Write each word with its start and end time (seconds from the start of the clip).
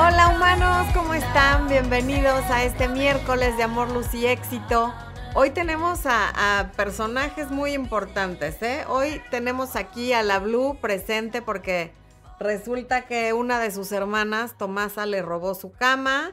Hola 0.00 0.28
humanos, 0.28 0.86
¿cómo 0.94 1.12
están? 1.12 1.66
Bienvenidos 1.66 2.44
a 2.50 2.62
este 2.62 2.86
miércoles 2.86 3.56
de 3.56 3.64
amor, 3.64 3.90
luz 3.90 4.14
y 4.14 4.28
éxito. 4.28 4.94
Hoy 5.34 5.50
tenemos 5.50 6.02
a, 6.04 6.70
personajes 6.76 7.50
muy 7.50 7.72
importantes, 7.72 8.62
¿eh? 8.62 8.84
Hoy 8.86 9.20
tenemos 9.32 9.74
aquí 9.74 10.12
a 10.12 10.22
la 10.22 10.38
Blue 10.38 10.78
presente 10.80 11.42
porque 11.42 11.90
resulta 12.38 13.06
que 13.06 13.32
una 13.32 13.58
de 13.58 13.72
sus 13.72 13.90
hermanas, 13.90 14.56
Tomasa, 14.56 15.04
le 15.04 15.20
robó 15.20 15.56
su 15.56 15.72
cama. 15.72 16.32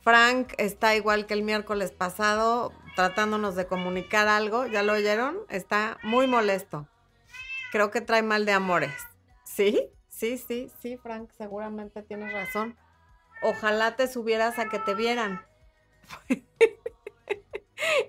Frank 0.00 0.54
está 0.56 0.96
igual 0.96 1.26
que 1.26 1.34
el 1.34 1.42
miércoles 1.42 1.90
pasado, 1.90 2.72
tratándonos 2.96 3.56
de 3.56 3.66
comunicar 3.66 4.26
algo. 4.26 4.64
¿Ya 4.64 4.82
lo 4.82 4.94
oyeron? 4.94 5.36
Está 5.50 5.98
muy 6.02 6.26
molesto. 6.26 6.88
Creo 7.72 7.90
que 7.90 8.00
trae 8.00 8.22
mal 8.22 8.46
de 8.46 8.52
amores. 8.52 8.94
¿Sí? 9.44 9.90
Sí, 10.08 10.38
sí, 10.38 10.70
sí, 10.80 10.96
Frank, 10.96 11.28
seguramente 11.36 12.02
tienes 12.02 12.32
razón. 12.32 12.74
Ojalá 13.42 13.96
te 13.96 14.08
subieras 14.08 14.58
a 14.58 14.68
que 14.68 14.78
te 14.78 14.94
vieran. 14.94 15.44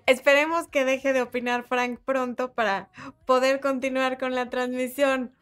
Esperemos 0.05 0.67
que 0.67 0.85
deje 0.85 1.13
de 1.13 1.21
opinar 1.21 1.63
Frank 1.63 1.99
pronto 2.05 2.53
para 2.53 2.89
poder 3.25 3.59
continuar 3.59 4.17
con 4.17 4.35
la 4.35 4.49
transmisión. 4.49 5.35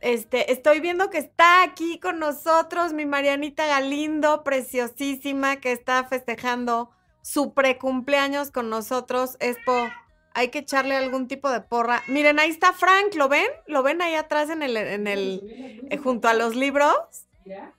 Este, 0.00 0.52
estoy 0.52 0.80
viendo 0.80 1.08
que 1.08 1.16
está 1.16 1.62
aquí 1.62 1.98
con 1.98 2.18
nosotros 2.18 2.92
mi 2.92 3.06
Marianita 3.06 3.66
Galindo, 3.66 4.44
preciosísima, 4.44 5.56
que 5.56 5.72
está 5.72 6.04
festejando 6.04 6.90
su 7.22 7.54
precumpleaños 7.54 8.50
con 8.50 8.68
nosotros. 8.68 9.38
Espo, 9.40 9.88
hay 10.34 10.48
que 10.48 10.58
echarle 10.58 10.94
algún 10.94 11.26
tipo 11.26 11.50
de 11.50 11.62
porra. 11.62 12.02
Miren, 12.06 12.38
ahí 12.38 12.50
está 12.50 12.74
Frank, 12.74 13.14
¿lo 13.14 13.30
ven? 13.30 13.46
¿Lo 13.66 13.82
ven 13.82 14.02
ahí 14.02 14.14
atrás 14.14 14.50
en 14.50 14.62
el, 14.62 14.76
en 14.76 15.06
el, 15.06 15.86
eh, 15.90 15.96
junto 15.96 16.28
a 16.28 16.34
los 16.34 16.54
libros? 16.54 17.23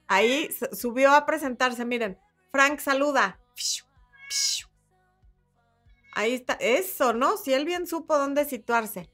Ahí 0.08 0.50
subió 0.72 1.12
a 1.12 1.26
presentarse, 1.26 1.86
miren. 1.86 2.18
Frank 2.52 2.80
saluda. 2.80 3.40
Ahí 6.14 6.34
está, 6.34 6.54
eso, 6.60 7.14
¿no? 7.14 7.38
Si 7.38 7.54
él 7.54 7.66
bien 7.66 7.88
supo 7.88 8.18
dónde 8.18 8.46
situarse. 8.46 9.10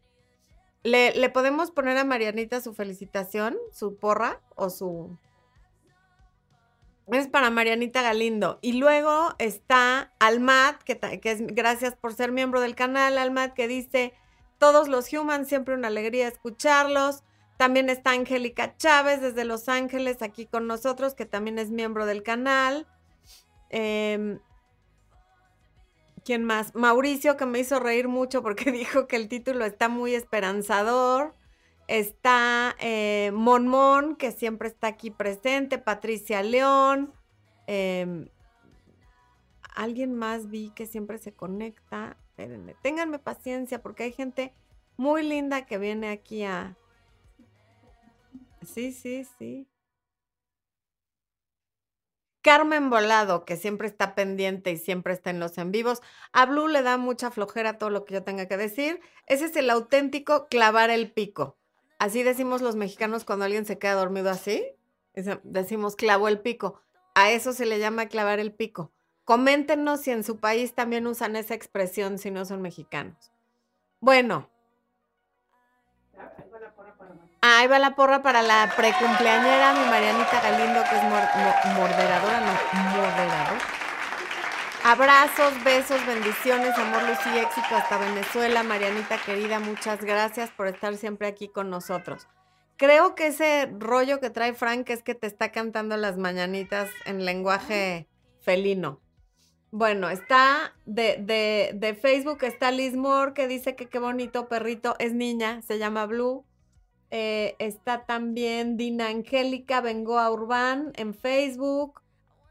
¿Le, 0.84 1.14
¿Le, 1.16 1.30
podemos 1.30 1.72
poner 1.72 1.98
a 1.98 2.04
Marianita 2.04 2.62
su 2.62 2.74
felicitación, 2.74 3.58
su 3.72 3.98
porra 3.98 4.42
o 4.56 4.70
su... 4.70 5.18
Es 7.08 7.28
para 7.28 7.50
Marianita 7.50 8.02
Galindo. 8.02 8.60
Y 8.62 8.74
luego 8.74 9.36
está 9.38 10.14
Almat, 10.20 10.82
que, 10.84 11.00
que 11.00 11.32
es 11.32 11.46
gracias 11.48 11.96
por 11.96 12.14
ser 12.14 12.32
miembro 12.32 12.62
del 12.62 12.76
canal, 12.76 13.18
Almat, 13.18 13.54
que 13.54 13.68
dice, 13.68 14.14
todos 14.60 14.88
los 14.88 15.12
humans, 15.12 15.48
siempre 15.48 15.74
una 15.74 15.88
alegría 15.88 16.28
escucharlos. 16.28 17.24
También 17.62 17.92
está 17.92 18.14
Angélica 18.14 18.76
Chávez 18.76 19.22
desde 19.22 19.46
Los 19.46 19.70
Ángeles 19.70 20.24
aquí 20.24 20.48
con 20.48 20.66
nosotros, 20.66 21.14
que 21.14 21.28
también 21.28 21.60
es 21.60 21.70
miembro 21.70 22.08
del 22.08 22.24
canal. 22.24 22.88
Eh, 23.70 24.40
¿Quién 26.26 26.44
más? 26.44 26.74
Mauricio, 26.74 27.38
que 27.38 27.46
me 27.46 27.60
hizo 27.60 27.80
reír 27.80 28.08
mucho 28.08 28.42
porque 28.42 28.72
dijo 28.72 29.08
que 29.08 29.16
el 29.16 29.28
título 29.28 29.64
está 29.64 29.90
muy 29.90 30.16
esperanzador. 30.16 31.36
Está 31.88 32.76
eh, 32.80 33.30
Monmon, 33.32 34.16
que 34.16 34.32
siempre 34.32 34.68
está 34.68 34.88
aquí 34.88 35.12
presente. 35.12 35.78
Patricia 35.78 36.42
León. 36.42 37.14
Em, 37.68 38.28
alguien 39.76 40.16
más 40.16 40.50
vi 40.50 40.72
que 40.72 40.88
siempre 40.88 41.20
se 41.20 41.32
conecta. 41.32 42.18
Espérenme, 42.30 42.74
ténganme 42.82 43.20
paciencia 43.20 43.84
porque 43.84 44.02
hay 44.02 44.14
gente 44.14 44.52
muy 44.98 45.22
linda 45.22 45.68
que 45.68 45.78
viene 45.78 46.10
aquí 46.10 46.44
a... 46.44 46.76
Sí, 48.66 48.92
sí, 48.92 49.26
sí. 49.38 49.68
Carmen 52.42 52.90
Volado, 52.90 53.46
que 53.46 53.56
siempre 53.56 53.88
está 53.88 54.16
pendiente 54.16 54.72
y 54.72 54.78
siempre 54.78 55.14
está 55.14 55.30
en 55.30 55.40
los 55.40 55.58
en 55.58 55.72
vivos. 55.72 56.02
A 56.34 56.46
Blue 56.48 56.68
le 56.68 56.82
da 56.82 56.98
mucha 56.98 57.30
flojera 57.30 57.78
todo 57.78 57.92
lo 57.92 58.04
que 58.06 58.16
yo 58.16 58.24
tenga 58.24 58.48
que 58.48 58.58
decir. 58.58 59.00
Ese 59.28 59.46
es 59.46 59.56
el 59.56 59.70
auténtico 59.70 60.48
clavar 60.48 60.90
el 60.90 61.12
pico. 61.12 61.58
Así 62.00 62.24
decimos 62.24 62.62
los 62.62 62.76
mexicanos 62.76 63.26
cuando 63.26 63.46
alguien 63.46 63.66
se 63.66 63.78
queda 63.78 63.94
dormido 63.94 64.32
así. 64.32 64.66
Decimos 65.44 65.96
clavo 65.96 66.28
el 66.28 66.40
pico. 66.40 66.82
A 67.14 67.30
eso 67.32 67.54
se 67.54 67.68
le 67.68 67.78
llama 67.78 68.08
clavar 68.08 68.40
el 68.40 68.54
pico. 68.54 68.92
Coméntenos 69.24 70.02
si 70.02 70.10
en 70.10 70.24
su 70.24 70.40
país 70.40 70.74
también 70.74 71.06
usan 71.06 71.36
esa 71.36 71.54
expresión 71.54 72.18
si 72.18 72.32
no 72.32 72.46
son 72.46 72.64
mexicanos. 72.64 73.32
Bueno, 74.00 74.50
Ahí 77.62 77.68
va 77.68 77.78
la 77.78 77.94
porra 77.94 78.24
para 78.24 78.42
la 78.42 78.74
precumpleañera, 78.76 79.74
mi 79.74 79.88
Marianita 79.88 80.42
Galindo, 80.42 80.82
que 80.82 80.96
es 80.96 81.04
moderadora, 81.76 82.40
no. 82.40 82.58
Abrazos, 84.84 85.64
besos, 85.64 86.04
bendiciones, 86.08 86.76
amor, 86.76 87.04
luz 87.04 87.20
y 87.28 87.38
éxito 87.38 87.76
hasta 87.76 88.00
Venezuela. 88.00 88.64
Marianita 88.64 89.20
querida, 89.24 89.60
muchas 89.60 90.04
gracias 90.04 90.50
por 90.50 90.66
estar 90.66 90.98
siempre 90.98 91.28
aquí 91.28 91.50
con 91.50 91.70
nosotros. 91.70 92.28
Creo 92.78 93.14
que 93.14 93.28
ese 93.28 93.70
rollo 93.78 94.20
que 94.20 94.32
trae 94.32 94.56
Frank 94.56 94.90
es 94.90 95.04
que 95.04 95.14
te 95.14 95.28
está 95.28 95.52
cantando 95.52 95.98
las 95.98 96.18
mañanitas 96.18 96.90
en 97.06 97.26
lenguaje 97.26 98.08
felino. 98.40 99.02
Bueno, 99.70 100.10
está 100.10 100.74
de, 100.88 101.18
de, 101.20 101.74
de 101.76 101.94
Facebook, 101.94 102.40
está 102.42 102.72
Liz 102.72 102.96
Moore 102.96 103.36
que 103.36 103.48
dice 103.48 103.76
que 103.76 103.88
qué 103.88 104.00
bonito 104.00 104.48
perrito, 104.48 104.96
es 104.98 105.14
niña, 105.14 105.62
se 105.62 105.78
llama 105.78 106.08
Blue. 106.08 106.44
Eh, 107.12 107.56
está 107.60 108.06
también 108.06 108.78
Dina 108.78 109.10
Angélica 109.10 109.82
Bengoa 109.82 110.32
Urbán 110.32 110.94
en 110.96 111.14
Facebook. 111.14 112.02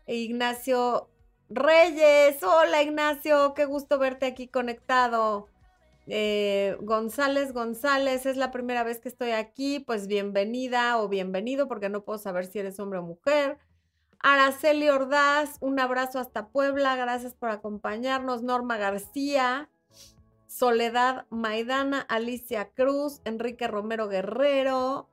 Ignacio 0.06 1.09
Reyes. 1.48 2.43
Hola 2.43 2.82
Ignacio, 2.82 3.54
qué 3.54 3.65
gusto 3.65 3.98
verte 3.98 4.26
aquí 4.26 4.48
conectado. 4.48 5.48
Eh, 6.06 6.76
González 6.81 7.53
González, 7.53 8.26
es 8.26 8.37
la 8.37 8.50
primera 8.50 8.82
vez 8.82 9.00
que 9.00 9.09
estoy 9.09 9.31
aquí, 9.31 9.81
pues 9.81 10.06
bienvenida 10.09 10.98
o 10.98 11.09
bienvenido 11.09 11.69
porque 11.69 11.88
no 11.88 12.04
puedo 12.04 12.19
saber 12.19 12.47
si 12.47 12.59
eres 12.59 12.78
hombre 12.81 12.98
o 12.98 13.03
mujer. 13.03 13.59
Araceli 14.19 14.88
Ordaz, 14.91 15.56
un 15.60 15.81
abrazo 15.81 16.19
hasta 16.19 16.48
Puebla, 16.48 16.97
gracias 16.97 17.34
por 17.34 17.50
acompañarnos. 17.50 18.42
Norma 18.42 18.77
García, 18.77 19.71
Soledad 20.50 21.26
Maidana, 21.30 22.00
Alicia 22.00 22.70
Cruz, 22.74 23.20
Enrique 23.24 23.68
Romero 23.68 24.08
Guerrero. 24.08 25.08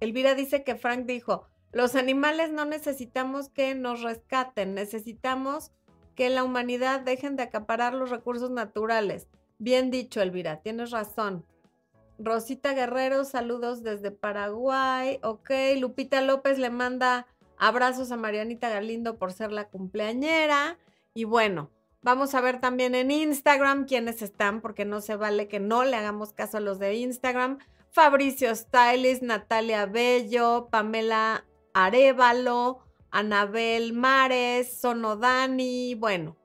Elvira 0.00 0.34
dice 0.34 0.64
que 0.64 0.76
Frank 0.76 1.04
dijo, 1.04 1.46
los 1.72 1.94
animales 1.94 2.50
no 2.50 2.64
necesitamos 2.64 3.50
que 3.50 3.74
nos 3.74 4.00
rescaten, 4.00 4.72
necesitamos 4.72 5.72
que 6.14 6.30
la 6.30 6.42
humanidad 6.42 7.00
dejen 7.00 7.36
de 7.36 7.42
acaparar 7.42 7.92
los 7.92 8.08
recursos 8.08 8.50
naturales. 8.50 9.28
Bien 9.58 9.90
dicho, 9.90 10.22
Elvira, 10.22 10.62
tienes 10.62 10.90
razón. 10.90 11.44
Rosita 12.18 12.72
Guerrero, 12.72 13.26
saludos 13.26 13.82
desde 13.82 14.10
Paraguay. 14.10 15.20
Ok, 15.22 15.50
Lupita 15.78 16.22
López 16.22 16.58
le 16.58 16.70
manda 16.70 17.26
abrazos 17.58 18.10
a 18.10 18.16
Marianita 18.16 18.70
Galindo 18.70 19.18
por 19.18 19.34
ser 19.34 19.52
la 19.52 19.68
cumpleañera. 19.68 20.78
Y 21.12 21.24
bueno, 21.24 21.70
Vamos 22.00 22.34
a 22.34 22.40
ver 22.40 22.60
también 22.60 22.94
en 22.94 23.10
Instagram 23.10 23.86
quiénes 23.86 24.22
están, 24.22 24.60
porque 24.60 24.84
no 24.84 25.00
se 25.00 25.16
vale 25.16 25.48
que 25.48 25.58
no 25.58 25.84
le 25.84 25.96
hagamos 25.96 26.32
caso 26.32 26.58
a 26.58 26.60
los 26.60 26.78
de 26.78 26.94
Instagram. 26.94 27.58
Fabricio 27.90 28.54
Stylist, 28.54 29.22
Natalia 29.22 29.86
Bello, 29.86 30.68
Pamela 30.70 31.44
Arevalo, 31.74 32.78
Anabel 33.10 33.94
Mares, 33.94 34.80
Sonodani, 34.80 35.94
bueno, 35.96 36.36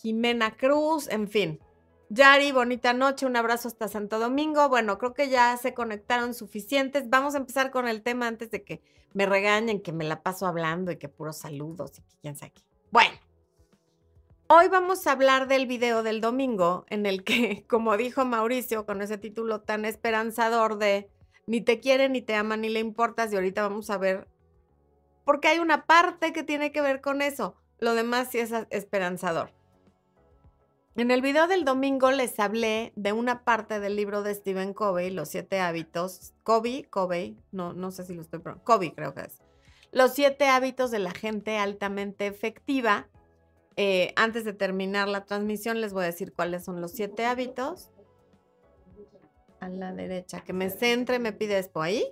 Jimena 0.00 0.56
Cruz, 0.56 1.08
en 1.08 1.28
fin. 1.28 1.60
Yari, 2.08 2.52
bonita 2.52 2.92
noche, 2.92 3.24
un 3.24 3.36
abrazo 3.36 3.68
hasta 3.68 3.88
Santo 3.88 4.18
Domingo. 4.18 4.68
Bueno, 4.68 4.98
creo 4.98 5.14
que 5.14 5.30
ya 5.30 5.56
se 5.56 5.72
conectaron 5.72 6.34
suficientes. 6.34 7.08
Vamos 7.08 7.34
a 7.34 7.38
empezar 7.38 7.70
con 7.70 7.88
el 7.88 8.02
tema 8.02 8.26
antes 8.26 8.50
de 8.50 8.64
que 8.64 8.82
me 9.14 9.24
regañen, 9.26 9.80
que 9.80 9.92
me 9.92 10.04
la 10.04 10.22
paso 10.22 10.46
hablando 10.46 10.90
y 10.90 10.98
que 10.98 11.08
puros 11.08 11.38
saludos 11.38 11.92
y 11.98 12.02
que 12.02 12.16
quién 12.20 12.36
sabe. 12.36 12.52
Bueno. 12.90 13.31
Hoy 14.54 14.68
vamos 14.68 15.06
a 15.06 15.12
hablar 15.12 15.48
del 15.48 15.66
video 15.66 16.02
del 16.02 16.20
domingo 16.20 16.84
en 16.90 17.06
el 17.06 17.24
que, 17.24 17.64
como 17.70 17.96
dijo 17.96 18.26
Mauricio, 18.26 18.84
con 18.84 19.00
ese 19.00 19.16
título 19.16 19.62
tan 19.62 19.86
esperanzador 19.86 20.76
de 20.76 21.08
ni 21.46 21.62
te 21.62 21.80
quiere, 21.80 22.10
ni 22.10 22.20
te 22.20 22.34
ama, 22.34 22.58
ni 22.58 22.68
le 22.68 22.78
importas, 22.78 23.32
y 23.32 23.36
ahorita 23.36 23.62
vamos 23.62 23.88
a 23.88 23.96
ver, 23.96 24.28
porque 25.24 25.48
hay 25.48 25.58
una 25.58 25.86
parte 25.86 26.34
que 26.34 26.42
tiene 26.42 26.70
que 26.70 26.82
ver 26.82 27.00
con 27.00 27.22
eso, 27.22 27.56
lo 27.78 27.94
demás 27.94 28.28
sí 28.30 28.40
es 28.40 28.52
esperanzador. 28.68 29.52
En 30.96 31.10
el 31.10 31.22
video 31.22 31.46
del 31.46 31.64
domingo 31.64 32.10
les 32.10 32.38
hablé 32.38 32.92
de 32.94 33.14
una 33.14 33.44
parte 33.44 33.80
del 33.80 33.96
libro 33.96 34.22
de 34.22 34.34
Stephen 34.34 34.74
Covey, 34.74 35.10
Los 35.10 35.30
siete 35.30 35.60
hábitos, 35.60 36.34
Covey, 36.42 36.82
Covey, 36.82 37.38
no, 37.52 37.72
no 37.72 37.90
sé 37.90 38.04
si 38.04 38.12
lo 38.12 38.20
estoy 38.20 38.40
pronunciando, 38.40 38.64
Covey 38.66 38.90
creo 38.90 39.14
que 39.14 39.22
es, 39.22 39.40
Los 39.92 40.12
siete 40.12 40.48
hábitos 40.48 40.90
de 40.90 40.98
la 40.98 41.12
gente 41.12 41.56
altamente 41.56 42.26
efectiva, 42.26 43.08
eh, 43.76 44.12
antes 44.16 44.44
de 44.44 44.52
terminar 44.52 45.08
la 45.08 45.24
transmisión, 45.24 45.80
les 45.80 45.92
voy 45.92 46.04
a 46.04 46.06
decir 46.06 46.32
cuáles 46.32 46.64
son 46.64 46.80
los 46.80 46.92
siete 46.92 47.24
hábitos. 47.24 47.90
A 49.60 49.68
la 49.68 49.92
derecha, 49.92 50.42
que 50.42 50.52
me 50.52 50.70
centre, 50.70 51.18
me 51.18 51.32
pide 51.32 51.58
esto 51.58 51.80
ahí. 51.82 52.04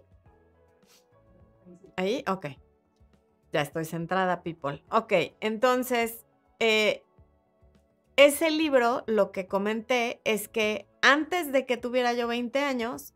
Ahí, 1.97 2.25
ok. 2.29 2.47
Ya 3.53 3.63
estoy 3.63 3.85
centrada, 3.85 4.43
people. 4.43 4.83
Ok, 4.91 5.13
entonces, 5.41 6.25
eh, 6.61 7.03
ese 8.17 8.51
libro, 8.51 9.03
lo 9.07 9.33
que 9.33 9.47
comenté 9.47 10.21
es 10.25 10.49
que 10.49 10.87
antes 11.03 11.53
de 11.53 11.67
que 11.67 11.77
tuviera 11.77 12.13
yo 12.13 12.29
20 12.29 12.61
años, 12.61 13.15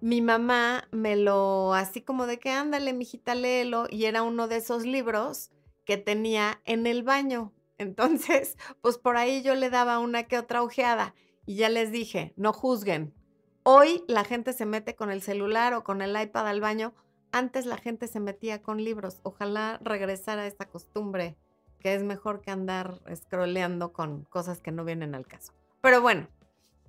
mi 0.00 0.20
mamá 0.20 0.88
me 0.90 1.16
lo, 1.16 1.74
así 1.74 2.00
como 2.00 2.26
de 2.26 2.38
que 2.38 2.50
ándale, 2.50 2.92
mijita, 2.92 3.34
léelo, 3.34 3.86
y 3.90 4.04
era 4.04 4.22
uno 4.22 4.48
de 4.48 4.56
esos 4.56 4.84
libros 4.84 5.50
que 5.84 5.96
tenía 5.96 6.60
en 6.64 6.86
el 6.86 7.02
baño. 7.02 7.52
Entonces, 7.78 8.56
pues 8.80 8.98
por 8.98 9.16
ahí 9.16 9.42
yo 9.42 9.54
le 9.54 9.70
daba 9.70 9.98
una 9.98 10.24
que 10.24 10.38
otra 10.38 10.62
ojeada 10.62 11.14
y 11.44 11.56
ya 11.56 11.68
les 11.68 11.92
dije, 11.92 12.32
no 12.36 12.52
juzguen. 12.52 13.14
Hoy 13.62 14.04
la 14.06 14.24
gente 14.24 14.52
se 14.52 14.66
mete 14.66 14.94
con 14.94 15.10
el 15.10 15.22
celular 15.22 15.74
o 15.74 15.84
con 15.84 16.02
el 16.02 16.20
iPad 16.20 16.46
al 16.46 16.60
baño. 16.60 16.94
Antes 17.32 17.66
la 17.66 17.76
gente 17.76 18.06
se 18.06 18.20
metía 18.20 18.62
con 18.62 18.82
libros. 18.82 19.20
Ojalá 19.24 19.78
regresara 19.82 20.46
esta 20.46 20.66
costumbre, 20.66 21.36
que 21.80 21.94
es 21.94 22.02
mejor 22.02 22.40
que 22.40 22.52
andar 22.52 23.00
scrolleando 23.14 23.92
con 23.92 24.24
cosas 24.24 24.60
que 24.60 24.70
no 24.70 24.84
vienen 24.84 25.14
al 25.14 25.26
caso. 25.26 25.52
Pero 25.80 26.00
bueno, 26.00 26.28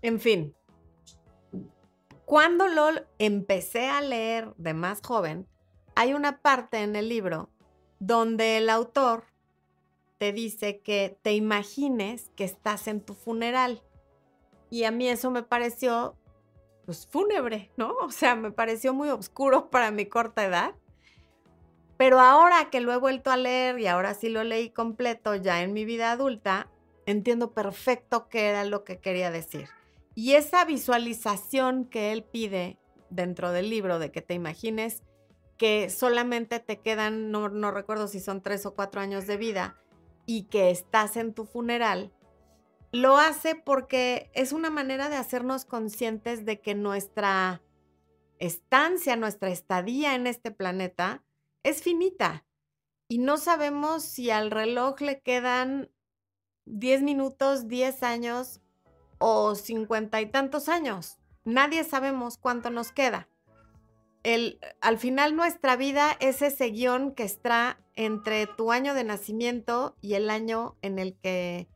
en 0.02 0.20
fin, 0.20 0.56
cuando 2.26 2.68
lo 2.68 2.90
empecé 3.20 3.88
a 3.88 4.02
leer 4.02 4.54
de 4.58 4.74
más 4.74 5.02
joven, 5.02 5.48
hay 5.96 6.14
una 6.14 6.42
parte 6.42 6.84
en 6.84 6.96
el 6.96 7.10
libro 7.10 7.50
donde 8.00 8.58
el 8.58 8.70
autor 8.70 9.24
te 10.18 10.34
dice 10.34 10.80
que 10.80 11.18
te 11.22 11.34
imagines 11.34 12.32
que 12.36 12.44
estás 12.44 12.88
en 12.88 13.02
tu 13.02 13.14
funeral. 13.14 13.82
Y 14.70 14.84
a 14.84 14.92
mí 14.92 15.08
eso 15.08 15.32
me 15.32 15.44
pareció, 15.44 16.18
pues, 16.86 17.08
fúnebre, 17.08 17.72
¿no? 17.78 17.96
O 18.02 18.12
sea, 18.12 18.36
me 18.36 18.52
pareció 18.52 18.94
muy 18.94 19.10
oscuro 19.10 19.70
para 19.70 19.92
mi 19.92 20.06
corta 20.06 20.46
edad. 20.46 20.76
Pero 21.98 22.20
ahora 22.20 22.70
que 22.70 22.80
lo 22.80 22.94
he 22.94 22.98
vuelto 22.98 23.32
a 23.32 23.38
leer 23.38 23.80
y 23.80 23.88
ahora 23.88 24.14
sí 24.14 24.30
lo 24.30 24.44
leí 24.44 24.70
completo 24.70 25.36
ya 25.36 25.64
en 25.64 25.74
mi 25.74 25.84
vida 25.84 26.12
adulta, 26.12 26.70
entiendo 27.08 27.54
perfecto 27.54 28.30
qué 28.30 28.50
era 28.50 28.64
lo 28.66 28.84
que 28.84 29.00
quería 29.00 29.32
decir. 29.32 29.68
Y 30.14 30.34
esa 30.34 30.64
visualización 30.66 31.86
que 31.86 32.12
él 32.12 32.24
pide 32.24 32.78
dentro 33.10 33.52
del 33.52 33.70
libro 33.70 33.98
de 34.00 34.12
que 34.12 34.22
te 34.22 34.34
imagines 34.34 35.02
que 35.58 35.90
solamente 35.90 36.60
te 36.60 36.80
quedan, 36.82 37.32
no, 37.32 37.72
recuerdo 37.72 38.08
si 38.08 38.20
son 38.20 38.42
tres 38.42 38.66
o 38.66 38.76
cuatro 38.76 39.02
años 39.02 39.26
de 39.26 39.38
vida, 39.38 39.80
y 40.28 40.44
que 40.44 40.70
estás 40.70 41.18
en 41.18 41.34
tu 41.34 41.46
funeral, 41.46 42.14
lo 42.92 43.18
hace 43.18 43.56
porque 43.56 44.30
es 44.36 44.52
una 44.52 44.70
manera 44.70 45.10
de 45.10 45.16
hacernos 45.16 45.66
conscientes 45.66 46.46
de 46.46 46.62
que 46.62 46.76
nuestra 46.76 47.64
estancia, 48.38 49.16
nuestra 49.16 49.50
estadía 49.50 50.14
en 50.14 50.28
este 50.28 50.52
planeta 50.52 51.24
es 51.64 51.82
finita 51.82 52.46
y 53.08 53.18
no 53.20 53.38
sabemos 53.38 54.04
si 54.04 54.30
al 54.30 54.52
reloj 54.52 55.02
le 55.02 55.22
quedan 55.22 55.90
10 56.66 57.02
minutos, 57.02 57.68
10 57.68 58.04
años 58.04 58.62
o 59.20 59.56
cincuenta 59.56 60.22
y 60.22 60.26
tantos 60.28 60.68
años. 60.70 61.18
Nadie 61.46 61.84
sabemos 61.86 62.38
cuánto 62.38 62.70
nos 62.70 62.92
queda. 62.92 63.30
Al 64.82 64.98
final 64.98 65.36
nuestra 65.36 65.76
vida 65.76 66.18
es 66.20 66.42
ese 66.42 66.70
guion 66.70 67.14
que 67.14 67.24
está 67.24 67.80
entre 67.96 68.48
tu 68.48 68.72
año 68.72 68.94
de 68.94 69.04
nacimiento 69.04 69.96
y 70.02 70.16
el 70.16 70.30
año 70.30 70.76
en 70.82 71.00
el 71.00 71.16
que 71.16 71.68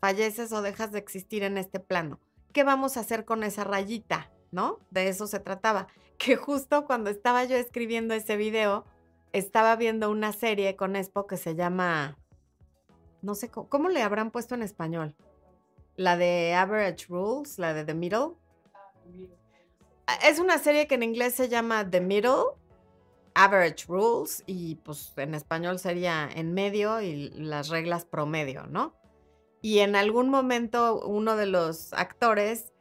falleces 0.00 0.52
o 0.52 0.62
dejas 0.62 0.92
de 0.92 0.98
existir 0.98 1.42
en 1.42 1.58
este 1.58 1.80
plano. 1.80 2.20
¿Qué 2.52 2.64
vamos 2.64 2.96
a 2.96 3.00
hacer 3.00 3.24
con 3.24 3.42
esa 3.42 3.64
rayita? 3.64 4.30
¿No? 4.52 4.78
De 4.90 5.08
eso 5.08 5.26
se 5.26 5.40
trataba. 5.40 5.88
Que 6.18 6.36
justo 6.36 6.86
cuando 6.86 7.10
estaba 7.10 7.44
yo 7.44 7.56
escribiendo 7.56 8.14
ese 8.14 8.38
video, 8.38 8.86
estaba 9.34 9.76
viendo 9.76 10.10
una 10.10 10.32
serie 10.32 10.74
con 10.74 10.96
Expo 10.96 11.26
que 11.26 11.36
se 11.36 11.54
llama, 11.54 12.16
no 13.20 13.34
sé, 13.34 13.50
cómo 13.50 13.90
le 13.90 14.00
habrán 14.00 14.30
puesto 14.30 14.54
en 14.54 14.62
español? 14.62 15.14
la 15.96 16.16
de 16.16 16.54
Average 16.54 17.06
Rules, 17.08 17.58
la 17.58 17.74
de 17.74 17.84
The 17.84 17.94
Middle. 17.94 18.34
Ah, 20.06 20.18
es 20.24 20.38
una 20.38 20.58
serie 20.58 20.86
que 20.86 20.94
en 20.94 21.02
inglés 21.02 21.34
se 21.34 21.48
llama 21.48 21.88
The 21.90 22.00
Middle, 22.00 22.54
Average 23.34 23.86
Rules, 23.88 24.44
y 24.46 24.76
pues 24.76 25.12
en 25.16 25.34
español 25.34 25.78
sería 25.78 26.28
en 26.32 26.54
medio 26.54 27.00
y 27.00 27.30
las 27.30 27.68
reglas 27.68 28.04
promedio, 28.04 28.66
¿no? 28.66 28.94
Y 29.62 29.80
en 29.80 29.96
algún 29.96 30.30
momento 30.30 31.00
uno 31.04 31.36
de 31.36 31.46
los 31.46 31.92
actores 31.92 32.72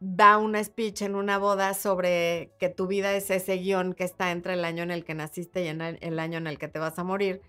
da 0.00 0.36
una 0.36 0.62
speech 0.62 1.02
en 1.02 1.14
una 1.14 1.38
boda 1.38 1.74
sobre 1.74 2.52
que 2.58 2.68
tu 2.68 2.86
vida 2.88 3.14
es 3.14 3.30
ese 3.30 3.56
guion 3.56 3.94
que 3.94 4.04
está 4.04 4.32
entre 4.32 4.54
el 4.54 4.64
año 4.64 4.82
en 4.82 4.90
el 4.90 5.04
que 5.04 5.14
naciste 5.14 5.64
y 5.64 5.68
el 5.68 6.18
año 6.18 6.38
en 6.38 6.46
el 6.46 6.58
que 6.58 6.68
te 6.68 6.80
vas 6.80 6.98
a 6.98 7.04
morir. 7.04 7.40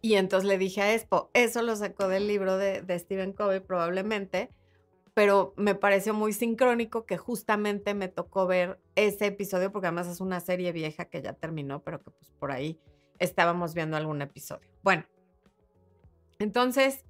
Y 0.00 0.14
entonces 0.14 0.48
le 0.48 0.56
dije 0.56 0.80
a 0.80 0.94
Expo, 0.94 1.30
eso 1.34 1.62
lo 1.62 1.74
sacó 1.74 2.06
del 2.06 2.28
libro 2.28 2.56
de, 2.56 2.82
de 2.82 2.98
Stephen 2.98 3.32
Covey 3.32 3.58
probablemente, 3.60 4.50
pero 5.18 5.52
me 5.56 5.74
pareció 5.74 6.14
muy 6.14 6.32
sincrónico 6.32 7.04
que 7.04 7.16
justamente 7.16 7.92
me 7.92 8.06
tocó 8.06 8.46
ver 8.46 8.78
ese 8.94 9.26
episodio, 9.26 9.72
porque 9.72 9.88
además 9.88 10.06
es 10.06 10.20
una 10.20 10.38
serie 10.38 10.70
vieja 10.70 11.06
que 11.06 11.20
ya 11.20 11.32
terminó, 11.32 11.82
pero 11.82 12.00
que 12.00 12.12
pues 12.12 12.30
por 12.38 12.52
ahí 12.52 12.78
estábamos 13.18 13.74
viendo 13.74 13.96
algún 13.96 14.22
episodio. 14.22 14.70
Bueno, 14.84 15.06
entonces, 16.38 17.04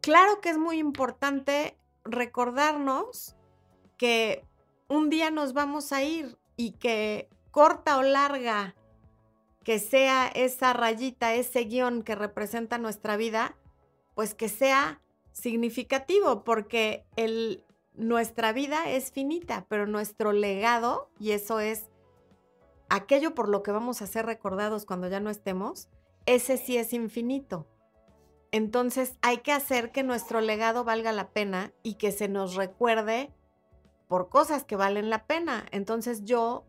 claro 0.00 0.40
que 0.40 0.50
es 0.50 0.58
muy 0.58 0.78
importante 0.78 1.76
recordarnos 2.04 3.34
que 3.96 4.44
un 4.86 5.10
día 5.10 5.32
nos 5.32 5.52
vamos 5.52 5.92
a 5.92 6.04
ir 6.04 6.38
y 6.56 6.74
que 6.74 7.28
corta 7.50 7.98
o 7.98 8.02
larga 8.02 8.76
que 9.64 9.80
sea 9.80 10.28
esa 10.28 10.74
rayita, 10.74 11.34
ese 11.34 11.64
guion 11.64 12.04
que 12.04 12.14
representa 12.14 12.78
nuestra 12.78 13.16
vida, 13.16 13.56
pues 14.14 14.36
que 14.36 14.48
sea 14.48 15.00
significativo 15.40 16.44
porque 16.44 17.06
nuestra 17.94 18.52
vida 18.52 18.90
es 18.90 19.10
finita, 19.12 19.66
pero 19.68 19.86
nuestro 19.86 20.32
legado, 20.32 21.10
y 21.18 21.32
eso 21.32 21.60
es 21.60 21.90
aquello 22.88 23.34
por 23.34 23.48
lo 23.48 23.62
que 23.62 23.72
vamos 23.72 24.02
a 24.02 24.06
ser 24.06 24.26
recordados 24.26 24.84
cuando 24.84 25.08
ya 25.08 25.20
no 25.20 25.30
estemos, 25.30 25.88
ese 26.26 26.56
sí 26.56 26.76
es 26.76 26.92
infinito. 26.92 27.66
Entonces 28.52 29.16
hay 29.22 29.38
que 29.38 29.52
hacer 29.52 29.92
que 29.92 30.02
nuestro 30.02 30.40
legado 30.40 30.84
valga 30.84 31.12
la 31.12 31.30
pena 31.30 31.72
y 31.82 31.94
que 31.94 32.10
se 32.10 32.28
nos 32.28 32.56
recuerde 32.56 33.32
por 34.08 34.28
cosas 34.28 34.64
que 34.64 34.76
valen 34.76 35.08
la 35.08 35.26
pena. 35.26 35.66
Entonces 35.70 36.24
yo 36.24 36.64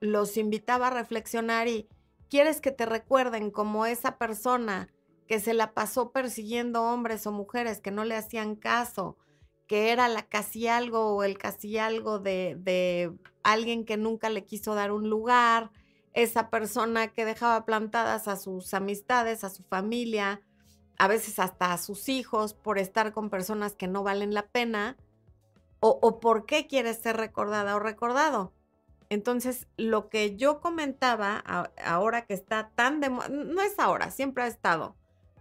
los 0.00 0.36
invitaba 0.38 0.86
a 0.86 0.90
reflexionar 0.90 1.68
y 1.68 1.88
quieres 2.30 2.60
que 2.60 2.70
te 2.70 2.86
recuerden 2.86 3.50
como 3.50 3.84
esa 3.84 4.16
persona 4.16 4.88
que 5.26 5.40
se 5.40 5.54
la 5.54 5.72
pasó 5.74 6.12
persiguiendo 6.12 6.82
hombres 6.82 7.26
o 7.26 7.32
mujeres 7.32 7.80
que 7.80 7.90
no 7.90 8.04
le 8.04 8.16
hacían 8.16 8.56
caso, 8.56 9.16
que 9.66 9.90
era 9.90 10.08
la 10.08 10.22
casi 10.28 10.68
algo 10.68 11.16
o 11.16 11.22
el 11.24 11.38
casi 11.38 11.78
algo 11.78 12.18
de, 12.18 12.56
de 12.58 13.12
alguien 13.42 13.84
que 13.84 13.96
nunca 13.96 14.30
le 14.30 14.44
quiso 14.44 14.74
dar 14.74 14.92
un 14.92 15.10
lugar, 15.10 15.70
esa 16.12 16.48
persona 16.50 17.08
que 17.08 17.24
dejaba 17.24 17.64
plantadas 17.64 18.28
a 18.28 18.36
sus 18.36 18.72
amistades, 18.72 19.44
a 19.44 19.50
su 19.50 19.62
familia, 19.64 20.40
a 20.98 21.08
veces 21.08 21.38
hasta 21.38 21.72
a 21.72 21.78
sus 21.78 22.08
hijos 22.08 22.54
por 22.54 22.78
estar 22.78 23.12
con 23.12 23.28
personas 23.28 23.74
que 23.74 23.88
no 23.88 24.02
valen 24.02 24.32
la 24.32 24.46
pena, 24.46 24.96
o, 25.80 25.98
o 26.00 26.20
por 26.20 26.46
qué 26.46 26.66
quieres 26.66 26.98
ser 26.98 27.16
recordada 27.16 27.76
o 27.76 27.80
recordado. 27.80 28.54
Entonces, 29.08 29.68
lo 29.76 30.08
que 30.08 30.36
yo 30.36 30.60
comentaba 30.60 31.44
ahora 31.84 32.26
que 32.26 32.34
está 32.34 32.70
tan 32.74 33.00
de 33.00 33.10
no 33.10 33.62
es 33.62 33.78
ahora, 33.78 34.10
siempre 34.10 34.44
ha 34.44 34.46
estado, 34.48 34.96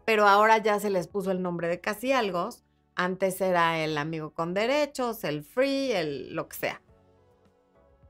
pero 0.05 0.27
ahora 0.27 0.59
ya 0.59 0.79
se 0.79 0.89
les 0.89 1.07
puso 1.07 1.31
el 1.31 1.41
nombre 1.41 1.67
de 1.67 1.81
casi 1.81 2.11
algo. 2.11 2.49
Antes 2.95 3.41
era 3.41 3.83
el 3.83 3.97
amigo 3.97 4.33
con 4.33 4.53
derechos, 4.53 5.23
el 5.23 5.43
free, 5.43 5.91
el 5.91 6.35
lo 6.35 6.47
que 6.47 6.57
sea. 6.57 6.81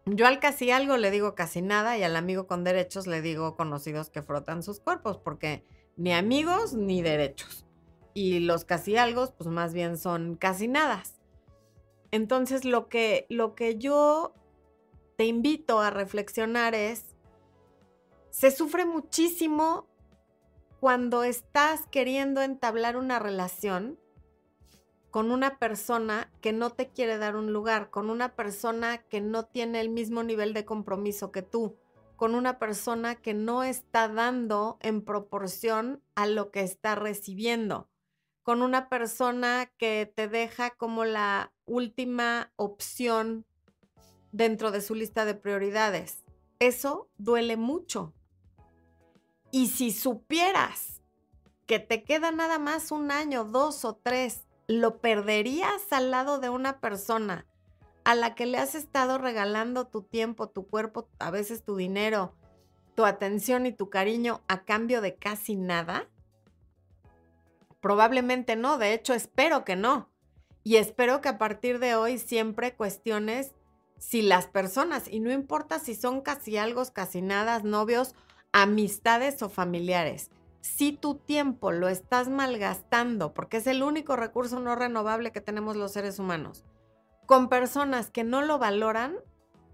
Yo 0.06 0.28
al 0.28 0.40
casi 0.40 0.70
algo 0.70 0.98
le 0.98 1.10
digo 1.10 1.34
casi 1.34 1.64
nada 1.64 1.98
y 1.98 2.04
al 2.04 2.16
amigo 2.16 2.46
con 2.46 2.64
derechos 2.64 3.08
le 3.08 3.22
digo 3.22 3.56
conocidos 3.56 4.12
que 4.12 4.22
frotan 4.22 4.62
sus 4.62 4.80
cuerpos, 4.80 5.18
porque 5.18 5.66
ni 5.98 6.14
amigos 6.14 6.74
ni 6.74 7.02
derechos. 7.02 7.66
Y 8.14 8.40
los 8.40 8.66
casi 8.66 8.98
algo, 8.98 9.34
pues 9.36 9.50
más 9.50 9.74
bien 9.74 9.98
son 9.98 10.36
casi 10.36 10.68
nada. 10.68 11.02
Entonces 12.12 12.66
lo 12.66 12.88
que, 12.88 13.26
lo 13.30 13.56
que 13.56 13.78
yo 13.78 14.34
te 15.18 15.26
invito 15.26 15.80
a 15.80 15.90
reflexionar 15.90 16.76
es, 16.76 17.16
se 18.30 18.52
sufre 18.52 18.86
muchísimo 18.86 19.88
cuando 20.86 21.24
estás 21.24 21.88
queriendo 21.88 22.44
entablar 22.44 22.96
una 22.96 23.18
relación 23.18 24.00
con 25.10 25.32
una 25.32 25.58
persona 25.58 26.32
que 26.42 26.54
no 26.54 26.70
te 26.70 26.90
quiere 26.90 27.18
dar 27.18 27.36
un 27.36 27.52
lugar, 27.52 27.90
con 27.90 28.12
una 28.12 28.36
persona 28.36 29.00
que 29.00 29.20
no 29.20 29.46
tiene 29.46 29.82
el 29.82 29.90
mismo 29.90 30.22
nivel 30.22 30.54
de 30.54 30.64
compromiso 30.64 31.32
que 31.32 31.42
tú, 31.42 31.76
con 32.16 32.36
una 32.36 32.60
persona 32.60 33.16
que 33.16 33.34
no 33.34 33.64
está 33.64 34.10
dando 34.10 34.78
en 34.80 35.02
proporción 35.02 36.04
a 36.14 36.28
lo 36.28 36.52
que 36.52 36.62
está 36.62 36.94
recibiendo, 36.94 37.90
con 38.44 38.62
una 38.62 38.88
persona 38.88 39.72
que 39.80 40.14
te 40.16 40.28
deja 40.28 40.70
como 40.70 41.04
la 41.04 41.52
última 41.66 42.54
opción 42.58 43.48
dentro 44.32 44.70
de 44.70 44.82
su 44.82 44.94
lista 44.94 45.26
de 45.26 45.34
prioridades. 45.34 46.24
Eso 46.60 47.10
duele 47.18 47.58
mucho 47.58 48.14
Y 49.56 49.68
si 49.68 49.94
supieras 49.94 51.02
que 51.66 51.80
te 51.80 52.04
queda 52.04 52.32
nada 52.32 52.60
más 52.60 52.92
un 52.92 53.10
año, 53.10 53.46
dos 53.46 53.86
o 53.86 53.96
tres, 53.96 54.44
¿lo 54.68 55.00
perderías 55.00 55.94
al 55.94 56.12
lado 56.12 56.40
de 56.40 56.50
una 56.50 56.82
persona 56.82 57.46
a 58.04 58.16
la 58.16 58.36
que 58.36 58.48
le 58.48 58.58
has 58.58 58.76
estado 58.76 59.18
regalando 59.18 59.88
tu 59.88 60.02
tiempo, 60.02 60.50
tu 60.50 60.68
cuerpo, 60.68 61.08
a 61.20 61.32
veces 61.32 61.64
tu 61.64 61.78
dinero, 61.78 62.34
tu 62.96 63.06
atención 63.06 63.66
y 63.66 63.72
tu 63.72 63.90
cariño 63.90 64.42
a 64.50 64.66
cambio 64.66 65.00
de 65.00 65.16
casi 65.16 65.56
nada? 65.56 66.10
Probablemente 67.80 68.58
no, 68.58 68.78
de 68.78 68.94
hecho 68.94 69.14
espero 69.14 69.64
que 69.64 69.78
no. 69.78 70.10
Y 70.66 70.76
espero 70.76 71.22
que 71.22 71.30
a 71.30 71.38
partir 71.38 71.80
de 71.80 71.96
hoy 71.96 72.18
siempre 72.18 72.76
cuestiones 72.76 73.56
si 74.00 74.22
las 74.22 74.48
personas, 74.48 75.08
y 75.10 75.22
no 75.22 75.32
importa 75.32 75.80
si 75.80 75.96
son 75.96 76.20
casi 76.20 76.58
algo, 76.58 76.84
casi 76.92 77.22
nada, 77.22 77.60
novios 77.60 78.16
amistades 78.56 79.42
o 79.42 79.50
familiares. 79.50 80.32
Si 80.62 80.94
tu 80.94 81.16
tiempo 81.16 81.74
lo 81.74 81.90
estás 81.90 82.30
malgastando, 82.30 83.34
porque 83.34 83.58
es 83.58 83.68
el 83.68 83.84
único 83.84 84.16
recurso 84.16 84.62
no 84.62 84.76
renovable 84.76 85.34
que 85.34 85.42
tenemos 85.42 85.76
los 85.76 85.92
seres 85.92 86.20
humanos, 86.20 86.64
con 87.26 87.50
personas 87.50 88.10
que 88.12 88.24
no 88.24 88.42
lo 88.42 88.58
valoran, 88.58 89.18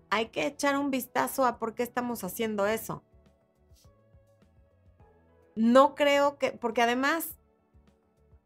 hay 0.09 0.29
que 0.29 0.47
echar 0.47 0.79
un 0.79 0.89
vistazo 0.89 1.45
a 1.45 1.59
por 1.59 1.75
qué 1.75 1.83
estamos 1.83 2.23
haciendo 2.23 2.65
eso. 2.65 3.03
No 5.55 5.93
creo 5.93 6.39
que, 6.39 6.51
porque 6.51 6.81
además, 6.81 7.38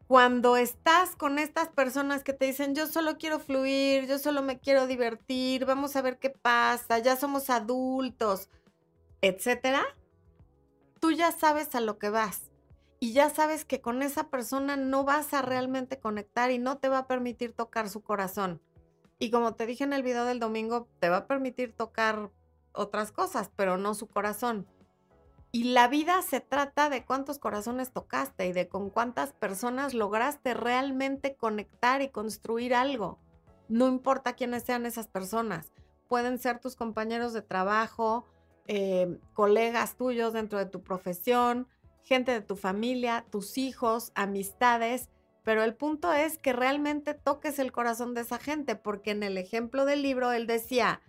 cuando 0.06 0.58
estás 0.58 1.16
con 1.16 1.38
estas 1.38 1.68
personas 1.68 2.24
que 2.24 2.34
te 2.34 2.44
dicen, 2.44 2.74
yo 2.74 2.86
solo 2.86 3.16
quiero 3.16 3.38
fluir, 3.38 4.06
yo 4.06 4.18
solo 4.18 4.42
me 4.42 4.60
quiero 4.60 4.86
divertir, 4.86 5.64
vamos 5.64 5.96
a 5.96 6.02
ver 6.02 6.18
qué 6.18 6.28
pasa, 6.28 6.98
ya 6.98 7.16
somos 7.16 7.48
adultos, 7.48 8.50
etcétera, 9.22 9.82
tú 11.06 11.12
ya 11.12 11.30
sabes 11.30 11.72
a 11.76 11.80
lo 11.80 12.00
que 12.00 12.10
vas 12.10 12.50
y 12.98 13.12
ya 13.12 13.30
sabes 13.30 13.64
que 13.64 13.80
con 13.80 14.02
esa 14.02 14.28
persona 14.28 14.76
no 14.76 15.04
vas 15.04 15.34
a 15.34 15.40
realmente 15.40 16.00
conectar 16.00 16.50
y 16.50 16.58
no 16.58 16.78
te 16.78 16.88
va 16.88 16.98
a 16.98 17.06
permitir 17.06 17.52
tocar 17.52 17.88
su 17.88 18.02
corazón. 18.02 18.60
Y 19.20 19.30
como 19.30 19.54
te 19.54 19.66
dije 19.66 19.84
en 19.84 19.92
el 19.92 20.02
video 20.02 20.24
del 20.24 20.40
domingo, 20.40 20.88
te 20.98 21.08
va 21.08 21.18
a 21.18 21.26
permitir 21.28 21.72
tocar 21.72 22.32
otras 22.72 23.12
cosas, 23.12 23.52
pero 23.54 23.78
no 23.78 23.94
su 23.94 24.08
corazón. 24.08 24.66
Y 25.52 25.72
la 25.72 25.86
vida 25.86 26.22
se 26.22 26.40
trata 26.40 26.90
de 26.90 27.04
cuántos 27.04 27.38
corazones 27.38 27.92
tocaste 27.92 28.48
y 28.48 28.52
de 28.52 28.66
con 28.66 28.90
cuántas 28.90 29.32
personas 29.32 29.94
lograste 29.94 30.54
realmente 30.54 31.36
conectar 31.36 32.02
y 32.02 32.08
construir 32.08 32.74
algo. 32.74 33.20
No 33.68 33.86
importa 33.86 34.32
quiénes 34.32 34.64
sean 34.64 34.86
esas 34.86 35.06
personas. 35.06 35.72
Pueden 36.08 36.40
ser 36.40 36.58
tus 36.58 36.74
compañeros 36.74 37.32
de 37.32 37.42
trabajo, 37.42 38.26
eh, 38.68 39.18
colegas 39.32 39.96
tuyos 39.96 40.32
dentro 40.32 40.58
de 40.58 40.66
tu 40.66 40.82
profesión, 40.82 41.68
gente 42.02 42.32
de 42.32 42.40
tu 42.40 42.56
familia, 42.56 43.24
tus 43.30 43.58
hijos, 43.58 44.12
amistades, 44.14 45.10
pero 45.42 45.62
el 45.62 45.74
punto 45.74 46.12
es 46.12 46.38
que 46.38 46.52
realmente 46.52 47.14
toques 47.14 47.58
el 47.58 47.72
corazón 47.72 48.14
de 48.14 48.22
esa 48.22 48.38
gente, 48.38 48.74
porque 48.76 49.12
en 49.12 49.22
el 49.22 49.38
ejemplo 49.38 49.84
del 49.84 50.02
libro 50.02 50.32
él 50.32 50.46
decía, 50.46 51.00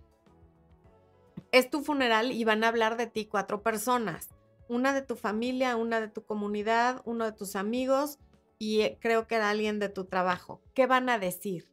es 1.52 1.70
tu 1.70 1.82
funeral 1.82 2.32
y 2.32 2.44
van 2.44 2.64
a 2.64 2.68
hablar 2.68 2.98
de 2.98 3.08
ti 3.08 3.26
cuatro 3.26 3.64
personas, 3.64 4.30
una 4.70 4.94
de 4.94 5.02
tu 5.02 5.16
familia, 5.16 5.76
una 5.76 6.00
de 6.02 6.08
tu 6.08 6.24
comunidad, 6.24 7.02
uno 7.06 7.26
de 7.26 7.32
tus 7.32 7.56
amigos 7.56 8.20
y 8.60 8.82
eh, 8.82 8.98
creo 9.02 9.28
que 9.28 9.36
era 9.36 9.50
alguien 9.50 9.80
de 9.80 9.90
tu 9.90 10.06
trabajo. 10.06 10.62
¿Qué 10.74 10.88
van 10.88 11.10
a 11.10 11.20
decir? 11.20 11.70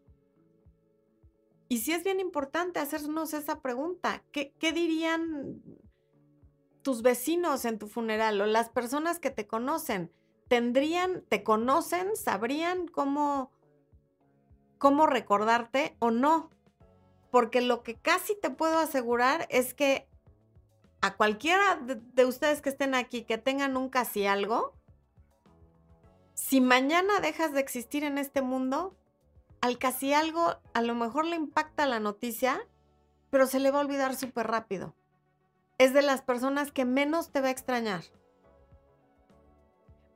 Y 1.74 1.78
sí 1.78 1.92
es 1.92 2.04
bien 2.04 2.20
importante 2.20 2.78
hacernos 2.78 3.34
esa 3.34 3.58
pregunta. 3.58 4.22
¿Qué, 4.30 4.54
dirían 4.60 5.60
tus 6.82 7.02
vecinos 7.02 7.64
en 7.64 7.80
tu 7.80 7.88
funeral 7.88 8.40
o 8.40 8.46
las 8.46 8.68
personas 8.68 9.18
que 9.18 9.32
te 9.32 9.48
conocen? 9.48 10.12
¿Tendrían, 10.46 11.24
te 11.28 11.42
conocen, 11.42 12.14
sabrían 12.14 12.86
cómo, 12.86 13.50
cómo 14.78 15.08
recordarte 15.08 15.96
o 15.98 16.12
no? 16.12 16.48
Porque 17.32 17.60
lo 17.60 17.82
que 17.82 17.96
casi 17.96 18.38
te 18.40 18.50
puedo 18.50 18.78
asegurar 18.78 19.48
es 19.50 19.74
que 19.74 20.06
a 21.00 21.16
cualquiera 21.16 21.74
de, 21.74 21.96
de 21.96 22.24
ustedes 22.24 22.62
que 22.62 22.68
estén 22.68 22.94
aquí, 22.94 23.24
que 23.24 23.36
tengan 23.36 23.76
un 23.76 23.88
casi 23.88 24.26
algo, 24.26 24.74
si 26.34 26.60
mañana 26.60 27.18
dejas 27.18 27.52
de 27.52 27.58
existir 27.58 28.04
en 28.04 28.18
este 28.18 28.42
mundo, 28.42 28.96
al 29.64 29.78
casi 29.78 30.12
algo 30.12 30.56
a 30.74 30.82
lo 30.82 30.94
mejor 30.94 31.24
le 31.24 31.36
impacta 31.36 31.86
la 31.86 31.98
noticia, 31.98 32.60
pero 33.30 33.46
se 33.46 33.60
le 33.60 33.70
va 33.70 33.78
a 33.78 33.80
olvidar 33.80 34.14
súper 34.14 34.46
rápido. 34.46 34.94
Es 35.78 35.94
de 35.94 36.02
las 36.02 36.20
personas 36.20 36.70
que 36.70 36.84
menos 36.84 37.30
te 37.30 37.40
va 37.40 37.48
a 37.48 37.52
extrañar. 37.52 38.02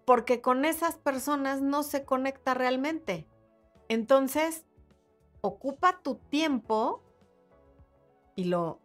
Porque 0.05 0.43
con 0.43 0.67
esas 0.67 0.97
personas 0.97 1.63
no 1.63 1.83
se 1.83 2.05
conecta 2.05 2.53
realmente. 2.53 3.27
Entonces, 3.89 4.67
ocupa 5.41 5.99
tu 6.03 6.17
tiempo 6.17 7.03
y 8.37 8.45
lo 8.45 8.83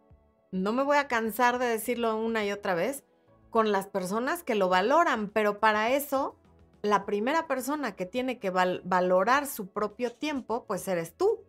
no 0.53 0.71
me 0.71 0.83
voy 0.83 0.95
a 0.95 1.09
cansar 1.09 1.59
de 1.59 1.65
decirlo 1.65 2.15
una 2.15 2.45
y 2.45 2.53
otra 2.53 2.73
vez 2.73 3.03
con 3.49 3.73
las 3.73 3.87
personas 3.87 4.43
que 4.43 4.55
lo 4.55 4.69
valoran, 4.69 5.27
pero 5.27 5.59
para 5.59 5.89
eso 5.89 6.37
la 6.83 7.05
primera 7.05 7.47
persona 7.47 7.95
que 7.95 8.05
tiene 8.05 8.39
que 8.39 8.49
valorar 8.51 9.47
su 9.47 9.67
propio 9.67 10.11
tiempo, 10.11 10.65
pues 10.67 10.85
eres 10.89 11.15
tú. 11.15 11.39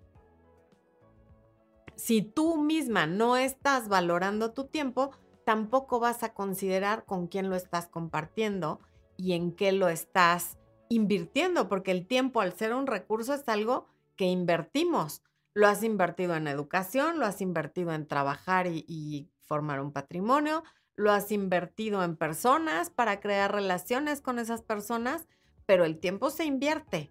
Si 1.97 2.23
tú 2.23 2.57
misma 2.57 3.07
no 3.07 3.37
estás 3.37 3.89
valorando 3.89 4.53
tu 4.53 4.69
tiempo, 4.69 5.11
tampoco 5.45 5.99
vas 5.99 6.23
a 6.23 6.35
considerar 6.35 7.05
con 7.05 7.27
quién 7.27 7.51
lo 7.51 7.57
estás 7.57 7.89
compartiendo 7.89 8.81
y 9.17 9.33
en 9.33 9.53
qué 9.53 9.73
lo 9.73 9.89
estás 9.89 10.57
invirtiendo, 10.89 11.69
porque 11.69 11.91
el 11.91 12.07
tiempo 12.07 12.41
al 12.41 12.53
ser 12.53 12.73
un 12.73 12.87
recurso 12.87 13.35
es 13.35 13.49
algo 13.49 13.89
que 14.15 14.27
invertimos. 14.27 15.23
Lo 15.53 15.67
has 15.67 15.83
invertido 15.83 16.37
en 16.37 16.47
educación, 16.47 17.19
lo 17.19 17.27
has 17.27 17.41
invertido 17.41 17.93
en 17.93 18.07
trabajar 18.07 18.69
y, 18.69 18.85
y 18.87 19.29
formar 19.41 19.81
un 19.81 19.93
patrimonio, 19.93 20.63
lo 20.97 21.13
has 21.13 21.33
invertido 21.33 22.03
en 22.05 22.17
personas 22.17 22.91
para 22.91 23.21
crear 23.21 23.53
relaciones 23.53 24.21
con 24.21 24.39
esas 24.39 24.63
personas, 24.63 25.27
pero 25.67 25.85
el 25.85 25.99
tiempo 25.99 26.31
se 26.31 26.45
invierte 26.45 27.11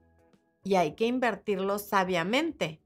y 0.63 0.75
hay 0.75 0.95
que 0.95 1.05
invertirlo 1.05 1.79
sabiamente. 1.79 2.79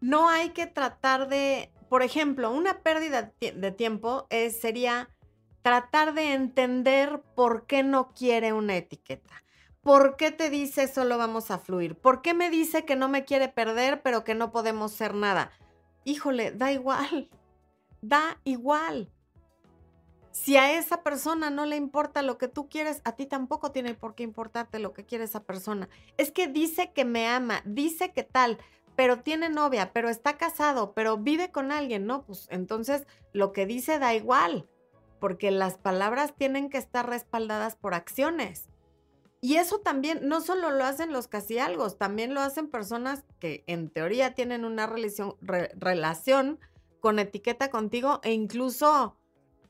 No 0.00 0.28
hay 0.28 0.50
que 0.50 0.66
tratar 0.66 1.28
de, 1.28 1.72
por 1.88 2.02
ejemplo, 2.02 2.52
una 2.52 2.82
pérdida 2.82 3.32
de 3.40 3.72
tiempo 3.72 4.28
sería 4.60 5.10
tratar 5.62 6.14
de 6.14 6.34
entender 6.34 7.20
por 7.34 7.66
qué 7.66 7.82
no 7.82 8.12
quiere 8.12 8.52
una 8.52 8.76
etiqueta. 8.76 9.42
¿Por 9.82 10.16
qué 10.16 10.30
te 10.30 10.50
dice 10.50 10.88
solo 10.88 11.18
vamos 11.18 11.50
a 11.50 11.58
fluir? 11.58 11.96
¿Por 11.96 12.20
qué 12.22 12.34
me 12.34 12.50
dice 12.50 12.84
que 12.84 12.96
no 12.96 13.08
me 13.08 13.24
quiere 13.24 13.48
perder, 13.48 14.02
pero 14.02 14.24
que 14.24 14.34
no 14.34 14.50
podemos 14.50 14.92
ser 14.92 15.14
nada? 15.14 15.50
Híjole, 16.04 16.52
da 16.52 16.72
igual, 16.72 17.30
da 18.02 18.38
igual. 18.44 19.10
Si 20.30 20.56
a 20.56 20.78
esa 20.78 21.02
persona 21.02 21.50
no 21.50 21.66
le 21.66 21.76
importa 21.76 22.22
lo 22.22 22.38
que 22.38 22.48
tú 22.48 22.68
quieres, 22.68 23.00
a 23.04 23.12
ti 23.12 23.26
tampoco 23.26 23.72
tiene 23.72 23.94
por 23.94 24.14
qué 24.14 24.22
importarte 24.22 24.78
lo 24.78 24.92
que 24.92 25.04
quiere 25.04 25.24
esa 25.24 25.42
persona. 25.44 25.88
Es 26.16 26.30
que 26.30 26.46
dice 26.46 26.92
que 26.92 27.04
me 27.04 27.26
ama, 27.26 27.62
dice 27.64 28.12
que 28.12 28.22
tal, 28.22 28.58
pero 28.94 29.20
tiene 29.20 29.48
novia, 29.48 29.92
pero 29.92 30.08
está 30.08 30.36
casado, 30.36 30.92
pero 30.92 31.18
vive 31.18 31.50
con 31.50 31.72
alguien, 31.72 32.06
¿no? 32.06 32.24
Pues 32.24 32.46
entonces 32.50 33.06
lo 33.32 33.52
que 33.52 33.66
dice 33.66 33.98
da 33.98 34.14
igual, 34.14 34.68
porque 35.18 35.50
las 35.50 35.76
palabras 35.76 36.34
tienen 36.36 36.70
que 36.70 36.78
estar 36.78 37.08
respaldadas 37.08 37.74
por 37.74 37.94
acciones. 37.94 38.68
Y 39.40 39.56
eso 39.56 39.78
también 39.78 40.26
no 40.28 40.40
solo 40.40 40.70
lo 40.70 40.84
hacen 40.84 41.12
los 41.12 41.28
casi 41.28 41.58
algo, 41.58 41.88
también 41.90 42.34
lo 42.34 42.40
hacen 42.40 42.68
personas 42.68 43.24
que 43.38 43.62
en 43.68 43.88
teoría 43.88 44.34
tienen 44.34 44.64
una 44.64 44.86
relación, 44.86 45.36
relación 45.40 46.58
con 47.00 47.20
etiqueta 47.20 47.70
contigo 47.70 48.20
e 48.24 48.32
incluso 48.32 49.16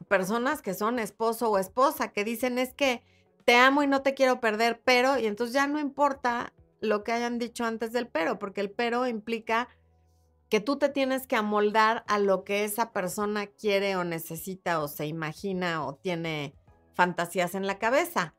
personas 0.09 0.63
que 0.63 0.73
son 0.73 0.99
esposo 0.99 1.51
o 1.51 1.59
esposa 1.59 2.13
que 2.13 2.25
dicen 2.25 2.59
es 2.59 2.73
que 2.73 3.03
te 3.45 3.57
amo 3.57 3.83
y 3.83 3.87
no 3.87 4.03
te 4.03 4.15
quiero 4.15 4.41
perder, 4.41 4.81
pero, 4.85 5.19
y 5.19 5.27
entonces 5.27 5.55
ya 5.55 5.67
no 5.67 5.79
importa 5.79 6.53
lo 6.81 7.05
que 7.05 7.13
hayan 7.13 7.39
dicho 7.39 7.65
antes 7.65 7.93
del 7.93 8.07
pero, 8.07 8.39
porque 8.39 8.61
el 8.61 8.71
pero 8.71 9.07
implica 9.07 9.69
que 10.49 10.61
tú 10.61 10.79
te 10.79 10.89
tienes 10.89 11.27
que 11.27 11.37
amoldar 11.37 12.05
a 12.09 12.19
lo 12.19 12.45
que 12.45 12.65
esa 12.65 12.93
persona 12.93 13.47
quiere 13.47 13.97
o 13.97 14.05
necesita 14.05 14.81
o 14.81 14.89
se 14.89 15.07
imagina 15.07 15.85
o 15.87 15.95
tiene 15.95 16.55
fantasías 16.95 17.55
en 17.55 17.67
la 17.67 17.79
cabeza. 17.79 18.35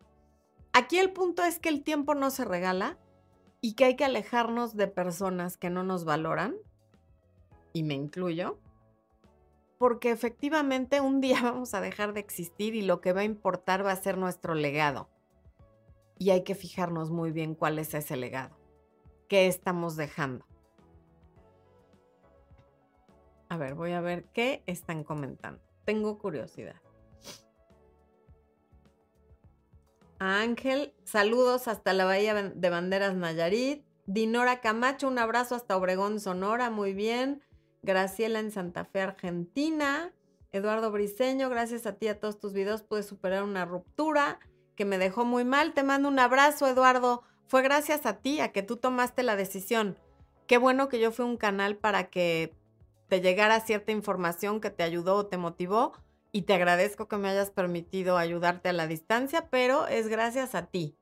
Aquí 0.73 0.97
el 0.97 1.11
punto 1.11 1.43
es 1.43 1.59
que 1.59 1.69
el 1.69 1.83
tiempo 1.83 2.15
no 2.15 2.29
se 2.31 2.45
regala 2.45 2.97
y 3.61 3.73
que 3.73 3.85
hay 3.85 3.95
que 3.95 4.05
alejarnos 4.05 4.75
de 4.75 4.87
personas 4.87 5.57
que 5.57 5.69
no 5.69 5.83
nos 5.83 6.05
valoran, 6.05 6.55
y 7.73 7.83
me 7.83 7.93
incluyo, 7.93 8.57
porque 9.77 10.11
efectivamente 10.11 11.01
un 11.01 11.21
día 11.21 11.39
vamos 11.43 11.73
a 11.73 11.81
dejar 11.81 12.13
de 12.13 12.19
existir 12.19 12.75
y 12.75 12.81
lo 12.81 13.01
que 13.01 13.13
va 13.13 13.21
a 13.21 13.25
importar 13.25 13.85
va 13.85 13.91
a 13.91 13.95
ser 13.95 14.17
nuestro 14.17 14.53
legado. 14.53 15.09
Y 16.17 16.31
hay 16.31 16.43
que 16.43 16.55
fijarnos 16.55 17.11
muy 17.11 17.31
bien 17.31 17.55
cuál 17.55 17.79
es 17.79 17.93
ese 17.93 18.17
legado, 18.17 18.57
qué 19.29 19.47
estamos 19.47 19.95
dejando. 19.95 20.45
A 23.47 23.57
ver, 23.57 23.73
voy 23.73 23.93
a 23.93 24.01
ver 24.01 24.25
qué 24.25 24.61
están 24.65 25.03
comentando. 25.03 25.61
Tengo 25.85 26.19
curiosidad. 26.19 26.75
Ángel, 30.19 30.93
saludos 31.05 31.69
hasta 31.69 31.93
la 31.93 32.03
Bahía 32.03 32.33
de 32.33 32.69
Banderas 32.69 33.15
Nayarit. 33.15 33.85
Dinora 34.05 34.59
Camacho, 34.59 35.07
un 35.07 35.17
abrazo 35.17 35.55
hasta 35.55 35.77
Obregón, 35.77 36.19
Sonora, 36.19 36.69
muy 36.69 36.93
bien. 36.93 37.41
Graciela 37.83 38.39
en 38.39 38.51
Santa 38.51 38.83
Fe, 38.83 39.01
Argentina. 39.01 40.13
Eduardo 40.51 40.91
Briseño, 40.91 41.49
gracias 41.49 41.85
a 41.85 41.93
ti 41.93 42.07
a 42.09 42.19
todos 42.19 42.39
tus 42.39 42.53
videos 42.53 42.81
pude 42.81 43.03
superar 43.03 43.43
una 43.43 43.65
ruptura 43.65 44.39
que 44.75 44.83
me 44.83 44.97
dejó 44.97 45.23
muy 45.23 45.45
mal. 45.45 45.73
Te 45.73 45.83
mando 45.83 46.09
un 46.09 46.19
abrazo, 46.19 46.67
Eduardo. 46.67 47.23
Fue 47.47 47.61
gracias 47.61 48.05
a 48.05 48.17
ti, 48.17 48.41
a 48.41 48.51
que 48.51 48.61
tú 48.61 48.75
tomaste 48.75 49.23
la 49.23 49.35
decisión. 49.35 49.97
Qué 50.47 50.57
bueno 50.57 50.89
que 50.89 50.99
yo 50.99 51.11
fui 51.11 51.25
un 51.25 51.37
canal 51.37 51.77
para 51.77 52.09
que 52.09 52.53
te 53.07 53.21
llegara 53.21 53.59
cierta 53.61 53.91
información 53.91 54.59
que 54.59 54.69
te 54.69 54.83
ayudó 54.83 55.15
o 55.15 55.25
te 55.27 55.37
motivó 55.37 55.93
y 56.31 56.43
te 56.43 56.53
agradezco 56.53 57.07
que 57.07 57.17
me 57.17 57.29
hayas 57.29 57.51
permitido 57.51 58.17
ayudarte 58.17 58.69
a 58.69 58.73
la 58.73 58.87
distancia, 58.87 59.47
pero 59.49 59.87
es 59.87 60.07
gracias 60.07 60.55
a 60.55 60.67
ti. 60.67 60.95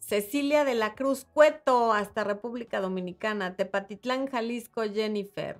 Cecilia 0.00 0.64
de 0.64 0.74
la 0.74 0.94
Cruz 0.94 1.24
Cueto, 1.32 1.92
hasta 1.92 2.24
República 2.24 2.80
Dominicana, 2.80 3.56
Tepatitlán, 3.56 4.26
Jalisco, 4.26 4.82
Jennifer. 4.82 5.58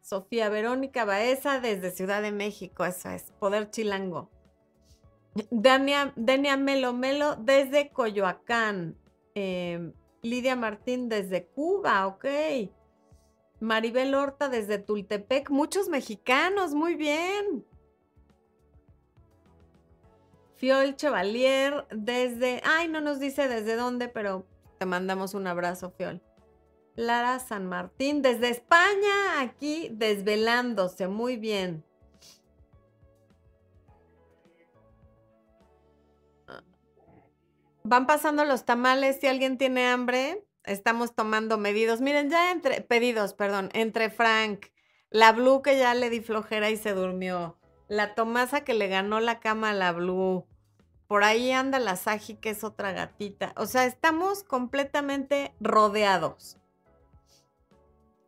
Sofía 0.00 0.50
Verónica 0.50 1.04
Baeza 1.06 1.60
desde 1.60 1.90
Ciudad 1.90 2.20
de 2.20 2.30
México, 2.30 2.84
eso 2.84 3.08
es, 3.08 3.32
Poder 3.40 3.70
Chilango. 3.70 4.30
Dania, 5.50 6.12
Dania 6.14 6.56
Melo 6.56 6.92
Melo 6.92 7.36
desde 7.36 7.88
Coyoacán. 7.88 8.96
Em, 9.34 9.92
Lidia 10.22 10.56
Martín 10.56 11.08
desde 11.08 11.46
Cuba, 11.46 12.06
ok. 12.06 12.26
Maribel 13.60 14.14
Horta 14.14 14.48
desde 14.48 14.78
Tultepec, 14.78 15.50
muchos 15.50 15.88
mexicanos, 15.88 16.74
muy 16.74 16.94
bien. 16.94 17.64
Fiol 20.56 20.96
Chevalier 20.96 21.86
desde, 21.90 22.60
ay, 22.64 22.88
no 22.88 23.00
nos 23.00 23.18
dice 23.18 23.48
desde 23.48 23.76
dónde, 23.76 24.08
pero 24.08 24.46
te 24.78 24.86
mandamos 24.86 25.34
un 25.34 25.46
abrazo, 25.46 25.90
Fiol. 25.90 26.22
Lara 26.96 27.40
San 27.40 27.66
Martín, 27.66 28.22
desde 28.22 28.50
España, 28.50 29.40
aquí 29.40 29.88
desvelándose, 29.92 31.08
muy 31.08 31.36
bien. 31.36 31.84
Van 37.82 38.06
pasando 38.06 38.44
los 38.44 38.64
tamales, 38.64 39.18
si 39.20 39.26
alguien 39.26 39.58
tiene 39.58 39.86
hambre, 39.86 40.46
estamos 40.64 41.14
tomando 41.14 41.58
medidos. 41.58 42.00
Miren, 42.00 42.30
ya 42.30 42.50
entre, 42.50 42.80
pedidos, 42.80 43.34
perdón, 43.34 43.68
entre 43.74 44.08
Frank, 44.08 44.66
la 45.10 45.32
Blue 45.32 45.62
que 45.62 45.76
ya 45.76 45.94
le 45.94 46.08
di 46.10 46.20
flojera 46.20 46.70
y 46.70 46.76
se 46.76 46.94
durmió, 46.94 47.58
la 47.88 48.14
Tomasa 48.14 48.62
que 48.62 48.74
le 48.74 48.88
ganó 48.88 49.20
la 49.20 49.40
cama 49.40 49.70
a 49.70 49.74
la 49.74 49.92
Blue, 49.92 50.46
por 51.06 51.24
ahí 51.24 51.52
anda 51.52 51.78
la 51.78 51.96
Saji 51.96 52.36
que 52.36 52.50
es 52.50 52.64
otra 52.64 52.92
gatita. 52.92 53.52
O 53.56 53.66
sea, 53.66 53.84
estamos 53.84 54.42
completamente 54.42 55.54
rodeados. 55.60 56.58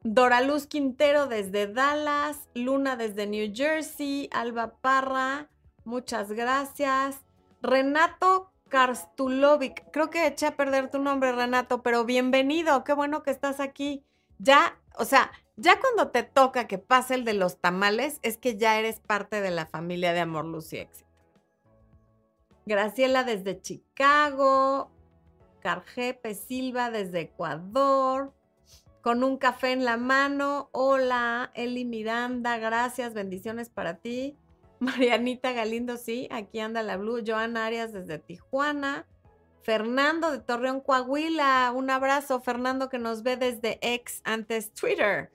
Doraluz 0.03 0.67
Quintero 0.67 1.27
desde 1.27 1.67
Dallas, 1.67 2.49
Luna 2.55 2.95
desde 2.97 3.27
New 3.27 3.51
Jersey, 3.53 4.29
Alba 4.33 4.77
Parra, 4.81 5.49
muchas 5.85 6.31
gracias. 6.31 7.23
Renato 7.61 8.53
Karstulovic, 8.69 9.91
creo 9.91 10.11
que 10.11 10.27
eché 10.27 10.47
a 10.47 10.57
perder 10.57 10.91
tu 10.91 11.01
nombre, 11.01 11.33
Renato, 11.33 11.83
pero 11.83 12.05
bienvenido, 12.05 12.85
qué 12.85 12.93
bueno 12.93 13.25
que 13.25 13.33
estás 13.33 13.59
aquí. 13.59 14.05
Ya, 14.39 14.79
o 14.97 15.05
sea, 15.05 15.33
ya 15.57 15.81
cuando 15.81 16.11
te 16.11 16.23
toca 16.23 16.67
que 16.67 16.79
pase 16.79 17.15
el 17.15 17.25
de 17.25 17.35
los 17.35 17.59
tamales, 17.59 18.21
es 18.23 18.37
que 18.37 18.57
ya 18.57 18.79
eres 18.79 19.01
parte 19.01 19.41
de 19.41 19.51
la 19.51 19.67
familia 19.67 20.13
de 20.13 20.21
Amor, 20.21 20.45
Luz 20.45 20.73
y 20.73 20.79
Éxito. 20.79 21.07
Graciela 22.67 23.25
desde 23.25 23.61
Chicago, 23.61 24.91
Carjepe 25.61 26.35
Silva 26.35 26.91
desde 26.91 27.21
Ecuador, 27.21 28.35
con 29.03 29.23
un 29.23 29.39
café 29.39 29.73
en 29.73 29.85
la 29.85 29.97
mano. 29.97 30.69
Hola, 30.73 31.53
Eli 31.55 31.85
Miranda, 31.85 32.59
gracias, 32.59 33.15
bendiciones 33.15 33.71
para 33.71 33.99
ti. 33.99 34.37
Marianita 34.79 35.53
Galindo, 35.53 35.97
sí, 35.97 36.29
aquí 36.31 36.61
anda 36.61 36.83
la 36.83 36.97
Blue. 36.97 37.23
Joan 37.27 37.57
Arias 37.57 37.93
desde 37.93 38.19
Tijuana. 38.19 39.07
Fernando 39.63 40.31
de 40.31 40.39
Torreón, 40.39 40.81
Coahuila. 40.81 41.73
Un 41.75 41.91
abrazo, 41.91 42.41
Fernando, 42.41 42.89
que 42.89 42.99
nos 42.99 43.23
ve 43.23 43.37
desde 43.37 43.79
ex 43.81 44.21
antes 44.25 44.73
Twitter. 44.73 45.33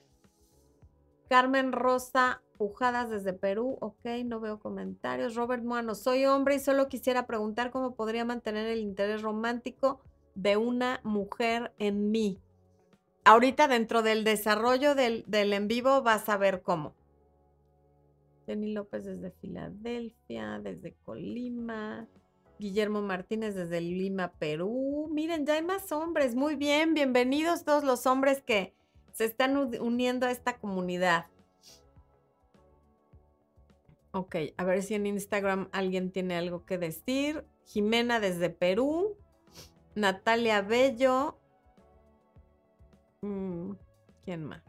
Carmen 1.31 1.71
Rosa 1.71 2.41
Pujadas 2.57 3.09
desde 3.09 3.31
Perú. 3.31 3.77
Ok, 3.79 4.05
no 4.25 4.41
veo 4.41 4.59
comentarios. 4.59 5.35
Robert 5.35 5.63
Moano, 5.63 5.95
soy 5.95 6.25
hombre 6.25 6.55
y 6.55 6.59
solo 6.59 6.89
quisiera 6.89 7.25
preguntar 7.25 7.71
cómo 7.71 7.95
podría 7.95 8.25
mantener 8.25 8.67
el 8.67 8.81
interés 8.81 9.21
romántico 9.21 10.01
de 10.35 10.57
una 10.57 10.99
mujer 11.05 11.71
en 11.79 12.11
mí 12.11 12.41
ahorita 13.23 13.69
dentro 13.69 14.01
del 14.01 14.25
desarrollo 14.25 14.93
del, 14.93 15.23
en 15.31 15.67
vivo 15.69 16.01
vas 16.01 16.27
a 16.27 16.35
ver 16.35 16.63
cómo. 16.63 16.95
Jenny 18.45 18.73
López 18.73 19.05
desde 19.05 19.31
Filadelfia, 19.31 20.59
desde 20.59 20.95
Colima. 21.05 22.09
Guillermo 22.59 23.01
Martínez 23.01 23.55
desde 23.55 23.79
Lima, 23.79 24.33
Perú. 24.33 25.09
Miren, 25.13 25.45
ya 25.45 25.53
hay 25.53 25.63
más 25.63 25.93
hombres. 25.93 26.35
Muy 26.35 26.57
bien, 26.57 26.93
bienvenidos 26.93 27.63
todos 27.63 27.85
los 27.85 28.05
hombres 28.05 28.41
que 28.41 28.75
se 29.13 29.25
están 29.25 29.57
uniendo 29.57 30.25
a 30.25 30.31
esta 30.31 30.57
comunidad. 30.57 31.27
Ok, 34.11 34.35
a 34.57 34.63
ver 34.63 34.83
si 34.83 34.95
en 34.95 35.07
Instagram 35.07 35.69
alguien 35.71 36.11
tiene 36.11 36.35
algo 36.35 36.65
que 36.65 36.77
decir. 36.77 37.45
Jimena 37.65 38.19
desde 38.19 38.49
Perú. 38.49 39.15
Natalia 39.95 40.61
Bello. 40.61 41.37
Mm, 43.21 43.73
¿Quién 44.23 44.45
más? 44.45 44.63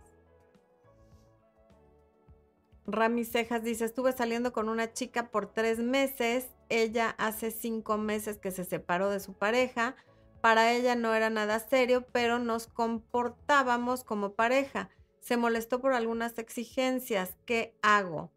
Rami 2.87 3.25
Cejas 3.25 3.63
dice, 3.63 3.85
estuve 3.85 4.13
saliendo 4.13 4.53
con 4.53 4.69
una 4.69 4.93
chica 4.93 5.31
por 5.31 5.53
tres 5.53 5.79
meses, 5.79 6.49
ella 6.69 7.15
hace 7.17 7.51
cinco 7.51 7.97
meses 7.97 8.39
que 8.39 8.51
se 8.51 8.65
separó 8.65 9.09
de 9.09 9.21
su 9.21 9.35
pareja, 9.35 9.95
para 10.43 10.73
ella 10.73 10.97
no 10.97 11.15
era 11.15 11.31
nada 11.31 11.61
serio, 11.61 12.05
pero 12.11 12.41
nos 12.41 12.67
comportábamos 12.67 14.03
como 14.03 14.35
pareja. 14.35 14.91
Se 15.21 15.37
molestó 15.37 15.81
por 15.81 15.95
algunas 15.95 16.37
exigencias. 16.37 17.37
¿Qué 17.47 17.79
hago? 17.81 18.33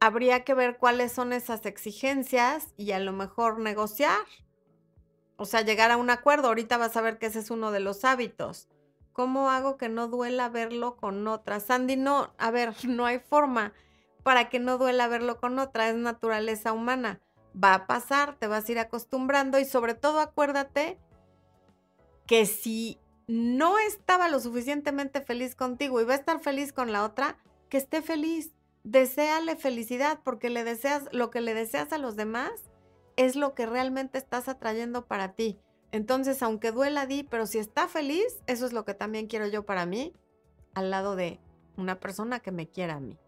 Habría 0.00 0.42
que 0.42 0.54
ver 0.54 0.78
cuáles 0.78 1.12
son 1.12 1.32
esas 1.32 1.66
exigencias 1.66 2.74
y 2.76 2.90
a 2.90 2.98
lo 2.98 3.12
mejor 3.12 3.60
negociar. 3.60 4.26
O 5.36 5.44
sea, 5.44 5.60
llegar 5.60 5.92
a 5.92 5.96
un 5.96 6.10
acuerdo. 6.10 6.48
Ahorita 6.48 6.78
vas 6.78 6.96
a 6.96 7.00
ver 7.00 7.18
que 7.18 7.26
ese 7.26 7.38
es 7.38 7.52
uno 7.52 7.70
de 7.70 7.78
los 7.78 8.04
hábitos. 8.04 8.68
¿Cómo 9.12 9.50
hago 9.50 9.76
que 9.76 9.88
no 9.88 10.08
duela 10.08 10.48
verlo 10.48 10.96
con 10.96 11.28
otra? 11.28 11.60
Sandy, 11.60 11.94
no, 11.94 12.34
a 12.38 12.50
ver, 12.50 12.74
no 12.88 13.06
hay 13.06 13.20
forma 13.20 13.72
para 14.24 14.48
que 14.48 14.58
no 14.58 14.78
duela 14.78 15.06
verlo 15.06 15.38
con 15.38 15.60
otra. 15.60 15.88
Es 15.88 15.94
naturaleza 15.94 16.72
humana. 16.72 17.20
Va 17.52 17.74
a 17.74 17.86
pasar, 17.86 18.36
te 18.38 18.46
vas 18.46 18.68
a 18.68 18.72
ir 18.72 18.78
acostumbrando 18.78 19.58
y 19.58 19.64
sobre 19.64 19.94
todo 19.94 20.20
acuérdate 20.20 20.98
que 22.26 22.46
si 22.46 22.98
no 23.26 23.78
estaba 23.78 24.28
lo 24.28 24.40
suficientemente 24.40 25.20
feliz 25.20 25.54
contigo 25.54 26.00
y 26.00 26.04
va 26.04 26.14
a 26.14 26.16
estar 26.16 26.40
feliz 26.40 26.72
con 26.72 26.92
la 26.92 27.04
otra, 27.04 27.38
que 27.68 27.76
esté 27.76 28.02
feliz. 28.02 28.52
Deseale 28.84 29.56
felicidad 29.56 30.20
porque 30.24 30.50
le 30.50 30.64
deseas 30.64 31.04
lo 31.12 31.30
que 31.30 31.40
le 31.40 31.54
deseas 31.54 31.92
a 31.92 31.98
los 31.98 32.16
demás 32.16 32.50
es 33.16 33.36
lo 33.36 33.54
que 33.54 33.66
realmente 33.66 34.18
estás 34.18 34.48
atrayendo 34.48 35.06
para 35.06 35.34
ti. 35.34 35.60
Entonces, 35.92 36.42
aunque 36.42 36.72
duela, 36.72 37.06
di, 37.06 37.22
pero 37.22 37.46
si 37.46 37.58
está 37.58 37.86
feliz, 37.86 38.42
eso 38.46 38.66
es 38.66 38.72
lo 38.72 38.84
que 38.84 38.94
también 38.94 39.26
quiero 39.26 39.46
yo 39.46 39.64
para 39.64 39.86
mí, 39.86 40.14
al 40.74 40.90
lado 40.90 41.16
de 41.16 41.38
una 41.76 42.00
persona 42.00 42.40
que 42.40 42.50
me 42.50 42.68
quiera 42.68 42.94
a 42.94 43.00
mí. 43.00 43.18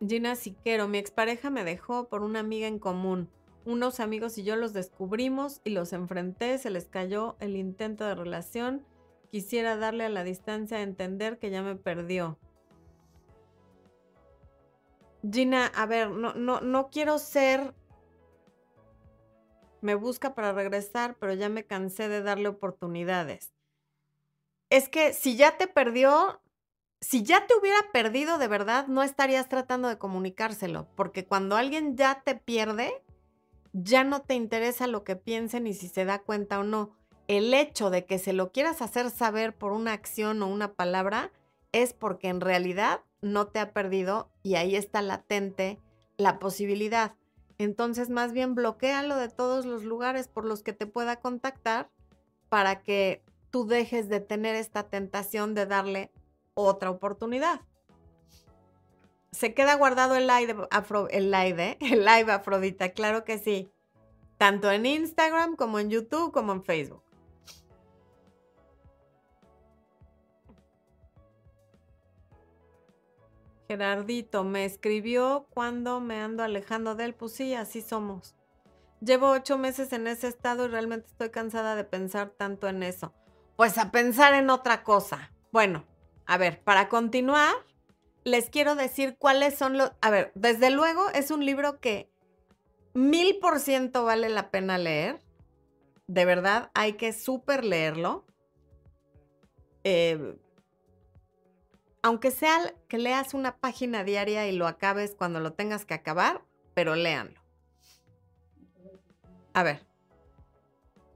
Gina 0.00 0.36
Siquero, 0.36 0.88
mi 0.88 0.98
expareja 0.98 1.50
me 1.50 1.64
dejó 1.64 2.08
por 2.08 2.22
una 2.22 2.40
amiga 2.40 2.66
en 2.66 2.78
común. 2.78 3.30
Unos 3.64 3.98
amigos 3.98 4.36
y 4.38 4.44
yo 4.44 4.54
los 4.56 4.72
descubrimos 4.72 5.60
y 5.64 5.70
los 5.70 5.92
enfrenté, 5.92 6.58
se 6.58 6.70
les 6.70 6.86
cayó 6.86 7.36
el 7.40 7.56
intento 7.56 8.04
de 8.04 8.14
relación. 8.14 8.84
Quisiera 9.30 9.76
darle 9.76 10.04
a 10.04 10.08
la 10.08 10.22
distancia 10.22 10.78
a 10.78 10.82
entender 10.82 11.38
que 11.38 11.50
ya 11.50 11.62
me 11.62 11.76
perdió. 11.76 12.38
Gina, 15.28 15.66
a 15.66 15.86
ver, 15.86 16.10
no, 16.10 16.34
no, 16.34 16.60
no 16.60 16.90
quiero 16.90 17.18
ser. 17.18 17.74
Me 19.80 19.94
busca 19.94 20.34
para 20.34 20.52
regresar, 20.52 21.16
pero 21.18 21.32
ya 21.32 21.48
me 21.48 21.64
cansé 21.64 22.08
de 22.08 22.22
darle 22.22 22.48
oportunidades. 22.48 23.52
Es 24.70 24.88
que 24.88 25.12
si 25.12 25.36
ya 25.36 25.56
te 25.56 25.66
perdió, 25.66 26.40
si 27.06 27.22
ya 27.22 27.46
te 27.46 27.54
hubiera 27.54 27.78
perdido 27.92 28.36
de 28.36 28.48
verdad, 28.48 28.88
no 28.88 29.04
estarías 29.04 29.48
tratando 29.48 29.86
de 29.86 29.96
comunicárselo, 29.96 30.88
porque 30.96 31.24
cuando 31.24 31.54
alguien 31.54 31.96
ya 31.96 32.22
te 32.24 32.34
pierde, 32.34 33.00
ya 33.72 34.02
no 34.02 34.22
te 34.22 34.34
interesa 34.34 34.88
lo 34.88 35.04
que 35.04 35.14
piense 35.14 35.60
ni 35.60 35.72
si 35.72 35.86
se 35.86 36.04
da 36.04 36.18
cuenta 36.18 36.58
o 36.58 36.64
no. 36.64 36.96
el 37.28 37.54
hecho 37.54 37.90
de 37.90 38.06
que 38.06 38.18
se 38.18 38.32
lo 38.32 38.50
quieras 38.50 38.82
hacer 38.82 39.10
saber 39.10 39.54
por 39.54 39.70
una 39.70 39.92
acción 39.92 40.42
o 40.42 40.48
una 40.48 40.74
palabra 40.74 41.30
es 41.70 41.92
porque 41.92 42.26
en 42.26 42.40
realidad 42.40 43.02
no 43.20 43.46
te 43.46 43.60
ha 43.60 43.72
perdido 43.72 44.28
y 44.42 44.56
ahí 44.56 44.74
está 44.74 45.00
latente 45.00 45.78
la 46.16 46.40
posibilidad. 46.40 47.14
Entonces, 47.56 48.10
más 48.10 48.32
bien 48.32 48.56
bloquealo 48.56 49.14
de 49.14 49.28
todos 49.28 49.64
los 49.64 49.84
lugares 49.84 50.26
por 50.26 50.44
los 50.44 50.64
que 50.64 50.72
te 50.72 50.86
pueda 50.86 51.20
contactar 51.20 51.88
para 52.48 52.82
que 52.82 53.22
tú 53.50 53.64
dejes 53.64 54.08
de 54.08 54.18
tener 54.18 54.56
esta 54.56 54.88
tentación 54.88 55.54
de 55.54 55.66
darle 55.66 56.10
otra 56.56 56.90
oportunidad. 56.90 57.60
Se 59.30 59.54
queda 59.54 59.74
guardado 59.74 60.16
el 60.16 60.26
live, 60.26 60.56
el 61.10 61.30
live, 61.30 61.76
el 61.80 62.04
live 62.04 62.32
Afrodita, 62.32 62.88
claro 62.90 63.24
que 63.24 63.38
sí. 63.38 63.70
Tanto 64.38 64.70
en 64.70 64.86
Instagram 64.86 65.56
como 65.56 65.78
en 65.78 65.90
YouTube 65.90 66.32
como 66.32 66.52
en 66.52 66.64
Facebook. 66.64 67.02
Gerardito 73.68 74.44
me 74.44 74.64
escribió 74.64 75.46
cuando 75.50 76.00
me 76.00 76.20
ando 76.20 76.42
alejando 76.42 76.94
de 76.94 77.06
él. 77.06 77.14
Pues 77.14 77.32
sí, 77.32 77.54
así 77.54 77.82
somos. 77.82 78.36
Llevo 79.00 79.30
ocho 79.30 79.58
meses 79.58 79.92
en 79.92 80.06
ese 80.06 80.28
estado 80.28 80.66
y 80.66 80.68
realmente 80.68 81.08
estoy 81.08 81.30
cansada 81.30 81.74
de 81.74 81.84
pensar 81.84 82.30
tanto 82.30 82.68
en 82.68 82.82
eso. 82.82 83.12
Pues 83.56 83.76
a 83.78 83.90
pensar 83.90 84.34
en 84.34 84.50
otra 84.50 84.84
cosa. 84.84 85.32
Bueno, 85.50 85.84
a 86.26 86.38
ver, 86.38 86.60
para 86.62 86.88
continuar, 86.88 87.54
les 88.24 88.50
quiero 88.50 88.74
decir 88.74 89.16
cuáles 89.18 89.56
son 89.56 89.78
los... 89.78 89.92
A 90.00 90.10
ver, 90.10 90.32
desde 90.34 90.70
luego 90.70 91.08
es 91.10 91.30
un 91.30 91.44
libro 91.44 91.80
que 91.80 92.10
mil 92.94 93.38
por 93.38 93.60
ciento 93.60 94.04
vale 94.04 94.28
la 94.28 94.50
pena 94.50 94.78
leer. 94.78 95.20
De 96.08 96.24
verdad, 96.24 96.70
hay 96.74 96.94
que 96.94 97.12
súper 97.12 97.64
leerlo. 97.64 98.24
Eh, 99.84 100.36
aunque 102.02 102.30
sea 102.30 102.74
que 102.88 102.98
leas 102.98 103.34
una 103.34 103.56
página 103.58 104.04
diaria 104.04 104.46
y 104.48 104.52
lo 104.52 104.66
acabes 104.66 105.14
cuando 105.16 105.40
lo 105.40 105.52
tengas 105.52 105.84
que 105.84 105.94
acabar, 105.94 106.42
pero 106.74 106.94
léanlo. 106.94 107.40
A 109.54 109.62
ver. 109.62 109.86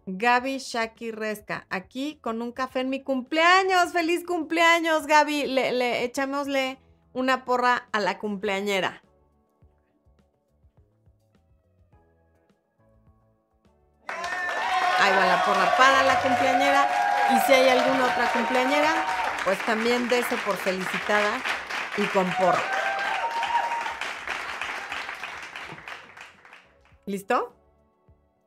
Gaby 0.06 0.58
Shaki 0.58 1.12
Resca, 1.12 1.66
aquí 1.70 2.18
con 2.20 2.42
un 2.42 2.52
café 2.52 2.80
en 2.80 2.90
mi 2.90 3.02
cumpleaños. 3.02 3.92
¡Feliz 3.92 4.24
cumpleaños, 4.26 5.06
Gaby! 5.06 5.46
Le, 5.46 5.72
le, 5.72 6.04
echámosle 6.04 6.78
una 7.12 7.44
porra 7.44 7.88
a 7.92 8.00
la 8.00 8.18
cumpleañera. 8.18 9.02
Ahí 14.98 15.12
va 15.12 15.26
la 15.26 15.44
porra 15.44 15.76
para 15.76 16.02
la 16.02 16.20
cumpleañera. 16.20 16.88
Y 17.34 17.40
si 17.46 17.52
hay 17.52 17.68
alguna 17.68 18.06
otra 18.06 18.32
cumpleañera, 18.32 18.92
pues 19.44 19.58
también 19.64 20.08
dese 20.08 20.36
por 20.38 20.56
felicitada 20.56 21.40
y 21.96 22.02
con 22.06 22.30
porra. 22.32 22.62
¿Listo? 27.06 27.59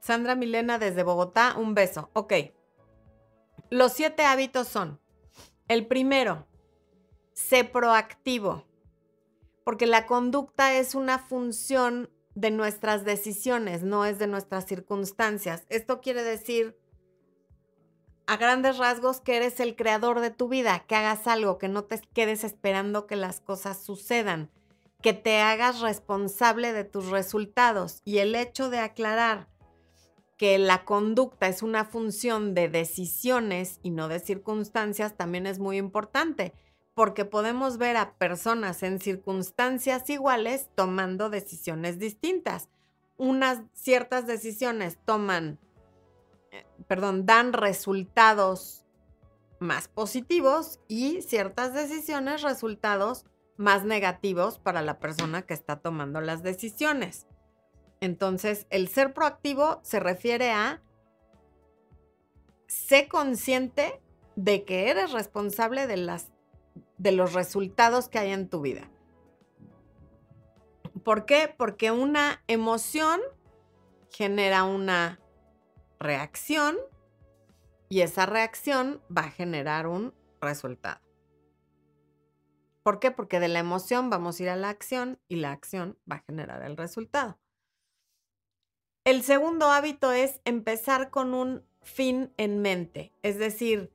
Sandra 0.04 0.36
Milena 0.36 0.80
desde 0.80 1.02
Bogotá, 1.02 1.56
un 1.58 1.76
beso. 1.76 2.10
Ok. 2.12 2.34
Los 3.70 3.94
siete 3.94 4.26
hábitos 4.26 4.68
son, 4.68 5.00
el 5.70 5.88
primero, 5.88 6.46
sé 7.32 7.63
proactivo, 7.63 8.66
porque 9.63 9.86
la 9.88 10.06
conducta 10.06 10.74
es 10.76 10.94
una 10.94 11.20
función 11.20 12.10
de 12.36 12.52
nuestras 12.52 13.06
decisiones, 13.06 13.84
no 13.84 14.04
es 14.04 14.20
de 14.20 14.28
nuestras 14.28 14.66
circunstancias. 14.66 15.66
Esto 15.70 16.02
quiere 16.02 16.22
decir 16.22 16.78
a 18.28 18.36
grandes 18.36 18.80
rasgos 18.80 19.22
que 19.22 19.38
eres 19.38 19.62
el 19.62 19.78
creador 19.78 20.20
de 20.20 20.32
tu 20.32 20.50
vida, 20.50 20.84
que 20.86 20.96
hagas 20.96 21.28
algo, 21.28 21.58
que 21.58 21.70
no 21.70 21.86
te 21.86 22.02
quedes 22.13 22.44
esperando 22.44 23.08
que 23.08 23.16
las 23.16 23.39
cosas 23.39 23.82
sucedan, 23.82 24.52
que 25.02 25.13
te 25.13 25.39
hagas 25.39 25.80
responsable 25.80 26.74
de 26.74 26.84
tus 26.84 27.10
resultados. 27.10 28.02
Y 28.04 28.18
el 28.18 28.36
hecho 28.36 28.70
de 28.70 28.80
aclarar 28.80 29.53
que 30.44 30.60
la 30.60 30.84
conducta 30.84 31.48
es 31.48 31.64
una 31.64 31.86
función 31.86 32.54
de 32.54 32.68
decisiones 32.68 33.80
y 33.82 33.92
no 33.92 34.10
de 34.10 34.20
circunstancias 34.20 35.16
también 35.16 35.48
es 35.48 35.58
muy 35.58 35.78
importante, 35.78 36.52
porque 36.94 37.24
podemos 37.24 37.78
ver 37.78 37.96
a 37.96 38.18
personas 38.18 38.84
en 38.84 39.00
circunstancias 39.00 40.10
iguales 40.10 40.68
tomando 40.76 41.30
decisiones 41.30 41.98
distintas. 41.98 42.68
Unas 43.16 43.62
ciertas 43.72 44.28
decisiones 44.28 44.98
toman 45.06 45.60
perdón, 46.90 47.26
dan 47.26 47.54
resultados 47.54 48.84
más 49.60 49.88
positivos 49.88 50.82
y 50.90 51.22
ciertas 51.22 51.74
decisiones 51.74 52.42
resultados 52.42 53.24
más 53.56 53.86
negativos 53.86 54.60
para 54.60 54.82
la 54.82 55.00
persona 55.00 55.44
que 55.44 55.54
está 55.54 55.80
tomando 55.80 56.20
las 56.20 56.44
decisiones. 56.44 57.28
Entonces, 58.04 58.68
el 58.70 58.89
ser 58.89 59.13
proactivo 59.13 59.80
se 59.82 60.02
refiere 60.02 60.52
a 60.52 60.82
sé 62.68 63.08
consciente 63.08 64.02
de 64.36 64.66
que 64.66 64.89
eres 64.89 65.13
responsable 65.13 65.88
de, 65.88 66.20
de 66.98 67.12
los 67.13 67.32
resultados 67.32 68.10
que 68.10 68.20
hay 68.20 68.34
en 68.34 68.50
tu 68.50 68.60
vida. 68.60 68.92
¿Por 71.06 71.26
qué? 71.26 71.56
Porque 71.58 71.92
una 71.92 72.44
emoción 72.48 73.22
genera 74.10 74.66
una 74.66 75.22
reacción 75.98 76.76
y 77.88 78.02
esa 78.02 78.26
reacción 78.26 79.02
va 79.18 79.22
a 79.22 79.32
generar 79.32 79.88
un 79.88 80.13
resultado. 80.42 81.00
¿Por 82.84 83.00
qué? 83.00 83.12
Porque 83.12 83.39
de 83.39 83.48
la 83.48 83.60
emoción 83.60 84.10
vamos 84.10 84.42
a 84.42 84.44
ir 84.44 84.50
a 84.50 84.58
la 84.58 84.68
acción 84.68 85.22
y 85.30 85.38
la 85.38 85.54
acción 85.54 85.98
va 86.12 86.18
a 86.18 86.24
generar 86.28 86.63
el 86.63 86.76
resultado. 86.76 87.39
El 89.06 89.22
segundo 89.24 89.70
hábito 89.70 90.13
es 90.13 90.39
empezar 90.46 91.10
con 91.10 91.34
un 91.34 91.66
fin 91.82 92.32
en 92.38 92.62
mente. 92.62 93.12
Es 93.22 93.38
decir, 93.38 93.92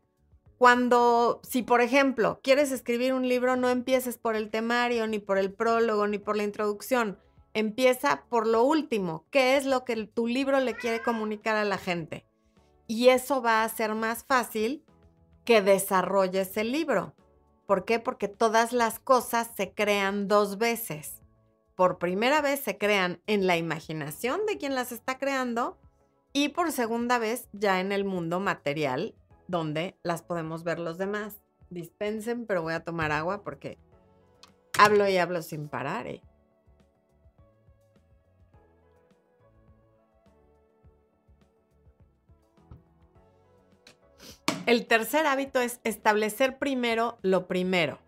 cuando, 0.58 1.40
si 1.48 1.62
por 1.62 1.80
ejemplo 1.80 2.40
quieres 2.42 2.72
escribir 2.72 3.14
un 3.14 3.26
libro, 3.26 3.56
no 3.56 3.70
empieces 3.70 4.18
por 4.18 4.36
el 4.36 4.50
temario, 4.50 5.06
ni 5.06 5.18
por 5.18 5.38
el 5.38 5.50
prólogo, 5.50 6.06
ni 6.06 6.18
por 6.18 6.36
la 6.36 6.42
introducción. 6.42 7.18
Empieza 7.54 8.24
por 8.28 8.46
lo 8.46 8.64
último, 8.64 9.24
qué 9.30 9.56
es 9.56 9.64
lo 9.64 9.86
que 9.86 9.96
tu 10.06 10.26
libro 10.26 10.60
le 10.60 10.74
quiere 10.74 11.02
comunicar 11.02 11.56
a 11.56 11.64
la 11.64 11.78
gente. 11.78 12.26
Y 12.86 13.08
eso 13.08 13.40
va 13.40 13.64
a 13.64 13.68
ser 13.70 13.94
más 13.94 14.24
fácil 14.24 14.84
que 15.46 15.62
desarrolles 15.62 16.54
el 16.58 16.70
libro. 16.70 17.14
¿Por 17.64 17.86
qué? 17.86 17.98
Porque 17.98 18.28
todas 18.28 18.74
las 18.74 18.98
cosas 18.98 19.48
se 19.56 19.72
crean 19.72 20.28
dos 20.28 20.58
veces. 20.58 21.22
Por 21.78 21.98
primera 21.98 22.42
vez 22.42 22.58
se 22.58 22.76
crean 22.76 23.22
en 23.28 23.46
la 23.46 23.56
imaginación 23.56 24.46
de 24.46 24.58
quien 24.58 24.74
las 24.74 24.90
está 24.90 25.16
creando 25.16 25.78
y 26.32 26.48
por 26.48 26.72
segunda 26.72 27.20
vez 27.20 27.48
ya 27.52 27.78
en 27.78 27.92
el 27.92 28.04
mundo 28.04 28.40
material 28.40 29.14
donde 29.46 29.96
las 30.02 30.22
podemos 30.22 30.64
ver 30.64 30.80
los 30.80 30.98
demás. 30.98 31.36
Dispensen, 31.70 32.46
pero 32.46 32.62
voy 32.62 32.74
a 32.74 32.82
tomar 32.82 33.12
agua 33.12 33.44
porque 33.44 33.78
hablo 34.76 35.08
y 35.08 35.18
hablo 35.18 35.40
sin 35.40 35.68
parar. 35.68 36.08
¿eh? 36.08 36.20
El 44.66 44.88
tercer 44.88 45.26
hábito 45.26 45.60
es 45.60 45.78
establecer 45.84 46.58
primero 46.58 47.20
lo 47.22 47.46
primero. 47.46 48.00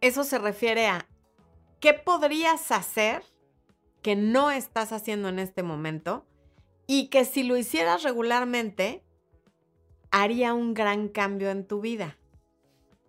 Eso 0.00 0.24
se 0.24 0.38
refiere 0.38 0.86
a 0.86 1.06
qué 1.80 1.94
podrías 1.94 2.70
hacer 2.72 3.22
que 4.02 4.16
no 4.16 4.50
estás 4.50 4.92
haciendo 4.92 5.28
en 5.28 5.38
este 5.38 5.62
momento 5.62 6.26
y 6.86 7.08
que 7.08 7.24
si 7.24 7.42
lo 7.42 7.56
hicieras 7.56 8.02
regularmente 8.02 9.02
haría 10.10 10.54
un 10.54 10.74
gran 10.74 11.08
cambio 11.08 11.50
en 11.50 11.66
tu 11.66 11.80
vida. 11.80 12.18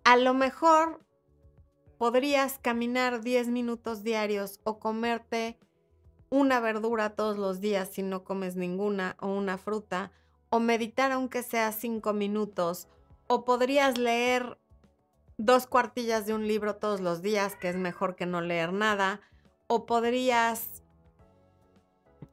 A 0.04 0.16
lo 0.16 0.34
mejor 0.34 1.00
podrías 1.98 2.58
caminar 2.58 3.22
10 3.22 3.48
minutos 3.48 4.02
diarios 4.02 4.60
o 4.64 4.78
comerte 4.78 5.58
una 6.30 6.60
verdura 6.60 7.10
todos 7.10 7.38
los 7.38 7.60
días 7.60 7.88
si 7.90 8.02
no 8.02 8.24
comes 8.24 8.56
ninguna 8.56 9.16
o 9.20 9.28
una 9.28 9.58
fruta 9.58 10.12
o 10.50 10.60
meditar 10.60 11.12
aunque 11.12 11.42
sea 11.42 11.72
cinco 11.72 12.12
minutos, 12.12 12.88
o 13.26 13.44
podrías 13.44 13.98
leer 13.98 14.58
dos 15.38 15.66
cuartillas 15.66 16.26
de 16.26 16.34
un 16.34 16.46
libro 16.46 16.76
todos 16.76 17.00
los 17.00 17.22
días, 17.22 17.54
que 17.56 17.68
es 17.68 17.76
mejor 17.76 18.16
que 18.16 18.26
no 18.26 18.40
leer 18.40 18.72
nada, 18.72 19.20
o 19.68 19.86
podrías 19.86 20.82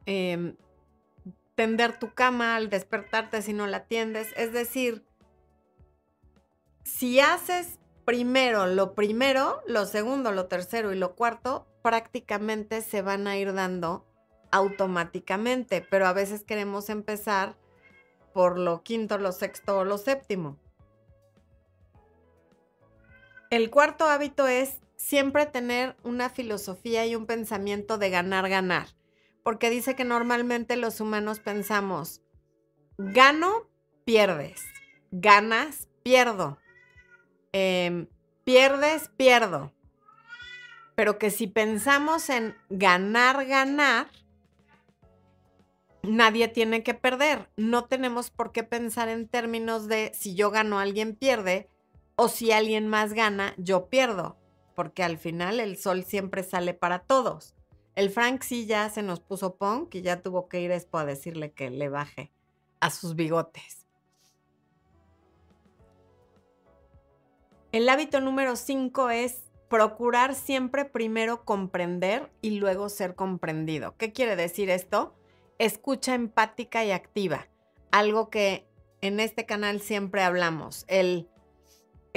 em, 0.04 0.56
tender 1.54 1.98
tu 1.98 2.12
cama 2.12 2.56
al 2.56 2.68
despertarte 2.68 3.40
si 3.42 3.52
no 3.52 3.66
la 3.66 3.84
tiendes. 3.84 4.28
Es 4.36 4.52
decir, 4.52 5.04
si 6.82 7.20
haces 7.20 7.78
primero 8.04 8.66
lo 8.66 8.94
primero, 8.94 9.62
lo 9.66 9.86
segundo, 9.86 10.32
lo 10.32 10.46
tercero 10.46 10.92
y 10.92 10.96
lo 10.96 11.14
cuarto, 11.14 11.66
prácticamente 11.82 12.82
se 12.82 13.02
van 13.02 13.26
a 13.26 13.36
ir 13.36 13.52
dando 13.52 14.04
automáticamente, 14.50 15.80
pero 15.80 16.06
a 16.06 16.12
veces 16.12 16.44
queremos 16.44 16.88
empezar 16.88 17.56
por 18.32 18.58
lo 18.58 18.82
quinto, 18.82 19.18
lo 19.18 19.32
sexto 19.32 19.78
o 19.78 19.84
lo 19.84 19.98
séptimo. 19.98 20.58
El 23.50 23.70
cuarto 23.70 24.06
hábito 24.06 24.48
es 24.48 24.80
siempre 24.96 25.46
tener 25.46 25.96
una 26.02 26.28
filosofía 26.30 27.06
y 27.06 27.14
un 27.14 27.26
pensamiento 27.26 27.96
de 27.98 28.10
ganar, 28.10 28.48
ganar. 28.48 28.88
Porque 29.44 29.70
dice 29.70 29.94
que 29.94 30.04
normalmente 30.04 30.76
los 30.76 31.00
humanos 31.00 31.38
pensamos, 31.38 32.22
gano, 32.98 33.68
pierdes. 34.04 34.64
Ganas, 35.12 35.88
pierdo. 36.02 36.58
Em, 37.52 38.08
pierdes, 38.44 39.08
pierdo. 39.16 39.72
Pero 40.96 41.18
que 41.18 41.30
si 41.30 41.46
pensamos 41.46 42.28
en 42.30 42.56
ganar, 42.70 43.46
ganar, 43.46 44.08
nadie 46.02 46.48
tiene 46.48 46.82
que 46.82 46.94
perder. 46.94 47.48
No 47.56 47.84
tenemos 47.84 48.30
por 48.30 48.50
qué 48.50 48.64
pensar 48.64 49.08
en 49.08 49.28
términos 49.28 49.86
de 49.86 50.10
si 50.14 50.34
yo 50.34 50.50
gano, 50.50 50.80
alguien 50.80 51.14
pierde, 51.14 51.68
o 52.16 52.28
si 52.28 52.50
alguien 52.50 52.88
más 52.88 53.12
gana, 53.12 53.54
yo 53.58 53.88
pierdo, 53.88 54.36
porque 54.74 55.04
al 55.04 55.18
final 55.18 55.60
el 55.60 55.76
sol 55.76 56.04
siempre 56.04 56.42
sale 56.42 56.74
para 56.74 57.00
todos. 57.00 57.54
El 57.94 58.10
Frank 58.10 58.42
sí 58.42 58.66
ya 58.66 58.88
se 58.90 59.02
nos 59.02 59.20
puso 59.20 59.56
punk 59.56 59.94
y 59.94 60.02
ya 60.02 60.22
tuvo 60.22 60.48
que 60.48 60.60
ir 60.60 60.70
Expo 60.70 60.98
a 60.98 61.06
decirle 61.06 61.52
que 61.52 61.70
le 61.70 61.88
baje 61.88 62.32
a 62.80 62.90
sus 62.90 63.14
bigotes. 63.14 63.86
El 67.72 67.88
hábito 67.88 68.20
número 68.20 68.56
5 68.56 69.10
es 69.10 69.44
procurar 69.68 70.34
siempre 70.34 70.84
primero 70.84 71.44
comprender 71.44 72.30
y 72.40 72.58
luego 72.58 72.88
ser 72.88 73.14
comprendido. 73.14 73.96
¿Qué 73.98 74.12
quiere 74.12 74.36
decir 74.36 74.70
esto? 74.70 75.14
Escucha 75.58 76.14
empática 76.14 76.84
y 76.84 76.92
activa. 76.92 77.48
Algo 77.90 78.30
que 78.30 78.66
en 79.00 79.20
este 79.20 79.46
canal 79.46 79.80
siempre 79.80 80.22
hablamos. 80.22 80.84
El 80.88 81.28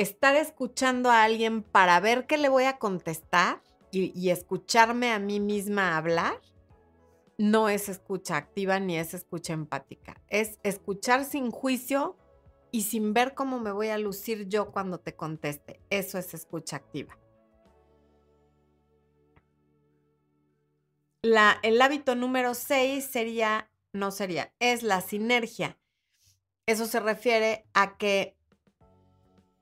estar 0.01 0.35
escuchando 0.37 1.11
a 1.11 1.23
alguien 1.23 1.61
para 1.61 1.99
ver 1.99 2.25
qué 2.25 2.37
le 2.37 2.47
voy 2.47 2.63
a 2.63 2.77
contestar 2.77 3.61
y, 3.91 4.29
escucharme 4.29 5.11
a 5.11 5.19
mí 5.19 5.41
misma 5.41 5.97
hablar, 5.97 6.39
no 7.37 7.67
es 7.67 7.89
escucha 7.89 8.37
activa 8.37 8.79
ni 8.79 8.97
es 8.97 9.13
escucha 9.13 9.51
empática. 9.53 10.21
Es 10.29 10.57
escuchar 10.63 11.25
sin 11.25 11.51
juicio 11.51 12.15
y 12.71 12.83
sin 12.83 13.13
ver 13.13 13.33
cómo 13.33 13.59
me 13.59 13.73
voy 13.73 13.89
a 13.89 13.97
lucir 13.97 14.47
yo 14.47 14.71
cuando 14.71 14.99
te 14.99 15.15
conteste. 15.15 15.81
Eso 15.89 16.17
es 16.17 16.33
escucha 16.33 16.77
activa. 16.77 17.17
El 21.21 21.81
hábito 21.81 22.15
número 22.15 22.53
6 22.53 23.03
sería, 23.03 23.69
no 23.91 24.11
sería, 24.11 24.53
es 24.59 24.81
la 24.83 25.01
sinergia. 25.01 25.77
Eso 26.67 26.85
se 26.85 27.01
refiere 27.01 27.65
a 27.73 27.97
que 27.97 28.38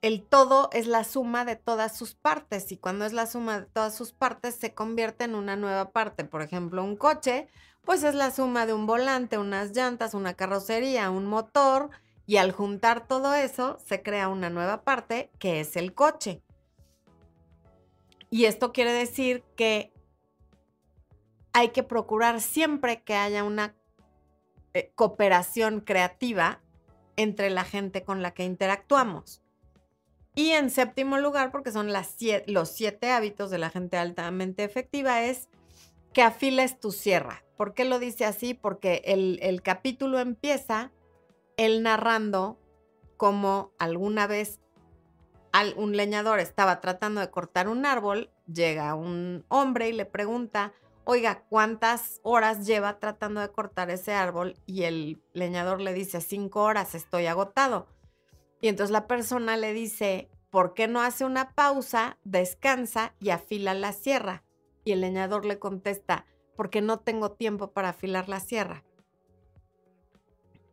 el 0.01 0.23
todo 0.23 0.69
es 0.73 0.87
la 0.87 1.03
suma 1.03 1.43
de 1.43 1.55
todas 1.55 1.97
sus 1.97 2.13
partes 2.13 2.71
y 2.71 2.77
cuando 2.77 3.05
es 3.05 3.13
la 3.13 3.25
suma 3.25 3.61
de 3.61 3.65
todas 3.65 3.95
sus 3.95 4.13
partes 4.13 4.55
se 4.55 4.73
convierte 4.73 5.23
en 5.23 5.35
una 5.35 5.55
nueva 5.55 5.91
parte. 5.91 6.23
Por 6.23 6.41
ejemplo, 6.41 6.83
un 6.83 6.95
coche, 6.95 7.47
pues 7.83 8.03
es 8.03 8.13
la 8.13 8.31
suma 8.31 8.65
de 8.65 8.73
un 8.73 8.85
volante, 8.85 9.37
unas 9.37 9.75
llantas, 9.75 10.13
una 10.13 10.35
carrocería, 10.35 11.09
un 11.09 11.25
motor 11.25 11.89
y 12.27 12.37
al 12.37 12.51
juntar 12.51 13.07
todo 13.07 13.33
eso 13.33 13.79
se 13.85 14.03
crea 14.03 14.27
una 14.27 14.49
nueva 14.49 14.83
parte 14.83 15.31
que 15.39 15.61
es 15.61 15.75
el 15.75 15.93
coche. 15.93 16.43
Y 18.29 18.45
esto 18.45 18.73
quiere 18.73 18.91
decir 18.91 19.43
que 19.55 19.93
hay 21.53 21.69
que 21.69 21.81
procurar 21.81 22.41
siempre 22.41 23.01
que 23.01 23.15
haya 23.15 23.43
una 23.43 23.73
eh, 24.73 24.91
cooperación 24.93 25.79
creativa 25.79 26.61
entre 27.15 27.49
la 27.49 27.63
gente 27.63 28.03
con 28.03 28.21
la 28.21 28.31
que 28.31 28.43
interactuamos. 28.43 29.41
Y 30.37 30.51
en 30.51 30.69
séptimo 30.69 31.17
lugar, 31.17 31.49
porque 31.49 31.71
son 31.71 31.91
los 31.91 32.69
siete 32.69 33.09
hábitos 33.09 33.49
de 33.49 33.57
la 33.57 33.71
gente 33.71 33.97
altamente 33.97 34.63
efectiva, 34.63 35.23
es 35.23 35.49
que 36.13 36.21
afiles 36.21 36.79
tu 36.79 36.91
sierra. 36.91 37.43
¿Por 37.57 37.73
qué 37.73 37.85
lo 37.85 37.97
dice 37.97 38.23
así? 38.23 38.53
Porque 38.53 39.01
el, 39.05 39.39
el 39.41 39.63
capítulo 39.63 40.19
empieza 40.19 40.91
él 41.57 41.81
narrando 41.81 42.59
cómo 43.17 43.71
alguna 43.79 44.27
vez 44.27 44.59
un 45.75 45.97
leñador 45.97 46.39
estaba 46.39 46.81
tratando 46.81 47.19
de 47.19 47.31
cortar 47.31 47.67
un 47.67 47.87
árbol, 47.87 48.29
llega 48.45 48.93
un 48.93 49.43
hombre 49.47 49.89
y 49.89 49.93
le 49.93 50.05
pregunta, 50.05 50.71
oiga, 51.03 51.45
¿cuántas 51.49 52.19
horas 52.21 52.67
lleva 52.67 52.99
tratando 52.99 53.41
de 53.41 53.49
cortar 53.49 53.89
ese 53.89 54.13
árbol? 54.13 54.53
Y 54.67 54.83
el 54.83 55.19
leñador 55.33 55.81
le 55.81 55.93
dice, 55.93 56.21
cinco 56.21 56.61
horas, 56.61 56.93
estoy 56.93 57.25
agotado. 57.25 57.87
Y 58.61 58.67
entonces 58.67 58.91
la 58.91 59.07
persona 59.07 59.57
le 59.57 59.73
dice, 59.73 60.29
¿por 60.49 60.73
qué 60.73 60.87
no 60.87 61.01
hace 61.01 61.25
una 61.25 61.53
pausa, 61.53 62.17
descansa 62.23 63.13
y 63.19 63.29
afila 63.29 63.73
la 63.73 63.93
sierra? 63.93 64.43
Y 64.83 64.93
el 64.93 65.01
leñador 65.01 65.45
le 65.45 65.59
contesta, 65.59 66.25
porque 66.55 66.81
no 66.81 66.99
tengo 66.99 67.31
tiempo 67.31 67.71
para 67.71 67.89
afilar 67.89 68.29
la 68.29 68.39
sierra. 68.39 68.83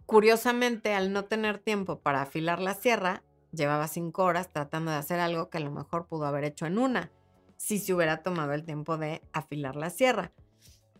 Curiosamente, 0.06 0.94
al 0.94 1.12
no 1.12 1.24
tener 1.24 1.58
tiempo 1.58 2.00
para 2.00 2.22
afilar 2.22 2.60
la 2.60 2.74
sierra, 2.74 3.22
llevaba 3.52 3.88
cinco 3.88 4.24
horas 4.24 4.50
tratando 4.52 4.90
de 4.90 4.98
hacer 4.98 5.20
algo 5.20 5.48
que 5.48 5.58
a 5.58 5.62
lo 5.62 5.70
mejor 5.70 6.06
pudo 6.06 6.26
haber 6.26 6.44
hecho 6.44 6.66
en 6.66 6.78
una, 6.78 7.10
si 7.56 7.78
se 7.78 7.94
hubiera 7.94 8.22
tomado 8.22 8.52
el 8.52 8.64
tiempo 8.64 8.98
de 8.98 9.22
afilar 9.32 9.76
la 9.76 9.90
sierra. 9.90 10.32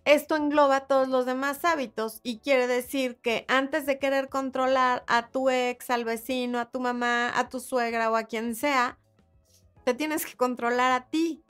Esto 0.05 0.37
engloba 0.37 0.87
todos 0.87 1.09
los 1.09 1.25
demás 1.25 1.65
hábitos 1.65 2.21
y 2.23 2.39
quiere 2.39 2.67
decir 2.67 3.17
que 3.17 3.47
antes 3.49 3.87
de 3.87 3.99
querer 3.99 4.29
controlar 4.29 5.03
a 5.07 5.29
tu 5.29 5.49
ex, 5.49 5.89
al 5.89 6.05
vecino, 6.05 6.61
a 6.61 6.71
tu 6.71 6.79
mamá, 6.79 7.33
a 7.39 7.49
tu 7.49 7.59
suegra 7.59 8.11
o 8.11 8.17
a 8.17 8.25
quien 8.25 8.55
sea, 8.55 8.99
te 9.85 9.95
tienes 9.95 10.27
que 10.27 10.37
controlar 10.37 10.93
a 10.93 11.09
ti. 11.09 11.43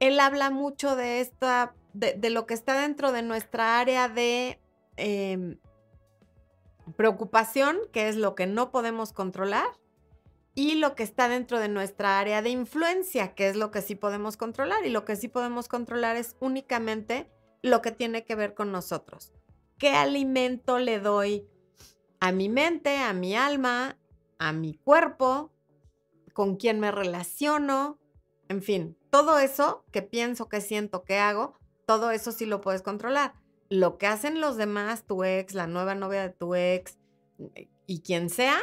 Él 0.00 0.18
habla 0.18 0.48
mucho 0.48 0.96
de 0.96 1.20
esta, 1.20 1.74
de, 1.92 2.30
lo 2.30 2.46
que 2.46 2.54
está 2.54 2.80
dentro 2.80 3.12
de 3.12 3.22
nuestra 3.22 3.78
área 3.78 4.08
de 4.08 4.58
em, 4.96 5.58
preocupación, 6.96 7.78
que 7.92 8.08
es 8.08 8.16
lo 8.16 8.34
que 8.34 8.46
no 8.46 8.70
podemos 8.70 9.12
controlar, 9.12 9.68
y 10.54 10.76
lo 10.76 10.94
que 10.94 11.02
está 11.02 11.28
dentro 11.28 11.58
de 11.58 11.68
nuestra 11.68 12.18
área 12.18 12.40
de 12.40 12.50
influencia, 12.50 13.34
que 13.34 13.48
es 13.48 13.56
lo 13.56 13.70
que 13.70 13.82
sí 13.82 13.94
podemos 13.94 14.36
controlar. 14.36 14.86
Y 14.86 14.90
lo 14.90 15.04
que 15.04 15.16
sí 15.16 15.28
podemos 15.28 15.68
controlar 15.68 16.16
es 16.16 16.36
únicamente 16.38 17.28
lo 17.64 17.80
que 17.80 17.92
tiene 17.92 18.26
que 18.26 18.34
ver 18.34 18.52
con 18.52 18.70
nosotros. 18.72 19.32
¿Qué 19.78 19.88
alimento 19.88 20.78
le 20.78 21.00
doy 21.00 21.48
a 22.20 22.30
mi 22.30 22.50
mente, 22.50 22.98
a 22.98 23.14
mi 23.14 23.34
alma, 23.34 23.96
a 24.38 24.52
mi 24.52 24.74
cuerpo? 24.74 25.50
¿Con 26.34 26.56
quién 26.56 26.78
me 26.78 26.92
relaciono? 26.92 27.98
En 28.50 28.62
fin, 28.62 28.98
todo 29.08 29.38
eso 29.38 29.86
que 29.92 30.02
pienso, 30.02 30.50
que 30.50 30.60
siento, 30.60 31.04
que 31.04 31.16
hago, 31.16 31.58
todo 31.86 32.10
eso 32.10 32.32
sí 32.32 32.44
lo 32.44 32.60
puedes 32.60 32.82
controlar. 32.82 33.32
Lo 33.70 33.96
que 33.96 34.08
hacen 34.08 34.42
los 34.42 34.58
demás, 34.58 35.06
tu 35.06 35.24
ex, 35.24 35.54
la 35.54 35.66
nueva 35.66 35.94
novia 35.94 36.20
de 36.20 36.34
tu 36.34 36.54
ex 36.54 36.98
y 37.86 38.02
quien 38.02 38.28
sea, 38.28 38.58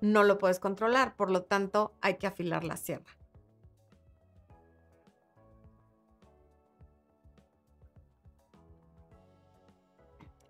no 0.00 0.24
lo 0.24 0.38
puedes 0.38 0.58
controlar. 0.58 1.14
Por 1.14 1.30
lo 1.30 1.44
tanto, 1.44 1.94
hay 2.00 2.16
que 2.16 2.26
afilar 2.26 2.64
la 2.64 2.76
sierra. 2.76 3.16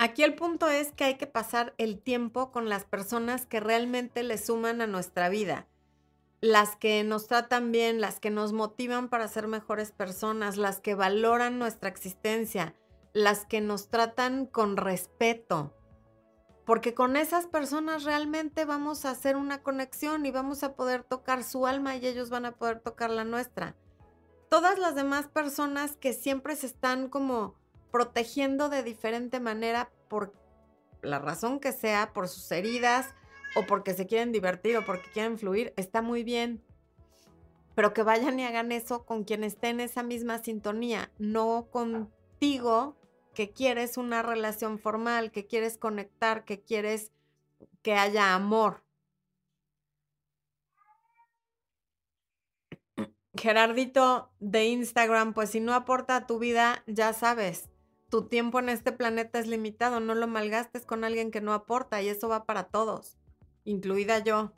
Aquí 0.03 0.25
el 0.25 0.35
punto 0.35 0.69
es 0.69 0.91
que 0.91 1.05
hay 1.05 1.15
que 1.15 1.29
pasar 1.29 1.75
el 1.79 2.01
tiempo 2.01 2.51
con 2.51 2.69
las 2.69 2.85
personas 2.85 3.47
que 3.47 3.61
realmente 3.61 4.25
le 4.25 4.37
suman 4.37 4.81
a 4.81 4.89
nuestra 4.89 5.29
vida, 5.29 5.69
las 6.41 6.75
que 6.75 7.05
nos 7.05 7.29
tratan 7.29 7.71
bien, 7.71 8.01
las 8.01 8.19
que 8.19 8.29
nos 8.29 8.53
motivan 8.53 9.09
para 9.09 9.29
ser 9.29 9.47
mejores 9.47 9.93
personas, 9.93 10.57
las 10.57 10.81
que 10.81 10.97
valoran 10.97 11.61
nuestra 11.61 11.89
existencia, 11.89 12.75
las 13.13 13.45
que 13.45 13.61
nos 13.61 13.91
tratan 13.91 14.47
con 14.47 14.77
respeto, 14.77 15.73
porque 16.67 16.95
con 16.95 17.17
esas 17.17 17.47
personas 17.47 18.03
realmente 18.03 18.65
vamos 18.65 19.05
a 19.05 19.11
hacer 19.11 19.37
una 19.37 19.63
conexión 19.63 20.27
y 20.27 20.33
vamos 20.33 20.65
a 20.65 20.75
poder 20.75 21.05
tocar 21.05 21.45
su 21.45 21.65
alma 21.65 21.95
y 21.95 22.05
ellos 22.05 22.29
van 22.29 22.47
a 22.47 22.57
poder 22.57 22.81
tocar 22.81 23.11
la 23.11 23.23
nuestra. 23.23 23.77
Todas 24.51 24.81
las 24.81 24.97
demás 24.97 25.29
personas 25.29 25.95
que 25.95 26.13
siempre 26.13 26.57
se 26.57 26.67
están 26.67 27.09
como 27.09 27.62
protegiendo 27.93 28.69
de 28.69 28.83
diferente 28.83 29.39
manera 29.39 29.93
por 30.09 30.33
la 31.03 31.19
razón 31.19 31.61
que 31.61 31.73
sea, 31.73 32.13
por 32.13 32.29
sus 32.29 32.51
heridas 32.51 33.09
o 33.55 33.67
porque 33.67 33.95
se 33.95 34.07
quieren 34.07 34.33
divertir 34.33 34.77
o 34.77 34.85
porque 34.85 35.11
quieren 35.13 35.39
fluir, 35.39 35.73
está 35.77 36.03
muy 36.03 36.25
bien. 36.25 36.65
Pero 37.75 37.93
que 37.93 38.03
vayan 38.03 38.41
y 38.41 38.45
hagan 38.45 38.73
eso 38.73 39.05
con 39.05 39.25
quien 39.25 39.45
esté 39.45 39.69
en 39.69 39.81
esa 39.81 40.03
misma 40.03 40.39
sintonía, 40.39 41.11
no 41.19 41.69
contigo 41.71 42.97
que 43.35 43.51
quieres 43.51 43.97
una 43.97 44.23
relación 44.23 44.79
formal, 44.79 45.31
que 45.31 45.47
quieres 45.47 45.79
conectar, 45.79 46.45
que 46.45 46.61
quieres 46.61 47.13
que 47.83 47.95
haya 47.95 48.35
amor. 48.35 48.85
Gerardito 53.35 54.31
de 54.41 54.67
Instagram, 54.67 55.33
pues 55.33 55.51
si 55.51 55.61
no 55.61 55.73
aporta 55.73 56.17
a 56.17 56.27
tu 56.27 56.39
vida, 56.39 56.85
ya 56.87 57.15
sabes, 57.15 57.72
tu 58.13 58.25
tiempo 58.25 58.59
en 58.59 58.69
este 58.69 58.93
planeta 58.93 59.39
es 59.39 59.47
limitado, 59.47 59.99
no 59.99 60.15
lo 60.15 60.27
malgastes 60.29 60.85
con 60.85 61.03
alguien 61.03 61.31
que 61.31 61.41
no 61.41 61.55
aporta 61.55 62.03
y 62.03 62.09
eso 62.11 62.29
va 62.29 62.45
para 62.45 62.65
todos, 62.65 63.17
incluida 63.65 64.19
yo. 64.19 64.53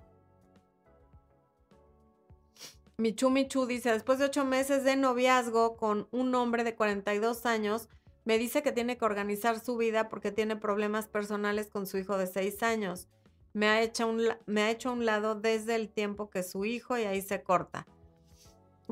Michu 2.96 3.30
Michu 3.30 3.66
dice, 3.66 3.92
después 3.92 4.18
de 4.18 4.24
ocho 4.24 4.44
meses 4.44 4.82
de 4.82 4.96
noviazgo 4.96 5.76
con 5.76 6.08
un 6.10 6.34
hombre 6.34 6.64
de 6.64 6.74
42 6.74 7.46
años, 7.46 7.88
me 8.24 8.38
dice 8.38 8.64
que 8.64 8.72
tiene 8.72 8.98
que 8.98 9.04
organizar 9.04 9.60
su 9.60 9.76
vida 9.76 10.08
porque 10.08 10.32
tiene 10.32 10.56
problemas 10.56 11.06
personales 11.06 11.70
con 11.70 11.86
su 11.86 11.96
hijo 11.96 12.18
de 12.18 12.26
6 12.26 12.60
años. 12.64 13.06
Me 13.52 13.68
ha, 13.68 13.82
hecho 13.82 14.08
un, 14.08 14.20
me 14.46 14.62
ha 14.62 14.70
hecho 14.72 14.92
un 14.92 15.06
lado 15.06 15.36
desde 15.36 15.76
el 15.76 15.90
tiempo 15.90 16.28
que 16.28 16.42
su 16.42 16.64
hijo 16.64 16.98
y 16.98 17.04
ahí 17.04 17.22
se 17.22 17.44
corta. 17.44 17.86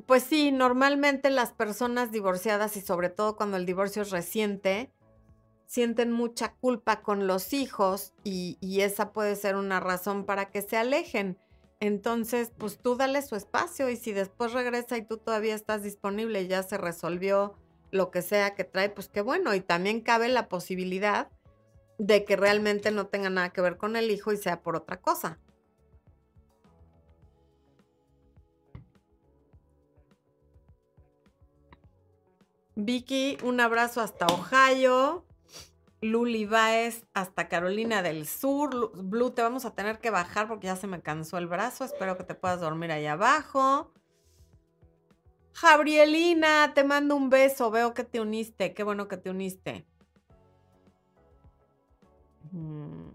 Pues 0.07 0.23
sí, 0.23 0.53
normalmente 0.53 1.29
las 1.31 1.53
personas 1.53 2.11
divorciadas 2.11 2.77
y 2.77 2.81
sobre 2.81 3.11
todo 3.11 3.37
cuando 3.37 3.57
el 3.57 3.67
divorcio 3.67 4.03
es 4.03 4.11
reciente, 4.11 4.91
sienten 5.67 6.13
mucha 6.13 6.55
culpa 6.55 7.03
con 7.03 7.27
los 7.27 7.53
hijos 7.53 8.15
y, 8.25 8.59
esa 8.81 9.13
puede 9.13 9.37
ser 9.37 9.57
una 9.57 9.81
razón 9.81 10.25
para 10.25 10.51
que 10.51 10.63
se 10.63 10.77
alejen. 10.77 11.39
Entonces, 11.81 12.53
pues 12.57 12.79
tú 12.79 12.97
dale 12.97 13.23
su 13.23 13.37
espacio 13.37 13.89
y 13.91 13.97
si 13.97 14.13
después 14.13 14.53
regresa 14.53 14.97
y 14.97 15.03
tú 15.07 15.19
todavía 15.19 15.55
estás 15.55 15.83
disponible 15.83 16.47
ya 16.47 16.63
se 16.63 16.79
resolvió 16.79 17.55
lo 17.91 18.11
que 18.11 18.23
sea 18.23 18.55
que 18.55 18.65
trae, 18.65 18.89
pues 18.89 19.09
qué 19.09 19.21
bueno. 19.21 19.55
Y 19.55 19.61
también 19.61 20.01
cabe 20.01 20.29
la 20.29 20.49
posibilidad 20.49 21.29
de 21.99 22.25
que 22.25 22.37
realmente 22.37 22.91
no 22.91 23.07
tenga 23.07 23.31
nada 23.31 23.51
que 23.51 23.61
ver 23.61 23.77
con 23.77 23.97
el 23.97 24.11
hijo 24.11 24.33
y 24.33 24.37
sea 24.37 24.63
por 24.63 24.77
otra 24.77 25.01
cosa. 25.01 25.39
Vicky, 32.85 33.39
un 33.45 33.61
abrazo 33.61 34.01
hasta 34.01 34.27
Ohio. 34.27 35.25
Luli 36.01 36.47
Baez 36.47 37.05
hasta 37.15 37.49
Carolina 37.49 38.03
del 38.03 38.27
Sur. 38.27 38.91
Blue, 38.97 39.31
te 39.31 39.43
vamos 39.43 39.65
a 39.65 39.75
tener 39.75 40.01
que 40.01 40.11
bajar 40.11 40.49
porque 40.49 40.67
ya 40.67 40.75
se 40.75 40.89
me 40.89 41.01
cansó 41.01 41.39
el 41.39 41.47
brazo. 41.47 41.85
Espero 41.85 42.17
que 42.17 42.25
te 42.25 42.35
puedas 42.35 42.61
dormir 42.61 42.91
ahí 42.91 43.07
abajo. 43.07 43.93
Gabrielina, 45.61 46.73
te 46.75 46.83
mando 46.83 47.15
un 47.15 47.31
beso. 47.31 47.71
Veo 47.71 47.95
que 47.95 48.03
te 48.03 48.21
uniste. 48.21 48.75
Qué 48.75 48.83
bueno 48.83 49.07
que 49.07 49.17
te 49.17 49.31
uniste. 49.31 49.87
Mm. 52.51 53.11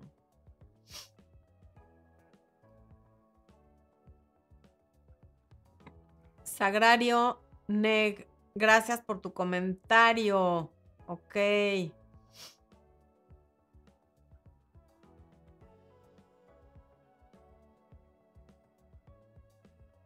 Sagrario 6.44 7.42
Neg, 7.68 8.28
gracias 8.58 9.02
por 9.02 9.22
tu 9.22 9.34
comentario. 9.34 10.72
Ok. 11.06 11.36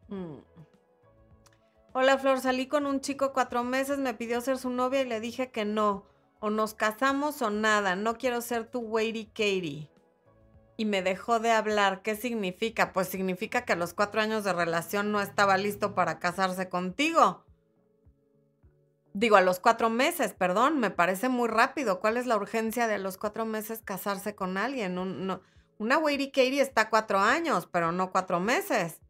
Mm. 0.10 0.40
Hola 1.94 2.18
Flor, 2.18 2.40
salí 2.40 2.68
con 2.68 2.86
un 2.86 3.02
chico 3.02 3.34
cuatro 3.34 3.64
meses, 3.64 3.98
me 3.98 4.14
pidió 4.14 4.42
ser 4.42 4.58
su 4.58 4.70
novia 4.70 5.02
y 5.02 5.06
le 5.06 5.20
dije 5.20 5.52
que 5.52 5.66
no. 5.66 6.06
O 6.40 6.50
nos 6.50 6.74
casamos 6.74 7.42
o 7.42 7.50
nada, 7.50 7.96
no 7.96 8.18
quiero 8.18 8.42
ser 8.42 8.66
tu 8.66 8.80
Waity 8.80 9.26
Katie. 9.28 9.90
Y 10.78 10.86
me 10.86 11.04
dejó 11.04 11.40
de 11.40 11.52
hablar. 11.52 12.02
¿Qué 12.02 12.16
significa? 12.16 12.92
Pues 12.94 13.08
significa 13.08 13.66
que 13.66 13.74
a 13.74 13.76
los 13.76 13.94
cuatro 13.94 14.22
años 14.22 14.44
de 14.44 14.54
relación 14.54 15.12
no 15.12 15.22
estaba 15.22 15.58
listo 15.58 15.94
para 15.94 16.18
casarse 16.18 16.70
contigo. 16.70 17.44
Digo, 19.14 19.36
a 19.36 19.42
los 19.42 19.60
cuatro 19.60 19.90
meses, 19.90 20.34
perdón, 20.34 20.80
me 20.80 20.90
parece 20.90 21.28
muy 21.28 21.50
rápido. 21.50 22.00
¿Cuál 22.00 22.18
es 22.18 22.26
la 22.26 22.38
urgencia 22.38 22.88
de 22.88 22.96
a 22.96 22.98
los 22.98 23.18
cuatro 23.18 23.46
meses 23.46 23.82
casarse 23.84 24.36
con 24.36 24.58
alguien? 24.58 24.98
una 25.78 25.98
Waity 25.98 26.32
Katie 26.32 26.62
está 26.62 26.90
cuatro 26.90 27.20
años, 27.20 27.68
pero 27.72 27.92
no 27.92 28.12
cuatro 28.12 28.40
meses. 28.40 29.02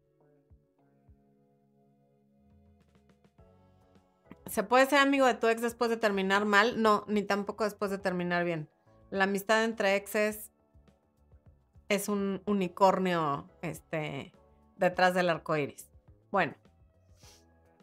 ¿Se 4.46 4.64
puede 4.64 4.86
ser 4.86 4.98
amigo 4.98 5.26
de 5.26 5.34
tu 5.34 5.46
ex 5.46 5.62
después 5.62 5.88
de 5.88 5.96
terminar 5.96 6.44
mal? 6.44 6.82
No, 6.82 7.04
ni 7.06 7.22
tampoco 7.22 7.64
después 7.64 7.90
de 7.90 7.98
terminar 7.98 8.44
bien. 8.44 8.68
La 9.10 9.24
amistad 9.24 9.64
entre 9.64 9.96
exes 9.96 10.50
es 11.88 12.08
un 12.08 12.42
unicornio 12.46 13.48
este, 13.62 14.32
detrás 14.76 15.14
del 15.14 15.30
arco 15.30 15.56
iris. 15.56 15.88
Bueno, 16.30 16.54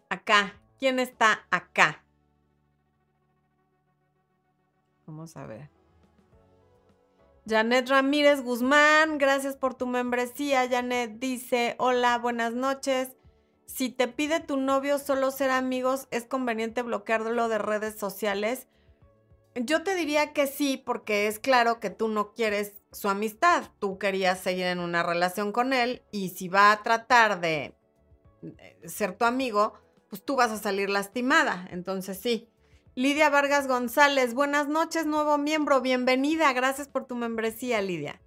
acá. 0.10 0.54
¿Quién 0.80 1.00
está 1.00 1.46
acá? 1.52 2.06
Vamos 5.10 5.36
a 5.38 5.46
ver. 5.46 5.70
Janet 7.48 7.90
Ramírez 7.90 8.42
Guzmán, 8.42 9.18
gracias 9.18 9.56
por 9.56 9.74
tu 9.74 9.88
membresía. 9.88 10.70
Janet 10.70 11.20
dice, 11.20 11.76
hola, 11.80 12.18
buenas 12.20 12.54
noches 12.54 13.10
si 13.70 13.90
te 13.90 14.08
pide 14.08 14.40
tu 14.40 14.58
novio 14.58 14.98
solo 14.98 15.32
ser 15.32 15.52
amigos, 15.52 16.08
¿es 16.12 16.26
conveniente 16.26 16.82
bloquearlo 16.82 17.48
de 17.48 17.60
redes 17.60 17.98
sociales? 17.98 18.68
Yo 19.56 19.84
te 19.84 19.96
diría 19.96 20.34
que 20.34 20.48
sí, 20.48 20.76
porque 20.78 21.28
es 21.28 21.40
claro 21.40 21.80
que 21.80 21.90
tú 21.90 22.08
no 22.08 22.34
quieres 22.34 22.74
su 22.92 23.10
amistad. 23.10 23.66
Tú 23.80 24.00
querías 24.00 24.40
seguir 24.40 24.66
en 24.66 24.80
una 24.80 25.04
relación 25.04 25.52
con 25.52 25.72
él 25.72 26.02
y 26.12 26.30
si 26.30 26.50
va 26.50 26.72
a 26.72 26.82
tratar 26.82 27.42
de 27.42 27.76
ser 28.86 29.14
tu 29.16 29.26
amigo, 29.26 29.74
pues 30.10 30.24
tú 30.24 30.36
vas 30.36 30.52
a 30.52 30.58
salir 30.58 30.90
lastimada. 30.90 31.68
Entonces 31.72 32.20
sí. 32.20 32.49
Lidia 33.00 33.30
Vargas 33.30 33.66
González, 33.66 34.34
buenas 34.34 34.68
noches, 34.68 35.06
nuevo 35.06 35.38
miembro, 35.38 35.80
bienvenida. 35.80 36.52
Gracias 36.52 36.90
por 36.90 37.06
tu 37.06 37.16
membresía, 37.16 37.82
Lidia. 37.82 38.22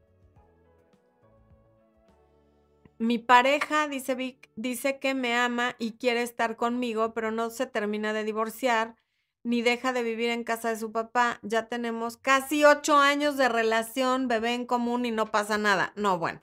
Mi 2.97 3.19
pareja, 3.19 3.87
dice 3.87 4.15
Vic, 4.15 4.49
dice 4.57 4.99
que 4.99 5.13
me 5.13 5.37
ama 5.37 5.77
y 5.79 5.99
quiere 5.99 6.23
estar 6.23 6.57
conmigo, 6.57 7.13
pero 7.13 7.31
no 7.31 7.51
se 7.51 7.67
termina 7.67 8.15
de 8.15 8.25
divorciar 8.25 8.97
ni 9.45 9.61
deja 9.61 9.93
de 9.93 10.03
vivir 10.03 10.31
en 10.31 10.43
casa 10.43 10.71
de 10.71 10.77
su 10.77 10.91
papá. 10.91 11.39
Ya 11.43 11.69
tenemos 11.69 12.17
casi 12.17 12.65
ocho 12.65 12.97
años 12.97 13.37
de 13.37 13.51
relación, 13.51 14.27
bebé 14.27 14.55
en 14.55 14.65
común 14.65 15.05
y 15.05 15.11
no 15.11 15.27
pasa 15.27 15.59
nada. 15.59 15.93
No, 15.97 16.19
bueno. 16.19 16.41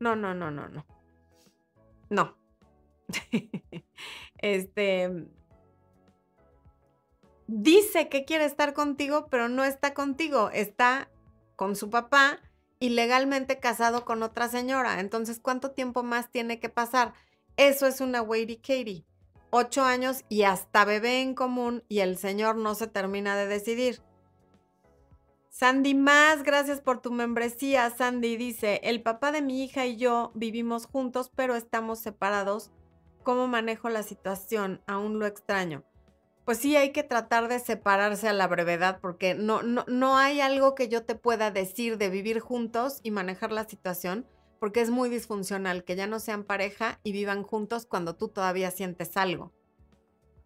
No, 0.00 0.16
no, 0.16 0.32
no, 0.32 0.50
no, 0.50 0.66
no. 0.70 0.86
No. 2.08 2.38
este. 4.38 5.26
Dice 7.48 8.08
que 8.08 8.24
quiere 8.24 8.44
estar 8.44 8.74
contigo, 8.74 9.28
pero 9.30 9.48
no 9.48 9.64
está 9.64 9.94
contigo. 9.94 10.50
Está 10.52 11.08
con 11.54 11.76
su 11.76 11.90
papá 11.90 12.40
y 12.80 12.90
legalmente 12.90 13.60
casado 13.60 14.04
con 14.04 14.22
otra 14.22 14.48
señora. 14.48 15.00
Entonces, 15.00 15.38
¿cuánto 15.40 15.70
tiempo 15.70 16.02
más 16.02 16.30
tiene 16.30 16.58
que 16.58 16.68
pasar? 16.68 17.14
Eso 17.56 17.86
es 17.86 18.00
una 18.00 18.20
Waity 18.20 18.56
Katie. 18.56 19.04
Ocho 19.50 19.84
años 19.84 20.24
y 20.28 20.42
hasta 20.42 20.84
bebé 20.84 21.22
en 21.22 21.34
común 21.34 21.84
y 21.88 22.00
el 22.00 22.18
señor 22.18 22.56
no 22.56 22.74
se 22.74 22.88
termina 22.88 23.36
de 23.36 23.46
decidir. 23.46 24.02
Sandy 25.48 25.94
más, 25.94 26.42
gracias 26.42 26.80
por 26.80 27.00
tu 27.00 27.12
membresía. 27.12 27.88
Sandy 27.90 28.36
dice, 28.36 28.80
el 28.82 29.02
papá 29.02 29.30
de 29.30 29.40
mi 29.40 29.62
hija 29.64 29.86
y 29.86 29.96
yo 29.96 30.32
vivimos 30.34 30.86
juntos, 30.86 31.30
pero 31.34 31.54
estamos 31.54 32.00
separados. 32.00 32.72
¿Cómo 33.22 33.46
manejo 33.46 33.88
la 33.88 34.02
situación? 34.02 34.82
Aún 34.86 35.18
lo 35.18 35.26
extraño 35.26 35.84
pues 36.46 36.58
sí 36.58 36.76
hay 36.76 36.92
que 36.92 37.02
tratar 37.02 37.48
de 37.48 37.58
separarse 37.58 38.28
a 38.28 38.32
la 38.32 38.46
brevedad 38.46 39.00
porque 39.02 39.34
no, 39.34 39.64
no, 39.64 39.84
no 39.88 40.16
hay 40.16 40.40
algo 40.40 40.76
que 40.76 40.88
yo 40.88 41.04
te 41.04 41.16
pueda 41.16 41.50
decir 41.50 41.98
de 41.98 42.08
vivir 42.08 42.38
juntos 42.38 43.00
y 43.02 43.10
manejar 43.10 43.50
la 43.50 43.68
situación 43.68 44.28
porque 44.60 44.80
es 44.80 44.88
muy 44.88 45.08
disfuncional 45.08 45.82
que 45.82 45.96
ya 45.96 46.06
no 46.06 46.20
sean 46.20 46.44
pareja 46.44 47.00
y 47.02 47.10
vivan 47.10 47.42
juntos 47.42 47.84
cuando 47.84 48.14
tú 48.14 48.28
todavía 48.28 48.70
sientes 48.70 49.16
algo. 49.16 49.52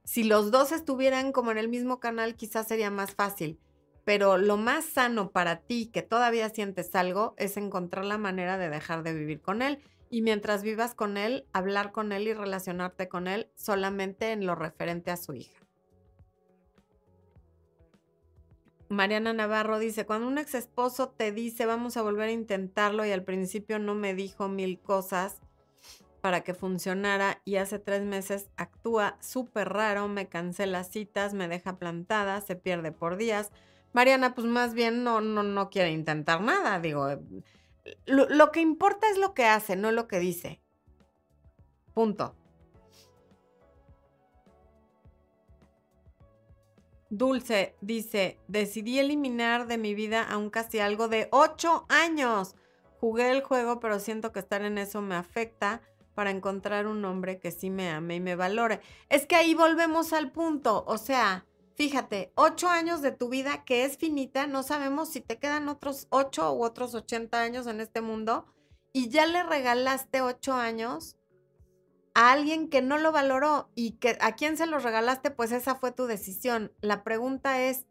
Si 0.05 0.24
los 0.24 0.51
dos 0.51 0.72
estuvieran 0.72 1.32
como 1.32 1.51
en 1.51 1.59
el 1.59 1.68
mismo 1.68 2.01
canal 2.01 2.34
quizás 2.34 2.66
sería 2.66 2.90
más 2.90 3.14
fácil, 3.14 3.61
pero 4.03 4.38
lo 4.38 4.57
más 4.57 4.86
sano 4.86 5.30
para 5.30 5.61
ti 5.61 5.90
que 5.92 6.01
todavía 6.01 6.48
sientes 6.48 6.94
algo 6.94 7.34
es 7.36 7.59
encontrar 7.59 8.07
la 8.07 8.16
manera 8.16 8.57
de 8.57 8.70
dejar 8.70 9.03
de 9.03 9.12
vivir 9.12 9.42
con 9.42 9.61
él 9.61 9.78
y 10.09 10.22
mientras 10.22 10.62
vivas 10.62 10.94
con 10.94 11.18
él, 11.18 11.46
hablar 11.53 11.92
con 11.92 12.12
él 12.12 12.26
y 12.26 12.32
relacionarte 12.32 13.11
con 13.11 13.28
él 13.28 13.51
solamente 13.55 14.32
en 14.32 14.46
lo 14.46 14.55
referente 14.55 15.11
a 15.11 15.18
su 15.18 15.34
hija. 15.34 15.59
Mariana 18.91 19.32
Navarro 19.32 19.78
dice, 19.78 20.05
cuando 20.05 20.26
un 20.26 20.36
ex 20.36 20.57
esposo 20.57 21.11
te 21.11 21.30
dice 21.30 21.64
vamos 21.64 21.97
a 21.97 22.03
volver 22.03 22.28
a 22.28 22.32
intentarlo 22.32 23.07
y 23.07 23.12
al 23.12 23.22
principio 23.22 23.78
no 23.78 23.95
me 23.95 24.14
dijo 24.14 24.49
mil 24.49 24.80
cosas 24.80 25.38
para 26.20 26.41
que 26.41 26.55
funcionara 26.55 27.41
y 27.45 27.57
hace 27.57 27.78
tres 27.78 28.03
meses 28.03 28.51
actúa 28.57 29.16
súper 29.20 29.68
raro, 29.68 30.09
me 30.09 30.28
cancela 30.28 30.82
citas, 30.82 31.34
me 31.34 31.47
deja 31.47 31.78
plantada, 31.78 32.41
se 32.41 32.57
pierde 32.57 32.91
por 32.91 33.16
días. 33.16 33.53
Mariana, 33.93 34.34
pues 34.34 34.49
más 34.49 34.74
bien 34.74 35.05
no, 35.05 35.20
no, 35.20 35.45
no 35.45 35.70
quiere 35.70 35.93
intentar 35.93 36.41
nada, 36.41 36.80
digo, 36.80 37.07
lo, 38.07 38.28
lo 38.28 38.51
que 38.51 38.61
importa 38.61 39.09
es 39.09 39.18
lo 39.18 39.34
que 39.34 39.45
hace, 39.45 39.76
no 39.76 39.93
lo 39.93 40.09
que 40.09 40.18
dice. 40.18 40.61
Punto. 41.95 42.34
Dulce 47.11 47.76
dice, 47.80 48.38
decidí 48.46 49.00
eliminar 49.00 49.66
de 49.66 49.78
mi 49.78 49.94
vida 49.94 50.22
a 50.22 50.38
un 50.38 50.48
casi 50.48 50.78
algo 50.78 51.08
de 51.08 51.28
ocho 51.32 51.84
años. 51.88 52.54
Jugué 53.00 53.32
el 53.32 53.42
juego, 53.42 53.80
pero 53.80 53.98
siento 53.98 54.30
que 54.32 54.38
estar 54.38 54.62
en 54.62 54.78
eso 54.78 55.02
me 55.02 55.16
afecta 55.16 55.82
para 56.14 56.30
encontrar 56.30 56.86
un 56.86 57.04
hombre 57.04 57.40
que 57.40 57.50
sí 57.50 57.68
me 57.68 57.90
ame 57.90 58.16
y 58.16 58.20
me 58.20 58.36
valore. 58.36 58.80
Es 59.08 59.26
que 59.26 59.34
ahí 59.34 59.54
volvemos 59.54 60.12
al 60.12 60.30
punto, 60.30 60.84
o 60.86 60.98
sea, 60.98 61.46
fíjate, 61.74 62.30
ocho 62.36 62.68
años 62.68 63.02
de 63.02 63.11
tu 63.11 63.28
vida 63.28 63.64
que 63.64 63.84
es 63.84 63.96
finita, 63.96 64.46
no 64.46 64.62
sabemos 64.62 65.08
si 65.08 65.20
te 65.20 65.38
quedan 65.38 65.68
otros 65.68 66.06
ocho 66.11 66.52
u 66.52 66.62
otros 66.62 66.94
ochenta 66.94 67.40
años 67.40 67.66
en 67.66 67.80
este 67.80 68.02
mundo 68.02 68.46
y 68.92 69.08
ya 69.08 69.26
le 69.26 69.42
regalaste 69.42 70.20
ocho 70.20 70.52
años 70.52 71.16
a 72.14 72.32
alguien 72.32 72.68
que 72.68 72.82
no 72.82 72.98
lo 72.98 73.12
valoró 73.12 73.70
y 73.74 73.92
que 73.92 74.18
a 74.20 74.34
quién 74.34 74.56
se 74.56 74.66
los 74.66 74.82
regalaste, 74.82 75.30
pues 75.30 75.52
esa 75.52 75.74
fue 75.76 75.92
tu 75.92 76.06
decisión. 76.06 76.72
La 76.80 77.04
pregunta 77.04 77.62
es, 77.62 77.86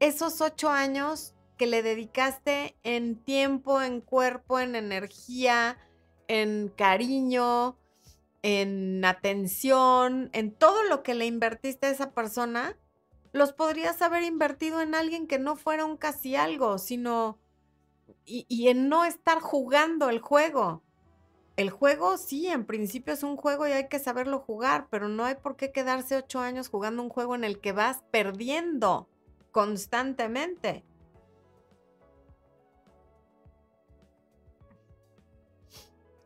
esos 0.00 0.40
ocho 0.40 0.70
años 0.70 1.34
que 1.56 1.66
le 1.66 1.82
dedicaste 1.82 2.76
en 2.84 3.16
tiempo, 3.16 3.82
en 3.82 4.00
cuerpo, 4.00 4.60
en 4.60 4.76
energía, 4.76 5.76
en 6.28 6.68
cariño, 6.68 7.78
en 8.42 9.04
atención, 9.04 10.30
en 10.32 10.54
todo 10.54 10.84
lo 10.84 11.02
que 11.02 11.14
le 11.14 11.26
invertiste 11.26 11.88
a 11.88 11.90
esa 11.90 12.12
persona, 12.12 12.78
los 13.32 13.52
podrías 13.52 14.00
haber 14.02 14.22
invertido 14.22 14.80
en 14.80 14.94
alguien 14.94 15.26
que 15.26 15.38
no 15.38 15.56
fuera 15.56 15.84
un 15.84 15.96
casi 15.96 16.36
algo, 16.36 16.78
sino 16.78 17.38
y, 18.24 18.46
y, 18.48 18.68
en 18.68 18.88
no 18.88 19.04
estar 19.04 19.40
jugando 19.40 20.08
el 20.08 20.20
juego. 20.20 20.82
El 21.58 21.70
juego 21.70 22.18
sí, 22.18 22.46
en 22.46 22.64
principio 22.64 23.12
es 23.12 23.24
un 23.24 23.36
juego 23.36 23.66
y 23.66 23.72
hay 23.72 23.88
que 23.88 23.98
saberlo 23.98 24.38
jugar, 24.38 24.86
pero 24.90 25.08
no 25.08 25.24
hay 25.24 25.34
por 25.34 25.56
qué 25.56 25.72
quedarse 25.72 26.16
ocho 26.16 26.38
años 26.38 26.68
jugando 26.68 27.02
un 27.02 27.08
juego 27.08 27.34
en 27.34 27.42
el 27.42 27.58
que 27.58 27.72
vas 27.72 28.04
perdiendo 28.12 29.08
constantemente. 29.50 30.84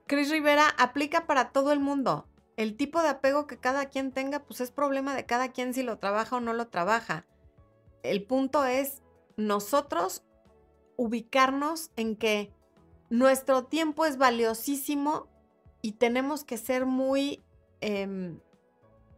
Cris 0.06 0.28
Rivera 0.30 0.68
aplica 0.76 1.26
para 1.26 1.50
todo 1.50 1.72
el 1.72 1.80
mundo. 1.80 2.26
El 2.58 2.76
tipo 2.76 3.00
de 3.00 3.08
apego 3.08 3.46
que 3.46 3.56
cada 3.56 3.86
quien 3.86 4.12
tenga, 4.12 4.40
pues 4.40 4.60
es 4.60 4.70
problema 4.70 5.14
de 5.14 5.24
cada 5.24 5.50
quien 5.50 5.72
si 5.72 5.82
lo 5.82 5.96
trabaja 5.96 6.36
o 6.36 6.40
no 6.40 6.52
lo 6.52 6.68
trabaja. 6.68 7.24
El 8.02 8.22
punto 8.26 8.66
es 8.66 9.00
nosotros 9.38 10.24
ubicarnos 10.96 11.90
en 11.96 12.16
que 12.16 12.52
nuestro 13.12 13.64
tiempo 13.66 14.06
es 14.06 14.16
valiosísimo 14.16 15.28
y 15.82 15.92
tenemos 15.92 16.44
que 16.44 16.56
ser 16.56 16.86
muy... 16.86 17.44
Em, 17.82 18.40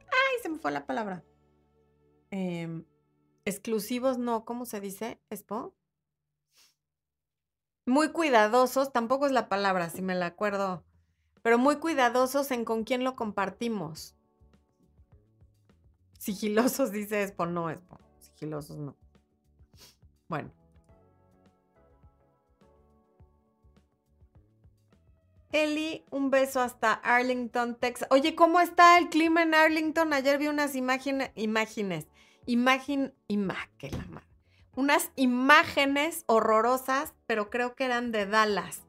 ay, 0.01 0.42
se 0.42 0.49
me 0.49 0.59
fue 0.59 0.72
la 0.72 0.84
palabra. 0.84 1.24
Em, 2.30 2.84
exclusivos, 3.45 4.18
no, 4.18 4.45
¿cómo 4.45 4.66
se 4.66 4.80
dice? 4.80 5.20
¿Espo? 5.30 5.74
muy 7.86 8.12
cuidadosos, 8.12 8.92
tampoco 8.92 9.26
es 9.26 9.32
la 9.32 9.49
palabra, 9.49 9.90
si 9.90 10.03
me 10.03 10.14
la 10.14 10.26
acuerdo, 10.26 10.82
pero 11.42 11.59
muy 11.59 11.76
cuidadosos 11.76 12.51
en 12.51 12.64
con 12.64 12.84
quién 12.84 13.05
lo 13.05 13.14
compartimos. 13.14 14.16
Sigilosos, 16.18 16.90
dice 16.92 17.22
Espo, 17.22 17.47
no 17.47 17.70
Espo, 17.70 17.99
sigilosos 18.18 18.78
no. 18.78 18.97
Bueno. 20.28 20.63
Eli, 25.55 26.05
un 26.11 26.30
beso 26.30 26.61
hasta 26.61 26.92
Arlington, 26.92 27.76
Texas. 27.76 28.09
Oye, 28.11 28.34
¿cómo 28.34 28.61
está 28.61 28.98
el 28.98 29.09
clima 29.09 29.42
en 29.42 29.55
Arlington? 29.55 30.12
Ayer 30.12 30.36
vi 30.36 30.48
unas 30.48 30.74
imágenes, 30.74 31.30
imágenes, 31.36 32.09
imagen, 32.46 33.14
la 33.28 34.07
madre 34.07 34.34
unas 34.76 35.11
imágenes 35.16 36.24
horrorosas, 36.26 37.14
pero 37.26 37.50
creo 37.50 37.74
que 37.74 37.84
eran 37.84 38.12
de 38.12 38.26
Dallas. 38.26 38.82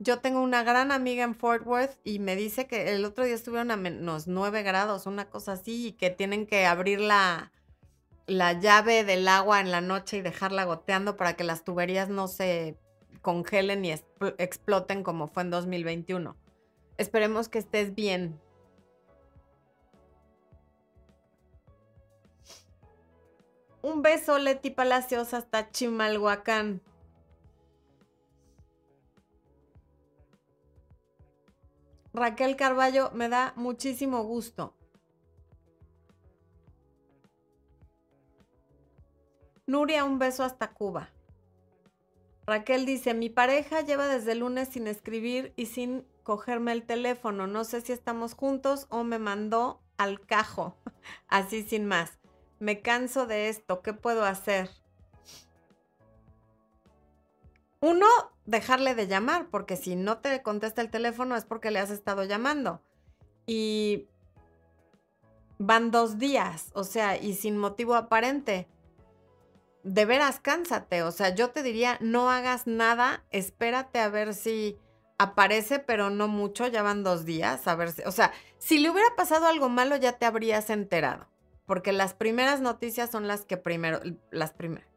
Yo 0.00 0.18
tengo 0.18 0.40
una 0.40 0.64
gran 0.64 0.90
amiga 0.90 1.22
en 1.22 1.34
Fort 1.34 1.64
Worth 1.66 1.96
y 2.04 2.18
me 2.18 2.36
dice 2.36 2.66
que 2.66 2.94
el 2.94 3.04
otro 3.04 3.24
día 3.24 3.34
estuvieron 3.34 3.70
a 3.70 3.76
menos 3.76 4.26
9 4.26 4.62
grados, 4.62 5.06
una 5.06 5.30
cosa 5.30 5.52
así, 5.52 5.88
y 5.88 5.92
que 5.92 6.10
tienen 6.10 6.46
que 6.46 6.66
abrir 6.66 7.00
la, 7.00 7.52
la 8.26 8.54
llave 8.54 9.04
del 9.04 9.28
agua 9.28 9.60
en 9.60 9.70
la 9.70 9.80
noche 9.80 10.16
y 10.16 10.22
dejarla 10.22 10.64
goteando 10.64 11.16
para 11.16 11.34
que 11.34 11.44
las 11.44 11.64
tuberías 11.64 12.08
no 12.08 12.26
se 12.26 12.76
congelen 13.22 13.84
y 13.84 13.92
exploten 14.38 15.02
como 15.02 15.26
fue 15.28 15.42
en 15.42 15.50
2021. 15.50 16.36
Esperemos 16.96 17.48
que 17.48 17.58
estés 17.58 17.94
bien, 17.94 18.40
Un 23.84 24.00
beso, 24.00 24.38
Leti 24.38 24.70
Palacios, 24.70 25.34
hasta 25.34 25.70
Chimalhuacán. 25.70 26.80
Raquel 32.14 32.56
Carballo, 32.56 33.10
me 33.10 33.28
da 33.28 33.52
muchísimo 33.56 34.22
gusto. 34.22 34.74
Nuria, 39.66 40.04
un 40.04 40.18
beso 40.18 40.44
hasta 40.44 40.72
Cuba. 40.72 41.10
Raquel 42.46 42.86
dice, 42.86 43.14
mi 43.14 43.30
pareja 43.30 43.80
lleva 43.80 44.06
desde 44.06 44.34
lunes 44.34 44.68
sin 44.68 44.86
escribir 44.86 45.52
y 45.56 45.66
sin 45.66 46.06
cogerme 46.22 46.72
el 46.72 46.84
teléfono. 46.84 47.46
No 47.46 47.64
sé 47.64 47.80
si 47.80 47.92
estamos 47.92 48.34
juntos 48.34 48.86
o 48.90 49.04
me 49.04 49.18
mandó 49.18 49.80
al 49.96 50.20
cajo. 50.20 50.76
Así 51.28 51.62
sin 51.62 51.86
más 51.86 52.18
me 52.64 52.80
canso 52.80 53.26
de 53.26 53.50
esto, 53.50 53.82
¿qué 53.82 53.92
puedo 53.92 54.24
hacer? 54.24 54.70
Uno, 57.80 58.06
dejarle 58.46 58.94
de 58.94 59.06
llamar, 59.06 59.48
porque 59.50 59.76
si 59.76 59.96
no 59.96 60.18
te 60.18 60.42
contesta 60.42 60.80
el 60.80 60.90
teléfono 60.90 61.36
es 61.36 61.44
porque 61.44 61.70
le 61.70 61.78
has 61.78 61.90
estado 61.90 62.24
llamando. 62.24 62.80
Y 63.46 64.08
van 65.58 65.90
dos 65.90 66.18
días, 66.18 66.70
o 66.72 66.84
sea, 66.84 67.18
y 67.18 67.34
sin 67.34 67.58
motivo 67.58 67.94
aparente. 67.94 68.66
De 69.84 70.04
veras, 70.04 70.40
cánsate. 70.40 71.02
O 71.02 71.12
sea, 71.12 71.34
yo 71.34 71.50
te 71.50 71.62
diría, 71.62 71.98
no 72.00 72.30
hagas 72.30 72.66
nada, 72.66 73.24
espérate 73.30 74.00
a 74.00 74.08
ver 74.08 74.34
si 74.34 74.76
aparece, 75.18 75.78
pero 75.78 76.10
no 76.10 76.26
mucho, 76.26 76.66
ya 76.66 76.82
van 76.82 77.04
dos 77.04 77.24
días, 77.24 77.68
a 77.68 77.76
ver 77.76 77.92
si, 77.92 78.02
o 78.02 78.10
sea, 78.10 78.32
si 78.58 78.78
le 78.78 78.90
hubiera 78.90 79.14
pasado 79.14 79.46
algo 79.46 79.68
malo 79.68 79.94
ya 79.94 80.18
te 80.18 80.26
habrías 80.26 80.70
enterado 80.70 81.28
porque 81.66 81.92
las 81.92 82.14
primeras 82.14 82.60
noticias 82.60 83.10
son 83.10 83.26
las 83.26 83.44
que 83.44 83.56
primero, 83.56 84.00
las 84.30 84.52
primeras. 84.52 84.88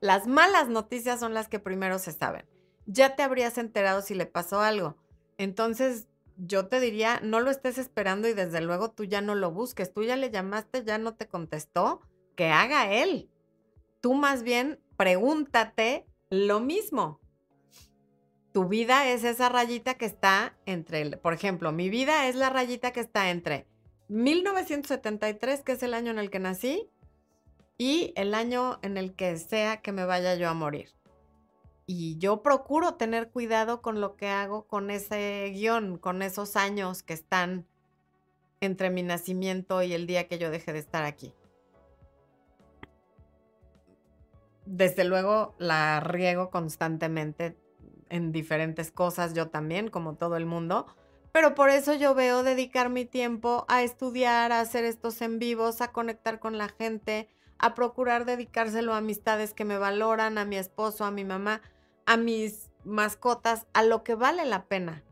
Las 0.00 0.26
malas 0.26 0.68
noticias 0.68 1.20
son 1.20 1.34
las 1.34 1.48
que 1.48 1.58
primero 1.58 1.98
se 1.98 2.12
saben. 2.12 2.46
Ya 2.86 3.16
te 3.16 3.22
habrías 3.22 3.56
enterado 3.58 4.02
si 4.02 4.14
le 4.14 4.26
pasó 4.26 4.60
algo. 4.60 4.96
Entonces, 5.38 6.06
yo 6.36 6.66
te 6.66 6.80
diría, 6.80 7.20
no 7.22 7.40
lo 7.40 7.50
estés 7.50 7.78
esperando 7.78 8.28
y 8.28 8.34
desde 8.34 8.60
luego 8.60 8.90
tú 8.90 9.04
ya 9.04 9.20
no 9.20 9.34
lo 9.34 9.50
busques. 9.50 9.92
Tú 9.92 10.02
ya 10.02 10.16
le 10.16 10.30
llamaste, 10.30 10.84
ya 10.84 10.98
no 10.98 11.14
te 11.14 11.26
contestó, 11.26 12.02
que 12.36 12.50
haga 12.50 12.92
él. 12.92 13.30
Tú 14.04 14.12
más 14.12 14.42
bien 14.42 14.78
pregúntate 14.98 16.04
lo 16.28 16.60
mismo. 16.60 17.20
Tu 18.52 18.68
vida 18.68 19.08
es 19.08 19.24
esa 19.24 19.48
rayita 19.48 19.94
que 19.94 20.04
está 20.04 20.58
entre, 20.66 21.16
por 21.16 21.32
ejemplo, 21.32 21.72
mi 21.72 21.88
vida 21.88 22.28
es 22.28 22.34
la 22.36 22.50
rayita 22.50 22.92
que 22.92 23.00
está 23.00 23.30
entre 23.30 23.66
1973, 24.08 25.62
que 25.62 25.72
es 25.72 25.82
el 25.82 25.94
año 25.94 26.10
en 26.10 26.18
el 26.18 26.28
que 26.28 26.38
nací, 26.38 26.90
y 27.78 28.12
el 28.14 28.34
año 28.34 28.78
en 28.82 28.98
el 28.98 29.14
que 29.14 29.38
sea 29.38 29.80
que 29.80 29.92
me 29.92 30.04
vaya 30.04 30.34
yo 30.34 30.50
a 30.50 30.54
morir. 30.54 30.90
Y 31.86 32.18
yo 32.18 32.42
procuro 32.42 32.96
tener 32.96 33.30
cuidado 33.30 33.80
con 33.80 34.02
lo 34.02 34.16
que 34.16 34.28
hago 34.28 34.66
con 34.66 34.90
ese 34.90 35.50
guion, 35.54 35.96
con 35.96 36.20
esos 36.20 36.56
años 36.56 37.02
que 37.02 37.14
están 37.14 37.66
entre 38.60 38.90
mi 38.90 39.02
nacimiento 39.02 39.82
y 39.82 39.94
el 39.94 40.06
día 40.06 40.28
que 40.28 40.36
yo 40.36 40.50
deje 40.50 40.74
de 40.74 40.80
estar 40.80 41.04
aquí. 41.04 41.32
Desde 44.66 45.04
luego 45.04 45.54
la 45.58 46.00
riego 46.00 46.50
constantemente 46.50 47.56
en 48.08 48.32
diferentes 48.32 48.90
cosas, 48.90 49.34
yo 49.34 49.48
también, 49.48 49.88
como 49.88 50.14
todo 50.14 50.36
el 50.36 50.46
mundo, 50.46 50.86
pero 51.32 51.54
por 51.56 51.68
eso 51.68 51.94
yo 51.94 52.14
veo 52.14 52.44
dedicar 52.44 52.90
mi 52.90 53.04
tiempo 53.04 53.64
a 53.68 53.82
estudiar, 53.82 54.52
a 54.52 54.60
hacer 54.60 54.84
estos 54.84 55.20
en 55.20 55.40
vivos, 55.40 55.80
a 55.80 55.90
conectar 55.90 56.38
con 56.38 56.58
la 56.58 56.68
gente, 56.68 57.28
a 57.58 57.74
procurar 57.74 58.24
dedicárselo 58.24 58.94
a 58.94 58.98
amistades 58.98 59.52
que 59.52 59.64
me 59.64 59.76
valoran, 59.76 60.38
a 60.38 60.44
mi 60.44 60.56
esposo, 60.56 61.04
a 61.04 61.10
mi 61.10 61.24
mamá, 61.24 61.60
a 62.06 62.16
mis 62.16 62.70
mascotas, 62.84 63.66
a 63.72 63.82
lo 63.82 64.04
que 64.04 64.14
vale 64.14 64.44
la 64.44 64.66
pena. 64.66 65.02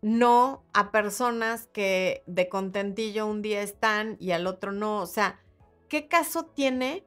No 0.00 0.64
a 0.72 0.90
personas 0.90 1.66
que 1.66 2.22
de 2.26 2.48
contentillo 2.48 3.26
un 3.26 3.42
día 3.42 3.60
están 3.60 4.16
y 4.20 4.30
al 4.30 4.46
otro 4.46 4.72
no. 4.72 5.02
O 5.02 5.06
sea, 5.06 5.38
¿qué 5.88 6.08
caso 6.08 6.46
tiene 6.46 7.06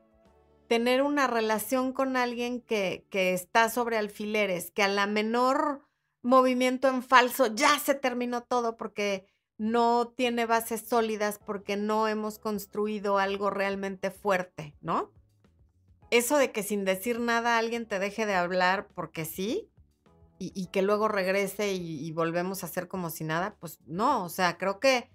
tener 0.69 1.01
una 1.01 1.25
relación 1.25 1.91
con 1.91 2.15
alguien 2.15 2.61
que, 2.61 3.05
está 3.11 3.69
sobre 3.69 3.97
alfileres, 3.97 4.69
que 4.71 4.83
a 4.83 4.87
la 4.87 5.07
menor 5.07 5.81
movimiento 6.21 6.87
en 6.87 7.01
falso, 7.01 7.47
ya 7.47 7.79
se 7.79 7.95
terminó 7.95 8.43
todo 8.43 8.77
porque 8.77 9.25
no 9.57 10.13
tiene 10.15 10.45
bases 10.45 10.87
sólidas 10.87 11.39
porque 11.43 11.75
no 11.75 12.07
hemos 12.07 12.37
construido 12.37 13.17
algo 13.17 13.49
realmente 13.49 14.11
fuerte, 14.11 14.75
¿no? 14.79 15.11
Eso 16.11 16.37
de 16.37 16.51
que 16.51 16.61
sin 16.61 16.85
decir 16.85 17.19
nada 17.19 17.57
alguien 17.57 17.87
te 17.87 17.97
deje 17.97 18.27
de 18.27 18.35
hablar 18.35 18.87
porque 18.93 19.25
sí 19.25 19.71
y, 20.37 20.67
que 20.67 20.81
luego 20.81 21.07
regrese 21.07 21.73
y, 21.73 22.11
volvemos 22.11 22.63
a 22.63 22.67
hacer 22.67 22.87
como 22.87 23.09
si 23.09 23.25
nada, 23.25 23.57
pues 23.59 23.79
no, 23.85 24.23
o 24.23 24.29
sea, 24.29 24.57
creo 24.57 24.79
que 24.79 25.09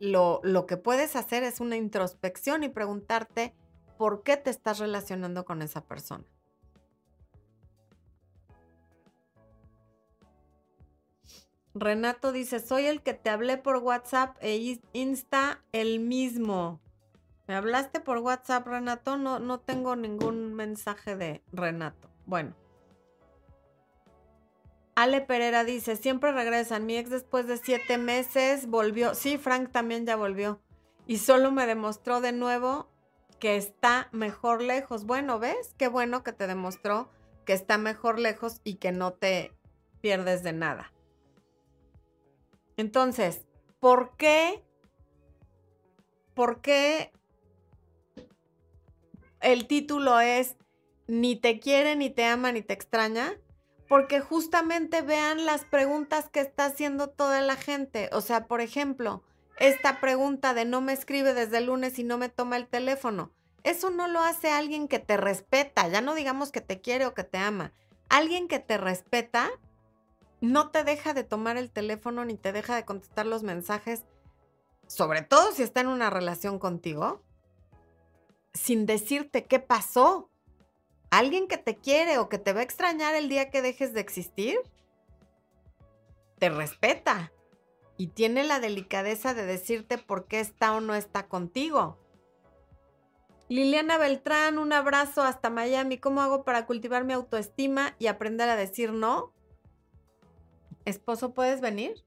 lo, 0.00 0.40
lo 0.42 0.66
que 0.66 0.76
puedes 0.76 1.14
hacer 1.14 1.44
es 1.44 1.60
una 1.60 1.76
introspección 1.76 2.64
y 2.64 2.68
preguntarte 2.68 3.54
por 3.98 4.22
qué 4.22 4.36
te 4.36 4.50
estás 4.50 4.78
relacionando 4.78 5.44
con 5.44 5.62
esa 5.62 5.82
persona. 5.82 6.24
Renato 11.74 12.32
dice, 12.32 12.58
soy 12.58 12.86
el 12.86 13.02
que 13.02 13.14
te 13.14 13.30
hablé 13.30 13.56
por 13.56 13.76
WhatsApp 13.76 14.36
e 14.40 14.80
Insta 14.92 15.62
el 15.72 16.00
mismo. 16.00 16.80
¿Me 17.46 17.54
hablaste 17.54 18.00
por 18.00 18.18
WhatsApp, 18.18 18.66
Renato? 18.66 19.16
No, 19.16 19.38
no 19.38 19.60
tengo 19.60 19.96
ningún 19.96 20.54
mensaje 20.54 21.16
de 21.16 21.42
Renato. 21.52 22.08
Bueno. 22.26 22.54
Ale 25.00 25.22
Pereira 25.22 25.64
dice, 25.64 25.96
siempre 25.96 26.30
regresan. 26.30 26.84
Mi 26.84 26.98
ex 26.98 27.08
después 27.08 27.46
de 27.46 27.56
siete 27.56 27.96
meses 27.96 28.66
volvió. 28.66 29.14
Sí, 29.14 29.38
Frank 29.38 29.72
también 29.72 30.04
ya 30.04 30.14
volvió. 30.14 30.60
Y 31.06 31.16
solo 31.16 31.50
me 31.50 31.64
demostró 31.64 32.20
de 32.20 32.32
nuevo 32.32 32.86
que 33.38 33.56
está 33.56 34.10
mejor 34.12 34.60
lejos. 34.60 35.06
Bueno, 35.06 35.38
¿ves? 35.38 35.74
Qué 35.78 35.88
bueno 35.88 36.22
que 36.22 36.34
te 36.34 36.46
demostró 36.46 37.08
que 37.46 37.54
está 37.54 37.78
mejor 37.78 38.18
lejos 38.18 38.60
y 38.62 38.74
que 38.74 38.92
no 38.92 39.14
te 39.14 39.56
pierdes 40.02 40.42
de 40.42 40.52
nada. 40.52 40.92
Entonces, 42.76 43.46
¿por 43.78 44.18
qué? 44.18 44.62
¿Por 46.34 46.60
qué 46.60 47.10
el 49.40 49.66
título 49.66 50.20
es 50.20 50.56
Ni 51.06 51.36
te 51.36 51.58
quiere, 51.58 51.96
ni 51.96 52.10
te 52.10 52.26
ama, 52.26 52.52
ni 52.52 52.60
te 52.60 52.74
extraña? 52.74 53.40
Porque 53.90 54.20
justamente 54.20 55.02
vean 55.02 55.46
las 55.46 55.64
preguntas 55.64 56.28
que 56.28 56.38
está 56.38 56.66
haciendo 56.66 57.10
toda 57.10 57.40
la 57.40 57.56
gente. 57.56 58.08
O 58.12 58.20
sea, 58.20 58.46
por 58.46 58.60
ejemplo, 58.60 59.24
esta 59.58 60.00
pregunta 60.00 60.54
de 60.54 60.64
no 60.64 60.80
me 60.80 60.92
escribe 60.92 61.34
desde 61.34 61.58
el 61.58 61.66
lunes 61.66 61.98
y 61.98 62.04
no 62.04 62.16
me 62.16 62.28
toma 62.28 62.56
el 62.56 62.68
teléfono. 62.68 63.32
Eso 63.64 63.90
no 63.90 64.06
lo 64.06 64.20
hace 64.20 64.52
alguien 64.52 64.86
que 64.86 65.00
te 65.00 65.16
respeta, 65.16 65.88
ya 65.88 66.02
no 66.02 66.14
digamos 66.14 66.52
que 66.52 66.60
te 66.60 66.80
quiere 66.80 67.04
o 67.04 67.14
que 67.14 67.24
te 67.24 67.38
ama. 67.38 67.72
Alguien 68.08 68.46
que 68.46 68.60
te 68.60 68.78
respeta 68.78 69.50
no 70.40 70.70
te 70.70 70.84
deja 70.84 71.12
de 71.12 71.24
tomar 71.24 71.56
el 71.56 71.72
teléfono 71.72 72.24
ni 72.24 72.36
te 72.36 72.52
deja 72.52 72.76
de 72.76 72.84
contestar 72.84 73.26
los 73.26 73.42
mensajes, 73.42 74.04
sobre 74.86 75.22
todo 75.22 75.50
si 75.50 75.64
está 75.64 75.80
en 75.80 75.88
una 75.88 76.10
relación 76.10 76.60
contigo, 76.60 77.22
sin 78.54 78.86
decirte 78.86 79.46
qué 79.46 79.58
pasó. 79.58 80.29
Alguien 81.10 81.48
que 81.48 81.58
te 81.58 81.76
quiere 81.76 82.18
o 82.18 82.28
que 82.28 82.38
te 82.38 82.52
va 82.52 82.60
a 82.60 82.64
extrañar 82.64 83.14
el 83.14 83.28
día 83.28 83.50
que 83.50 83.62
dejes 83.62 83.92
de 83.92 84.00
existir, 84.00 84.58
te 86.38 86.48
respeta 86.48 87.32
y 87.96 88.08
tiene 88.08 88.44
la 88.44 88.60
delicadeza 88.60 89.34
de 89.34 89.44
decirte 89.44 89.98
por 89.98 90.26
qué 90.26 90.40
está 90.40 90.72
o 90.72 90.80
no 90.80 90.94
está 90.94 91.26
contigo. 91.28 91.98
Liliana 93.50 93.98
Beltrán, 93.98 94.58
un 94.58 94.72
abrazo 94.72 95.22
hasta 95.22 95.50
Miami. 95.50 95.98
¿Cómo 95.98 96.22
hago 96.22 96.44
para 96.44 96.66
cultivar 96.66 97.04
mi 97.04 97.12
autoestima 97.12 97.96
y 97.98 98.06
aprender 98.06 98.48
a 98.48 98.54
decir 98.54 98.92
no? 98.92 99.32
Esposo, 100.84 101.34
¿puedes 101.34 101.60
venir? 101.60 102.04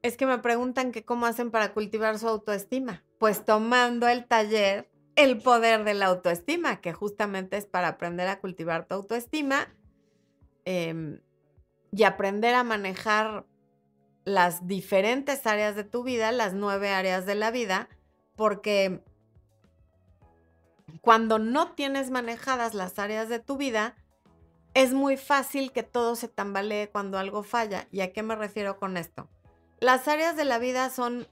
Es 0.00 0.16
que 0.16 0.24
me 0.24 0.38
preguntan 0.38 0.90
que 0.90 1.04
cómo 1.04 1.26
hacen 1.26 1.50
para 1.50 1.74
cultivar 1.74 2.18
su 2.18 2.26
autoestima. 2.26 3.04
Pues 3.18 3.44
tomando 3.44 4.08
el 4.08 4.26
taller 4.26 4.90
El 5.16 5.38
poder 5.40 5.84
de 5.84 5.94
la 5.94 6.06
autoestima, 6.06 6.80
que 6.80 6.92
justamente 6.92 7.56
es 7.56 7.66
para 7.66 7.88
aprender 7.88 8.28
a 8.28 8.40
cultivar 8.40 8.86
tu 8.86 8.94
autoestima 8.94 9.68
em, 10.64 11.20
y 11.92 12.04
aprender 12.04 12.54
a 12.54 12.64
manejar 12.64 13.46
las 14.24 14.66
diferentes 14.66 15.46
áreas 15.46 15.76
de 15.76 15.84
tu 15.84 16.02
vida, 16.02 16.32
las 16.32 16.54
nueve 16.54 16.90
áreas 16.90 17.26
de 17.26 17.34
la 17.34 17.50
vida, 17.50 17.88
porque 18.36 19.02
cuando 21.00 21.38
no 21.38 21.72
tienes 21.72 22.10
manejadas 22.10 22.74
las 22.74 22.98
áreas 22.98 23.28
de 23.28 23.38
tu 23.38 23.56
vida, 23.56 23.96
es 24.74 24.92
muy 24.92 25.16
fácil 25.16 25.70
que 25.72 25.82
todo 25.82 26.16
se 26.16 26.28
tambalee 26.28 26.90
cuando 26.90 27.18
algo 27.18 27.42
falla. 27.42 27.86
¿Y 27.92 28.00
a 28.00 28.12
qué 28.12 28.22
me 28.22 28.34
refiero 28.34 28.78
con 28.78 28.96
esto? 28.96 29.28
Las 29.80 30.08
áreas 30.08 30.36
de 30.36 30.44
la 30.44 30.58
vida 30.58 30.90
son 30.90 31.28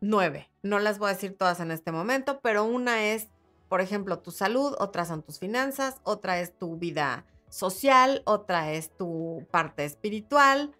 nueve. 0.00 0.50
No 0.62 0.78
las 0.78 0.98
voy 0.98 1.10
a 1.10 1.14
decir 1.14 1.36
todas 1.36 1.60
en 1.60 1.70
este 1.70 1.92
momento, 1.92 2.40
pero 2.40 2.64
una 2.64 3.04
es, 3.06 3.28
por 3.68 3.80
ejemplo, 3.80 4.18
tu 4.20 4.30
salud, 4.30 4.74
otra 4.78 5.04
son 5.04 5.22
tus 5.22 5.38
finanzas, 5.38 6.00
otra 6.04 6.40
es 6.40 6.56
tu 6.56 6.76
vida 6.76 7.24
social, 7.48 8.22
otra 8.24 8.72
es 8.72 8.96
tu 8.96 9.46
parte 9.50 9.84
espiritual, 9.84 10.72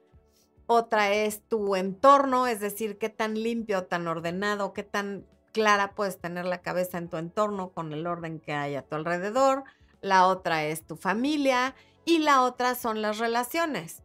otra 0.67 1.13
es 1.13 1.43
tu 1.49 1.77
entorno, 1.77 2.47
es 2.47 2.61
decir, 2.61 2.99
qué 2.99 3.09
tan 3.09 3.35
limpio, 3.35 3.85
tan 3.87 4.07
ordenado, 4.07 4.73
qué 4.73 4.83
tan 4.83 5.27
clara 5.53 5.95
puedes 5.95 6.19
tener 6.19 6.45
la 6.45 6.61
cabeza 6.61 6.99
en 6.99 7.09
tu 7.09 7.17
entorno 7.17 7.71
con 7.71 7.93
el 7.93 8.07
orden 8.07 8.39
que 8.39 8.53
hay 8.53 8.77
a 8.77 8.83
tu 8.83 8.97
alrededor 8.97 9.65
la 10.01 10.27
otra 10.27 10.65
es 10.65 10.87
tu 10.87 10.97
familia 10.97 11.75
y 12.05 12.19
la 12.19 12.43
otra 12.43 12.75
son 12.75 13.03
las 13.03 13.19
relaciones. 13.19 14.03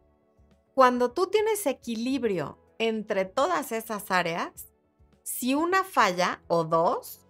Cuando 0.74 1.12
tú 1.12 1.28
tienes 1.28 1.66
equilibrio 1.66 2.58
entre 2.78 3.24
todas 3.24 3.70
esas 3.72 4.10
áreas, 4.10 4.73
si 5.24 5.54
una 5.54 5.82
falla 5.82 6.40
o 6.46 6.62
dos, 6.62 7.26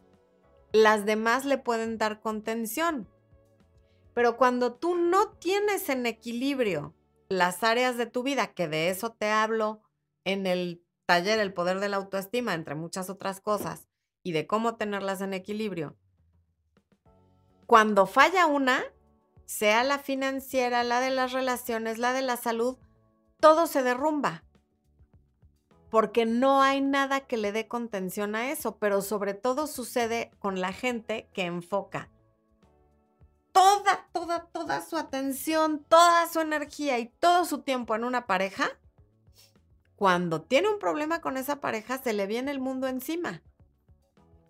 las 0.73 1.07
demás 1.07 1.47
le 1.47 1.57
pueden 1.57 1.97
dar 1.97 2.21
contención. 2.21 3.09
Pero 4.13 4.37
cuando 4.37 4.75
tú 4.75 4.97
no 4.97 5.31
tienes 5.31 5.89
en 5.89 6.05
equilibrio 6.05 6.95
las 7.29 7.65
áreas 7.65 7.97
de 7.97 8.07
tu 8.07 8.23
vida, 8.23 8.53
que 8.53 8.69
de 8.69 8.91
eso 8.91 9.13
te 9.13 9.31
hablo 9.31 9.81
en 10.25 10.47
el 10.47 10.85
taller 11.07 11.39
El 11.39 11.55
Poder 11.55 11.81
de 11.81 11.89
la 11.89 11.97
Autoestima, 11.97 12.55
entre 12.55 12.75
muchas 12.75 13.09
otras 13.09 13.41
cosas, 13.41 13.89
y 14.23 14.33
de 14.33 14.47
cómo 14.47 14.77
tenerlas 14.77 15.21
en 15.21 15.33
equilibrio, 15.33 15.97
cuando 17.67 18.07
falla 18.07 18.47
una, 18.47 18.83
sea 19.47 19.85
la 19.85 19.99
financiera, 19.99 20.85
la 20.85 21.01
de 21.01 21.11
las 21.11 21.33
relaciones, 21.33 21.99
la 21.99 22.13
de 22.13 22.23
la 22.23 22.37
salud, 22.37 22.77
todo 23.41 23.67
se 23.67 23.83
derrumba. 23.83 24.44
Porque 25.95 26.27
no 26.27 26.61
hay 26.61 26.81
nada 26.81 27.21
que 27.21 27.37
le 27.37 27.53
dé 27.53 27.69
contención 27.69 28.35
a 28.35 28.51
eso, 28.51 28.79
pero 28.79 29.01
sobre 29.01 29.33
todo 29.33 29.69
sucede 29.69 30.33
con 30.41 30.61
la 30.61 30.73
gente 30.73 31.29
que 31.33 31.43
enfoca 31.45 32.11
toda, 33.53 34.09
toda, 34.11 34.47
toda 34.47 34.85
su 34.85 34.97
atención, 34.97 35.85
toda 35.89 36.27
su 36.27 36.41
energía 36.41 36.99
y 36.99 37.07
todo 37.21 37.45
su 37.45 37.63
tiempo 37.63 37.95
en 37.95 38.03
una 38.03 38.27
pareja. 38.27 38.73
Cuando 39.95 40.43
tiene 40.43 40.69
un 40.69 40.81
problema 40.81 41.21
con 41.21 41.37
esa 41.37 41.61
pareja, 41.61 41.99
se 41.99 42.13
le 42.13 42.27
viene 42.27 42.51
el 42.51 42.59
mundo 42.59 42.89
encima 42.89 43.45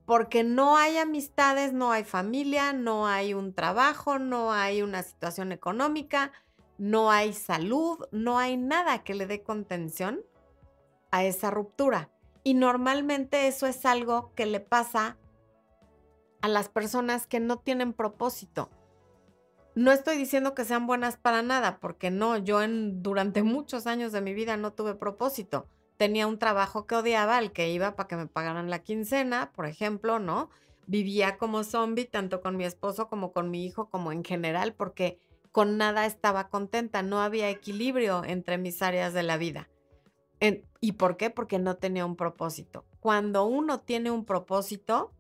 porque 0.07 0.45
no 0.45 0.79
hay 0.79 0.97
amistades, 0.97 1.75
no 1.75 1.93
hay 1.93 2.05
familia, 2.05 2.73
no 2.73 3.07
hay 3.07 3.35
un 3.35 3.53
trabajo, 3.53 4.19
no 4.19 4.51
hay 4.51 4.81
una 4.81 5.03
situación 5.03 5.53
económica, 5.53 6.33
no 6.79 7.11
hay 7.11 7.35
salud, 7.35 7.99
no 8.13 8.39
hay 8.39 8.57
nada 8.57 9.05
que 9.05 9.13
le 9.13 9.27
dé 9.27 9.43
contención 9.43 10.25
a 11.15 11.25
esa 11.25 11.51
ruptura. 11.51 12.11
Y 12.43 12.55
normalmente 12.55 13.47
eso 13.47 13.67
es 13.67 13.87
algo 13.87 14.33
que 14.35 14.47
le 14.47 14.61
pasa 14.61 15.17
a 16.43 16.49
las 16.49 16.69
personas 16.69 17.27
que 17.27 17.41
no 17.41 17.59
tienen 17.59 17.93
propósito. 17.93 18.71
No 19.75 19.93
estoy 19.93 20.17
diciendo 20.17 20.55
que 20.55 20.65
sean 20.65 20.87
buenas 20.87 21.17
para 21.17 21.43
nada, 21.43 21.79
porque 21.81 22.11
no, 22.11 22.37
yo 22.37 22.63
en, 22.63 23.03
durante 23.03 23.43
muchos 23.43 23.87
años 23.87 24.13
de 24.13 24.21
mi 24.21 24.35
vida 24.35 24.57
no 24.57 24.73
tuve 24.73 24.95
propósito 24.95 25.67
tenía 25.97 26.27
un 26.27 26.39
trabajo 26.39 26.87
que 26.87 26.97
odiaba, 26.97 27.37
al 27.37 27.53
que 27.53 27.71
iba 27.71 27.97
para 27.97 28.09
que 28.09 28.17
me 28.17 28.27
pagaran 28.27 28.71
la 28.71 28.81
quincena, 28.81 29.53
por 29.55 29.67
ejemplo, 29.67 30.19
¿no? 30.19 30.51
Vivía 30.87 31.39
como 31.39 31.65
zombie, 31.65 32.05
tanto 32.05 32.41
con 32.41 32.57
mi 32.57 32.65
esposo 32.65 33.09
como 33.09 33.33
con 33.33 33.51
mi 33.51 33.65
hijo, 33.65 33.89
como 33.89 34.13
en 34.13 34.25
general, 34.25 34.75
porque 34.75 35.19
con 35.53 35.79
nada 35.79 36.05
estaba 36.05 36.49
contenta, 36.49 37.03
no 37.03 37.23
había 37.23 37.49
equilibrio 37.49 38.25
entre 38.25 38.59
mis 38.59 38.83
áreas 38.83 39.15
de 39.15 39.23
la 39.23 39.37
vida. 39.37 39.69
¿Y 40.81 40.93
por 40.93 41.17
qué? 41.17 41.31
Porque 41.31 41.59
no 41.59 41.77
tenía 41.77 42.05
un 42.05 42.17
propósito. 42.17 42.85
Cuando 43.01 43.45
uno 43.45 43.81
tiene 43.81 44.11
un 44.11 44.25
propósito, 44.25 45.13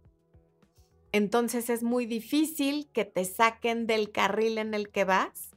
entonces 1.12 1.70
es 1.70 1.82
muy 1.82 2.06
difícil 2.06 2.88
que 2.92 3.04
te 3.04 3.24
saquen 3.24 3.86
del 3.86 4.10
carril 4.10 4.58
en 4.58 4.74
el 4.74 4.90
que 4.90 5.04
vas 5.04 5.50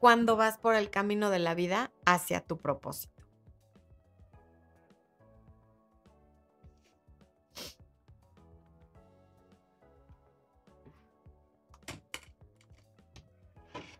cuando 0.00 0.36
vas 0.36 0.58
por 0.58 0.74
el 0.74 0.90
camino 0.90 1.30
de 1.30 1.38
la 1.38 1.54
vida 1.54 1.92
hacia 2.04 2.40
tu 2.40 2.58
propósito. 2.58 3.14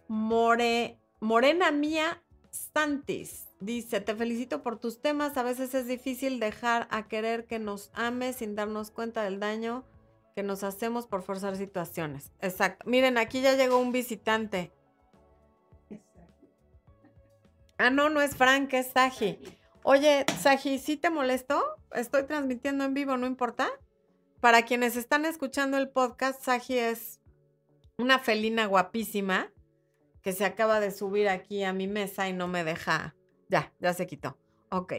More, 0.08 0.98
Morena 1.20 1.70
Mía 1.70 2.22
Santis. 2.50 3.43
Dice, 3.60 4.00
te 4.00 4.14
felicito 4.14 4.62
por 4.62 4.78
tus 4.78 5.00
temas. 5.00 5.36
A 5.36 5.42
veces 5.42 5.74
es 5.74 5.86
difícil 5.86 6.40
dejar 6.40 6.86
a 6.90 7.08
querer 7.08 7.46
que 7.46 7.58
nos 7.58 7.90
ame 7.94 8.32
sin 8.32 8.54
darnos 8.54 8.90
cuenta 8.90 9.22
del 9.22 9.40
daño 9.40 9.84
que 10.34 10.42
nos 10.42 10.64
hacemos 10.64 11.06
por 11.06 11.22
forzar 11.22 11.56
situaciones. 11.56 12.32
Exacto. 12.40 12.88
Miren, 12.88 13.18
aquí 13.18 13.40
ya 13.40 13.54
llegó 13.54 13.78
un 13.78 13.92
visitante. 13.92 14.72
Ah, 17.78 17.90
no, 17.90 18.08
no 18.08 18.20
es 18.20 18.36
Frank, 18.36 18.72
es 18.74 18.88
Saji. 18.88 19.38
Oye, 19.82 20.24
Saji, 20.40 20.78
¿sí 20.78 20.96
te 20.96 21.10
molesto? 21.10 21.62
Estoy 21.92 22.24
transmitiendo 22.24 22.84
en 22.84 22.94
vivo, 22.94 23.16
¿no 23.16 23.26
importa? 23.26 23.68
Para 24.40 24.62
quienes 24.62 24.96
están 24.96 25.24
escuchando 25.24 25.76
el 25.76 25.88
podcast, 25.88 26.42
Saji 26.42 26.78
es 26.78 27.20
una 27.98 28.18
felina 28.18 28.66
guapísima 28.66 29.52
que 30.22 30.32
se 30.32 30.44
acaba 30.44 30.80
de 30.80 30.90
subir 30.90 31.28
aquí 31.28 31.64
a 31.64 31.72
mi 31.72 31.86
mesa 31.86 32.28
y 32.28 32.32
no 32.32 32.48
me 32.48 32.64
deja. 32.64 33.14
Ya, 33.54 33.72
ya 33.78 33.94
se 33.94 34.08
quitó. 34.08 34.36
Ok. 34.70 34.94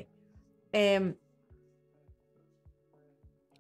Em, 0.72 1.18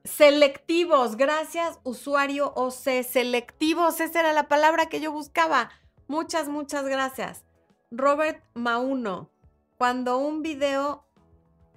selectivos, 0.06 1.18
gracias 1.18 1.82
usuario 1.84 2.54
OC. 2.56 3.04
Selectivos, 3.04 4.00
esa 4.00 4.22
era 4.22 4.32
la 4.32 4.48
palabra 4.48 4.86
que 4.86 5.02
yo 5.02 5.12
buscaba. 5.12 5.70
Muchas, 6.08 6.48
muchas 6.48 6.86
gracias. 6.86 7.44
Robert 7.92 8.42
Mauno, 8.54 9.30
cuando 9.78 10.18
un 10.18 10.42
video, 10.42 11.04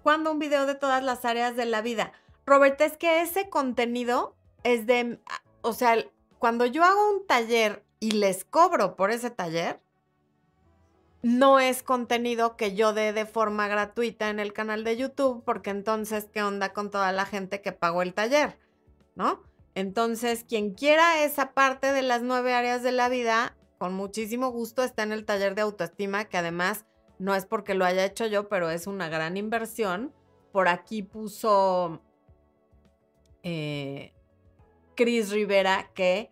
cuando 0.05 0.31
un 0.31 0.39
video 0.39 0.65
de 0.67 0.77
todas 0.77 1.03
las 1.03 1.25
áreas 1.25 1.57
de 1.57 1.65
la 1.65 1.83
vida. 1.83 2.13
Robert, 2.47 2.81
es 2.81 2.97
que 2.97 3.21
ese 3.23 3.51
contenido 3.51 4.37
es 4.63 4.87
de, 4.87 5.19
o 5.63 5.73
sea, 5.73 5.97
cuando 6.39 6.67
yo 6.67 6.85
hago 6.85 7.11
un 7.11 7.27
taller 7.27 7.85
y 7.99 8.13
les 8.13 8.45
cobro 8.45 8.95
por 8.95 9.11
ese 9.11 9.31
taller, 9.31 9.81
no 11.23 11.59
es 11.59 11.83
contenido 11.83 12.57
que 12.57 12.75
yo 12.75 12.93
dé 12.93 13.13
de 13.13 13.27
forma 13.27 13.69
gratuita 13.69 14.31
en 14.31 14.39
el 14.39 14.53
canal 14.53 14.85
de 14.85 14.97
YouTube, 14.97 15.43
porque 15.45 15.71
entonces, 15.71 16.29
¿qué 16.33 16.43
onda 16.43 16.73
con 16.73 16.91
toda 16.91 17.13
la 17.13 17.27
gente 17.27 17.61
que 17.61 17.73
pagó 17.73 18.03
el 18.03 18.15
taller? 18.15 18.59
¿No? 19.17 19.43
Entonces, 19.75 20.45
quien 20.45 20.75
quiera 20.75 21.23
esa 21.25 21.53
parte 21.53 21.93
de 21.93 22.03
las 22.03 22.23
nueve 22.23 22.55
áreas 22.55 22.83
de 22.83 22.93
la 22.93 23.09
vida, 23.09 23.57
con 23.79 23.95
muchísimo 23.95 24.51
gusto 24.51 24.83
está 24.83 25.03
en 25.03 25.13
el 25.13 25.25
taller 25.25 25.55
de 25.55 25.63
autoestima, 25.63 26.25
que 26.27 26.37
además 26.37 26.85
no 27.19 27.35
es 27.35 27.47
porque 27.47 27.75
lo 27.75 27.85
haya 27.85 28.05
hecho 28.05 28.27
yo, 28.27 28.49
pero 28.49 28.71
es 28.71 28.87
una 28.87 29.09
gran 29.09 29.37
inversión. 29.37 30.13
Por 30.53 30.69
aquí 30.69 31.03
puso 31.03 32.01
eh, 33.43 34.13
Cris 34.97 35.31
Rivera 35.31 35.91
que 35.95 36.31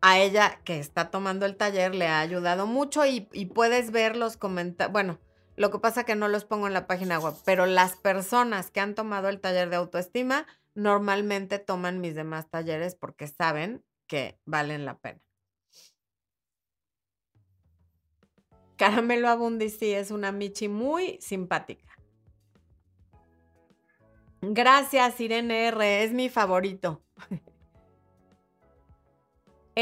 a 0.00 0.18
ella 0.18 0.60
que 0.64 0.78
está 0.78 1.10
tomando 1.10 1.46
el 1.46 1.56
taller 1.56 1.94
le 1.94 2.06
ha 2.08 2.20
ayudado 2.20 2.66
mucho 2.66 3.04
y, 3.04 3.20
puedes 3.54 3.90
ver 3.90 4.16
los 4.16 4.36
comentarios. 4.36 4.92
Bueno, 4.92 5.18
lo 5.56 5.70
que 5.70 5.78
pasa 5.78 6.04
que 6.04 6.16
no 6.16 6.28
los 6.28 6.44
pongo 6.44 6.66
en 6.66 6.72
la 6.72 6.86
página 6.86 7.18
web, 7.18 7.34
pero 7.44 7.66
las 7.66 7.96
personas 7.96 8.70
que 8.70 8.80
han 8.80 8.94
tomado 8.94 9.28
el 9.28 9.40
taller 9.40 9.68
de 9.68 9.76
autoestima 9.76 10.46
normalmente 10.74 11.58
toman 11.58 12.00
mis 12.00 12.14
demás 12.14 12.48
talleres 12.48 12.94
porque 12.94 13.26
saben 13.26 13.84
que 14.06 14.38
valen 14.46 14.84
la 14.86 14.98
pena. 14.98 15.20
Caramelo 18.76 19.28
Abundi 19.28 19.70
es 19.80 20.10
una 20.10 20.32
Michi 20.32 20.68
muy 20.68 21.18
simpática. 21.20 21.86
Gracias, 24.40 25.20
Irene 25.20 25.68
R. 25.68 26.02
Es 26.02 26.14
mi 26.14 26.30
favorito. 26.30 27.02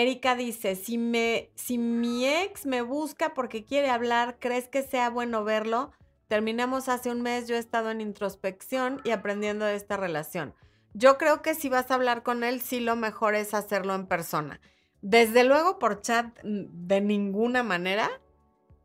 Erika 0.03 0.37
dice, 0.37 0.77
si, 0.77 0.99
me, 0.99 1.51
si 1.55 1.79
mi 1.79 2.27
ex 2.27 2.67
me 2.67 2.83
busca 2.83 3.35
porque 3.35 3.65
quiere 3.65 3.91
hablar, 3.91 4.37
¿crees 4.39 4.69
que 4.69 4.83
sea 4.83 5.11
bueno 5.11 5.45
verlo? 5.45 5.93
Terminamos 6.29 6.89
hace 6.89 7.11
un 7.11 7.23
mes, 7.23 7.49
yo 7.49 7.57
he 7.57 7.59
estado 7.59 7.91
en 7.91 8.01
introspección 8.01 9.01
y 9.05 9.11
aprendiendo 9.11 9.65
de 9.65 9.75
esta 9.75 9.97
relación. 9.97 10.55
Yo 10.95 11.19
creo 11.19 11.43
que 11.43 11.55
si 11.55 11.69
vas 11.69 11.91
a 11.91 11.95
hablar 11.95 12.23
con 12.23 12.45
él, 12.45 12.61
sí 12.61 12.81
lo 12.81 12.97
mejor 12.97 13.35
es 13.35 13.55
hacerlo 13.55 13.95
en 13.95 14.07
persona. 14.07 14.61
Desde 15.01 15.45
luego 15.45 15.79
por 15.79 16.01
chat 16.01 16.39
de 16.43 17.01
ninguna 17.01 17.63
manera 17.63 18.11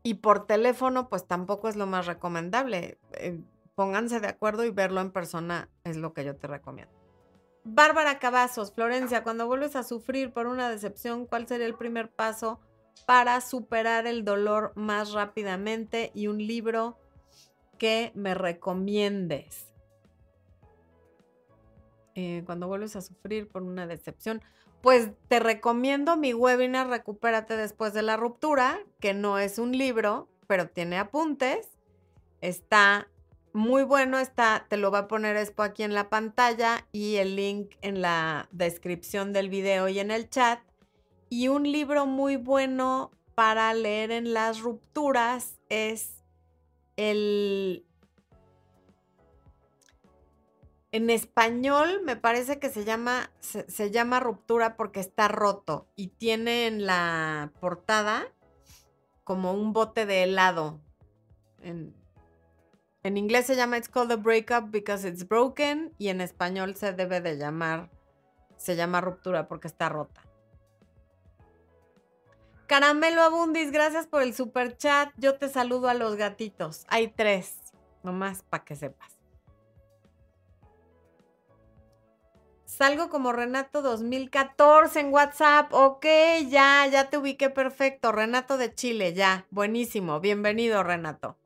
y 0.02 0.14
por 0.14 0.46
teléfono 0.46 1.08
pues 1.08 1.26
tampoco 1.26 1.68
es 1.68 1.76
lo 1.76 1.86
más 1.86 2.06
recomendable. 2.06 2.98
Eh, 3.12 3.40
pónganse 3.74 4.20
de 4.20 4.28
acuerdo 4.28 4.64
y 4.64 4.70
verlo 4.70 5.00
en 5.00 5.10
persona 5.10 5.68
es 5.84 5.96
lo 5.96 6.12
que 6.12 6.24
yo 6.24 6.36
te 6.36 6.46
recomiendo. 6.46 7.03
Bárbara 7.64 8.18
Cavazos, 8.18 8.72
Florencia, 8.72 9.22
cuando 9.22 9.46
vuelves 9.46 9.74
a 9.74 9.82
sufrir 9.82 10.32
por 10.32 10.46
una 10.46 10.68
decepción, 10.68 11.26
¿cuál 11.26 11.48
sería 11.48 11.66
el 11.66 11.74
primer 11.74 12.10
paso 12.10 12.60
para 13.06 13.40
superar 13.40 14.06
el 14.06 14.22
dolor 14.22 14.72
más 14.76 15.12
rápidamente? 15.12 16.12
Y 16.14 16.26
un 16.26 16.38
libro 16.38 16.98
que 17.78 18.12
me 18.14 18.34
recomiendes. 18.34 19.72
Eh, 22.14 22.42
cuando 22.44 22.68
vuelves 22.68 22.96
a 22.96 23.00
sufrir 23.00 23.48
por 23.48 23.62
una 23.62 23.86
decepción, 23.86 24.42
pues 24.82 25.10
te 25.28 25.40
recomiendo 25.40 26.18
mi 26.18 26.34
webinar 26.34 26.88
Recupérate 26.88 27.56
después 27.56 27.94
de 27.94 28.02
la 28.02 28.18
ruptura, 28.18 28.78
que 29.00 29.14
no 29.14 29.38
es 29.38 29.58
un 29.58 29.72
libro, 29.72 30.28
pero 30.46 30.68
tiene 30.68 30.98
apuntes. 30.98 31.70
Está 32.42 33.08
muy 33.54 33.84
bueno 33.84 34.18
está, 34.18 34.66
te 34.68 34.76
lo 34.76 34.90
va 34.90 34.98
a 34.98 35.08
poner 35.08 35.36
Expo 35.36 35.62
aquí 35.62 35.84
en 35.84 35.94
la 35.94 36.10
pantalla 36.10 36.88
y 36.90 37.16
el 37.16 37.36
link 37.36 37.76
en 37.82 38.02
la 38.02 38.48
descripción 38.50 39.32
del 39.32 39.48
video 39.48 39.88
y 39.88 40.00
en 40.00 40.10
el 40.10 40.28
chat. 40.28 40.60
Y 41.30 41.46
un 41.46 41.62
libro 41.62 42.04
muy 42.04 42.34
bueno 42.34 43.12
para 43.36 43.72
leer 43.72 44.10
en 44.10 44.34
las 44.34 44.60
rupturas 44.60 45.60
es 45.68 46.24
el... 46.96 47.86
En 50.90 51.08
español 51.08 52.02
me 52.04 52.16
parece 52.16 52.58
que 52.58 52.70
se 52.70 52.84
llama, 52.84 53.30
se, 53.38 53.70
se 53.70 53.92
llama 53.92 54.18
Ruptura 54.18 54.76
porque 54.76 54.98
está 54.98 55.28
roto 55.28 55.86
y 55.94 56.08
tiene 56.08 56.66
en 56.66 56.86
la 56.86 57.52
portada 57.60 58.32
como 59.22 59.52
un 59.52 59.72
bote 59.72 60.06
de 60.06 60.24
helado. 60.24 60.80
En, 61.62 62.03
en 63.04 63.18
inglés 63.18 63.46
se 63.46 63.54
llama 63.54 63.76
It's 63.76 63.88
called 63.88 64.10
a 64.10 64.16
breakup 64.16 64.70
because 64.70 65.06
it's 65.06 65.28
broken 65.28 65.92
y 65.98 66.08
en 66.08 66.20
español 66.22 66.74
se 66.74 66.94
debe 66.94 67.20
de 67.20 67.36
llamar, 67.36 67.90
se 68.56 68.76
llama 68.76 69.02
ruptura 69.02 69.46
porque 69.46 69.68
está 69.68 69.90
rota. 69.90 70.22
Caramelo 72.66 73.20
Abundis, 73.20 73.70
gracias 73.70 74.06
por 74.06 74.22
el 74.22 74.34
super 74.34 74.78
chat. 74.78 75.10
Yo 75.18 75.36
te 75.36 75.50
saludo 75.50 75.90
a 75.90 75.94
los 75.94 76.16
gatitos. 76.16 76.86
Hay 76.88 77.08
tres, 77.08 77.74
nomás 78.02 78.42
para 78.42 78.64
que 78.64 78.74
sepas. 78.74 79.12
Salgo 82.64 83.10
como 83.10 83.32
Renato 83.32 83.82
2014 83.82 84.98
en 84.98 85.12
WhatsApp. 85.12 85.72
Ok, 85.74 86.06
ya, 86.48 86.86
ya 86.86 87.10
te 87.10 87.18
ubiqué 87.18 87.50
perfecto. 87.50 88.12
Renato 88.12 88.56
de 88.56 88.74
Chile, 88.74 89.12
ya. 89.12 89.46
Buenísimo. 89.50 90.18
Bienvenido, 90.20 90.82
Renato. 90.82 91.36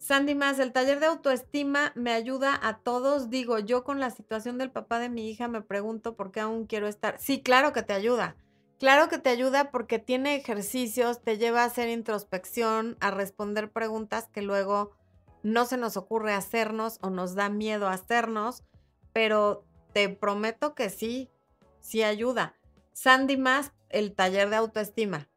Sandy 0.00 0.34
más, 0.34 0.58
el 0.58 0.72
taller 0.72 0.98
de 0.98 1.06
autoestima 1.06 1.92
me 1.94 2.12
ayuda 2.12 2.58
a 2.62 2.78
todos. 2.78 3.28
Digo, 3.28 3.58
yo 3.58 3.84
con 3.84 4.00
la 4.00 4.10
situación 4.10 4.56
del 4.56 4.70
papá 4.70 4.98
de 4.98 5.10
mi 5.10 5.28
hija 5.28 5.46
me 5.46 5.60
pregunto 5.60 6.16
por 6.16 6.32
qué 6.32 6.40
aún 6.40 6.66
quiero 6.66 6.88
estar. 6.88 7.16
Sí, 7.18 7.42
claro 7.42 7.74
que 7.74 7.82
te 7.82 7.92
ayuda. 7.92 8.34
Claro 8.78 9.10
que 9.10 9.18
te 9.18 9.28
ayuda 9.28 9.70
porque 9.70 9.98
tiene 9.98 10.36
ejercicios, 10.36 11.20
te 11.20 11.36
lleva 11.36 11.62
a 11.62 11.66
hacer 11.66 11.90
introspección, 11.90 12.96
a 13.00 13.10
responder 13.10 13.70
preguntas 13.70 14.26
que 14.32 14.40
luego 14.40 14.92
no 15.42 15.66
se 15.66 15.76
nos 15.76 15.98
ocurre 15.98 16.32
hacernos 16.32 16.98
o 17.02 17.10
nos 17.10 17.34
da 17.34 17.50
miedo 17.50 17.86
hacernos, 17.86 18.64
pero 19.12 19.66
te 19.92 20.08
prometo 20.08 20.74
que 20.74 20.88
sí, 20.88 21.28
sí 21.80 22.02
ayuda. 22.02 22.56
Sandy 22.94 23.36
más, 23.36 23.72
el 23.90 24.14
taller 24.14 24.48
de 24.48 24.56
autoestima. 24.56 25.28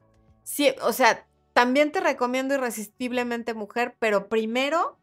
Sí, 0.44 0.74
o 0.82 0.94
sea, 0.94 1.28
también 1.54 1.92
te 1.92 2.00
recomiendo 2.00 2.56
Irresistiblemente 2.56 3.54
Mujer, 3.54 3.96
pero 4.00 4.28
primero, 4.28 4.98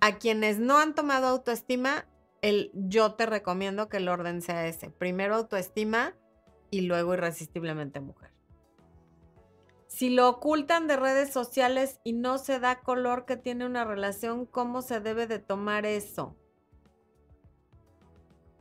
a 0.00 0.18
quienes 0.18 0.58
no 0.58 0.78
han 0.78 0.94
tomado 0.94 1.28
autoestima, 1.28 2.06
el, 2.40 2.70
yo 2.74 3.14
te 3.14 3.26
recomiendo 3.26 3.88
que 3.88 3.98
el 3.98 4.08
orden 4.08 4.40
sea 4.40 4.66
ese. 4.66 4.90
Primero 4.90 5.36
autoestima 5.36 6.16
y 6.70 6.82
luego 6.82 7.14
Irresistiblemente 7.14 8.00
Mujer. 8.00 8.30
Si 9.86 10.08
lo 10.08 10.28
ocultan 10.28 10.86
de 10.86 10.96
redes 10.96 11.30
sociales 11.30 12.00
y 12.04 12.14
no 12.14 12.38
se 12.38 12.58
da 12.58 12.80
color 12.80 13.26
que 13.26 13.36
tiene 13.36 13.66
una 13.66 13.84
relación, 13.84 14.46
¿cómo 14.46 14.80
se 14.80 15.00
debe 15.00 15.26
de 15.26 15.40
tomar 15.40 15.84
eso? 15.84 16.36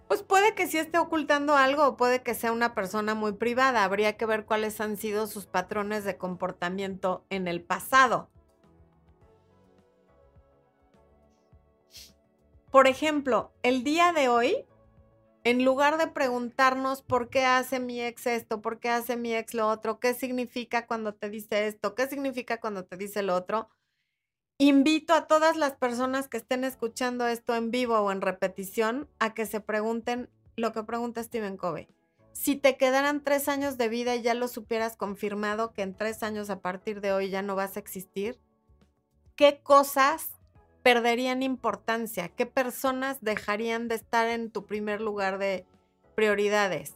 Pues 0.10 0.24
puede 0.24 0.56
que 0.56 0.68
sí 0.68 0.80
esté 0.80 0.98
ocultando 0.98 1.56
algo 1.56 1.96
puede 1.96 2.24
que 2.24 2.34
sea 2.34 2.52
una 2.52 2.74
persona 2.74 3.14
muy 3.14 3.34
privada. 3.34 3.84
Habría 3.84 4.18
que 4.18 4.26
ver 4.26 4.46
cuáles 4.46 4.82
han 4.82 4.98
sido 4.98 5.28
sus 5.28 5.46
patrones 5.46 6.04
de 6.04 6.18
comportamiento 6.18 7.26
en 7.30 7.48
el 7.48 7.62
pasado. 7.64 8.30
Por 12.72 12.88
ejemplo, 12.88 13.54
el 13.64 13.84
día 13.84 14.12
de 14.14 14.30
hoy 14.30 14.66
En 15.44 15.66
lugar 15.66 15.98
de 15.98 16.08
preguntarnos 16.08 17.02
por 17.02 17.30
qué 17.30 17.46
hace 17.46 17.80
mi 17.80 18.02
ex 18.02 18.28
esto, 18.28 18.62
por 18.62 18.80
qué 18.80 18.90
hace 18.90 19.18
mi 19.18 19.34
ex 19.36 19.54
lo 19.54 19.68
otro, 19.70 20.00
qué 20.00 20.14
significa 20.14 20.88
cuando 20.88 21.16
te 21.16 21.30
dice 21.30 21.68
esto, 21.68 21.96
qué 21.96 22.08
significa 22.08 22.60
cuando 22.60 22.86
te 22.86 22.98
dice 22.98 23.24
lo 23.24 23.36
otro, 23.36 23.70
invito 24.60 25.14
a 25.14 25.26
todas 25.26 25.56
las 25.56 25.76
personas 25.76 26.28
que 26.28 26.38
estén 26.38 26.66
escuchando 26.66 27.26
esto 27.26 27.56
en 27.56 27.72
vivo 27.72 27.98
o 27.98 28.12
en 28.12 28.22
repetición 28.22 29.08
a 29.18 29.34
que 29.34 29.46
se 29.46 29.62
pregunten 29.62 30.30
lo 30.58 30.74
que 30.74 30.84
pregunta 30.84 31.24
Stephen 31.24 31.56
Covey. 31.56 31.88
Si 32.34 32.58
te 32.58 32.76
quedaran 32.76 33.24
tres 33.24 33.48
años 33.48 33.78
de 33.78 33.88
vida 33.88 34.16
y 34.16 34.22
ya 34.22 34.34
lo 34.34 34.50
supieras 34.50 34.98
confirmado 34.98 35.74
que 35.74 35.82
en 35.82 35.96
tres 35.96 36.24
años 36.24 36.50
a 36.50 36.60
partir 36.60 37.00
de 37.00 37.14
hoy 37.14 37.30
ya 37.30 37.42
no 37.42 37.56
vas 37.56 37.78
a 37.78 37.80
existir, 37.80 38.38
¿qué 39.38 39.62
cosas 39.64 40.34
perderían 40.84 41.42
importancia? 41.42 42.28
¿Qué 42.28 42.46
personas 42.46 43.20
dejarían 43.22 43.88
de 43.88 43.96
estar 43.96 44.28
en 44.28 44.52
tu 44.52 44.66
primer 44.66 45.00
lugar 45.00 45.38
de 45.38 45.66
prioridades? 46.16 46.96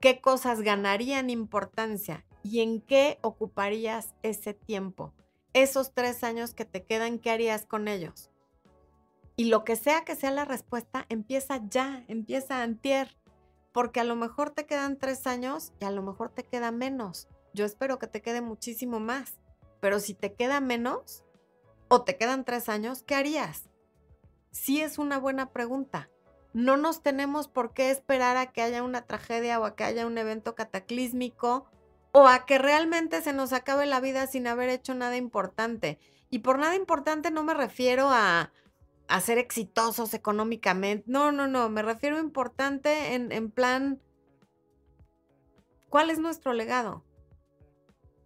¿Qué 0.00 0.20
cosas 0.22 0.62
ganarían 0.62 1.28
importancia? 1.28 2.24
¿Y 2.42 2.60
en 2.62 2.80
qué 2.80 3.18
ocuparías 3.20 4.14
ese 4.22 4.54
tiempo? 4.54 5.12
Esos 5.54 5.92
tres 5.92 6.24
años 6.24 6.54
que 6.54 6.64
te 6.64 6.84
quedan, 6.84 7.18
¿qué 7.18 7.30
harías 7.30 7.66
con 7.66 7.88
ellos? 7.88 8.30
Y 9.36 9.46
lo 9.46 9.64
que 9.64 9.76
sea 9.76 10.04
que 10.04 10.16
sea 10.16 10.30
la 10.30 10.44
respuesta, 10.44 11.04
empieza 11.08 11.60
ya, 11.68 12.04
empieza 12.08 12.62
antier, 12.62 13.16
porque 13.72 14.00
a 14.00 14.04
lo 14.04 14.16
mejor 14.16 14.50
te 14.50 14.66
quedan 14.66 14.98
tres 14.98 15.26
años 15.26 15.72
y 15.80 15.84
a 15.84 15.90
lo 15.90 16.02
mejor 16.02 16.30
te 16.30 16.44
queda 16.44 16.70
menos. 16.70 17.28
Yo 17.54 17.64
espero 17.64 17.98
que 17.98 18.06
te 18.06 18.22
quede 18.22 18.40
muchísimo 18.40 19.00
más, 19.00 19.38
pero 19.80 20.00
si 20.00 20.14
te 20.14 20.34
queda 20.34 20.60
menos, 20.60 21.24
o 21.88 22.02
te 22.02 22.16
quedan 22.16 22.44
tres 22.44 22.70
años, 22.70 23.02
¿qué 23.02 23.14
harías? 23.14 23.68
Sí 24.50 24.80
es 24.80 24.96
una 24.96 25.18
buena 25.18 25.50
pregunta. 25.50 26.08
No 26.54 26.78
nos 26.78 27.02
tenemos 27.02 27.48
por 27.48 27.74
qué 27.74 27.90
esperar 27.90 28.38
a 28.38 28.52
que 28.52 28.62
haya 28.62 28.82
una 28.82 29.02
tragedia 29.02 29.60
o 29.60 29.64
a 29.64 29.74
que 29.76 29.84
haya 29.84 30.06
un 30.06 30.16
evento 30.16 30.54
cataclísmico 30.54 31.66
o 32.12 32.28
a 32.28 32.44
que 32.46 32.58
realmente 32.58 33.22
se 33.22 33.32
nos 33.32 33.52
acabe 33.52 33.86
la 33.86 34.00
vida 34.00 34.26
sin 34.26 34.46
haber 34.46 34.68
hecho 34.68 34.94
nada 34.94 35.16
importante. 35.16 35.98
Y 36.30 36.40
por 36.40 36.58
nada 36.58 36.76
importante 36.76 37.30
no 37.30 37.42
me 37.42 37.54
refiero 37.54 38.08
a, 38.10 38.52
a 39.08 39.20
ser 39.20 39.38
exitosos 39.38 40.14
económicamente. 40.14 41.04
No, 41.06 41.32
no, 41.32 41.48
no. 41.48 41.68
Me 41.68 41.82
refiero 41.82 42.16
a 42.16 42.20
importante 42.20 43.14
en, 43.14 43.32
en 43.32 43.50
plan, 43.50 44.00
¿cuál 45.88 46.10
es 46.10 46.18
nuestro 46.18 46.52
legado? 46.52 47.04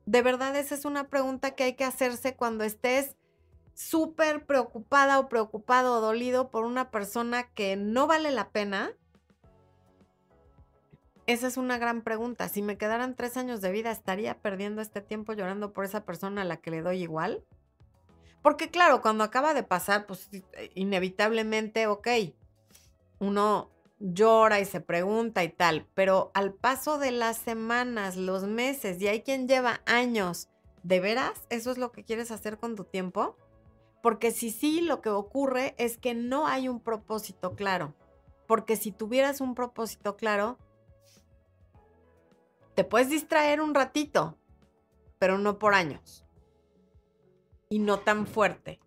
De 0.05 0.23
verdad, 0.23 0.55
esa 0.57 0.75
es 0.75 0.85
una 0.85 1.09
pregunta 1.09 1.53
que 1.53 1.65
hay 1.65 1.75
que 1.75 1.85
hacerse 1.85 2.37
cuando 2.37 2.65
estés 2.65 3.17
súper 3.75 4.47
preocupada 4.47 5.19
o 5.19 5.29
preocupado 5.29 5.99
o 5.99 6.01
dolido 6.01 6.51
por 6.51 6.65
una 6.65 6.91
persona 6.91 7.53
que 7.53 7.77
no 7.77 8.07
vale 8.07 8.31
la 8.31 8.51
pena? 8.51 8.93
Esa 11.27 11.49
es 11.49 11.57
una 11.57 11.79
gran 11.79 12.03
pregunta. 12.03 12.49
Si 12.49 12.63
me 12.63 12.79
quedaran 12.79 13.17
tres 13.17 13.37
años 13.37 13.61
de 13.61 13.73
vida, 13.73 13.91
¿estaría 13.91 14.39
perdiendo 14.41 14.81
este 14.81 15.01
tiempo 15.01 15.33
llorando 15.33 15.73
por 15.73 15.85
esa 15.85 16.05
persona 16.05 16.43
a 16.43 16.45
la 16.45 16.59
que 16.59 16.71
le 16.71 16.83
doy 16.83 17.03
igual? 17.03 17.45
Porque 18.43 18.71
claro, 18.71 19.03
cuando 19.03 19.25
acaba 19.25 19.55
de 19.55 19.65
pasar, 19.65 20.07
pues 20.07 20.29
eh, 20.33 20.71
inevitablemente, 20.75 21.89
ok, 21.89 22.09
uno 23.19 23.71
llora 23.99 24.61
y 24.61 24.65
se 24.65 24.81
pregunta 24.81 25.43
y 25.43 25.49
tal, 25.49 25.89
pero 25.95 26.31
al 26.35 26.55
paso 26.55 26.99
de 26.99 27.11
las 27.11 27.39
semanas, 27.39 28.17
los 28.17 28.45
meses, 28.45 29.01
y 29.01 29.09
hay 29.09 29.23
quien 29.23 29.49
lleva 29.49 29.81
años, 29.87 30.49
¿de 30.85 31.01
veras 31.01 31.47
eso 31.51 31.73
es 31.73 31.79
lo 31.79 31.91
que 31.91 32.05
quieres 32.05 32.31
hacer 32.31 32.59
con 32.59 32.77
tu 32.77 32.85
tiempo? 32.85 33.37
Porque 34.01 34.31
si 34.31 34.51
sí, 34.51 34.81
lo 34.81 35.01
que 35.01 35.11
ocurre 35.11 35.75
es 35.79 35.97
que 35.99 36.15
no 36.15 36.47
hay 36.47 36.69
un 36.69 36.79
propósito 36.79 37.57
claro. 37.57 37.95
Porque 38.47 38.77
si 38.77 38.93
tuvieras 38.93 39.41
un 39.41 39.57
propósito 39.57 40.17
claro, 40.17 40.59
te 42.77 42.85
puedes 42.85 43.09
distraer 43.09 43.63
un 43.63 43.75
ratito, 43.75 44.39
pero 45.19 45.39
no 45.39 45.59
por 45.59 45.75
años. 45.75 46.27
Y 47.71 47.79
no 47.79 48.01
tan 48.01 48.27
fuerte. 48.27 48.79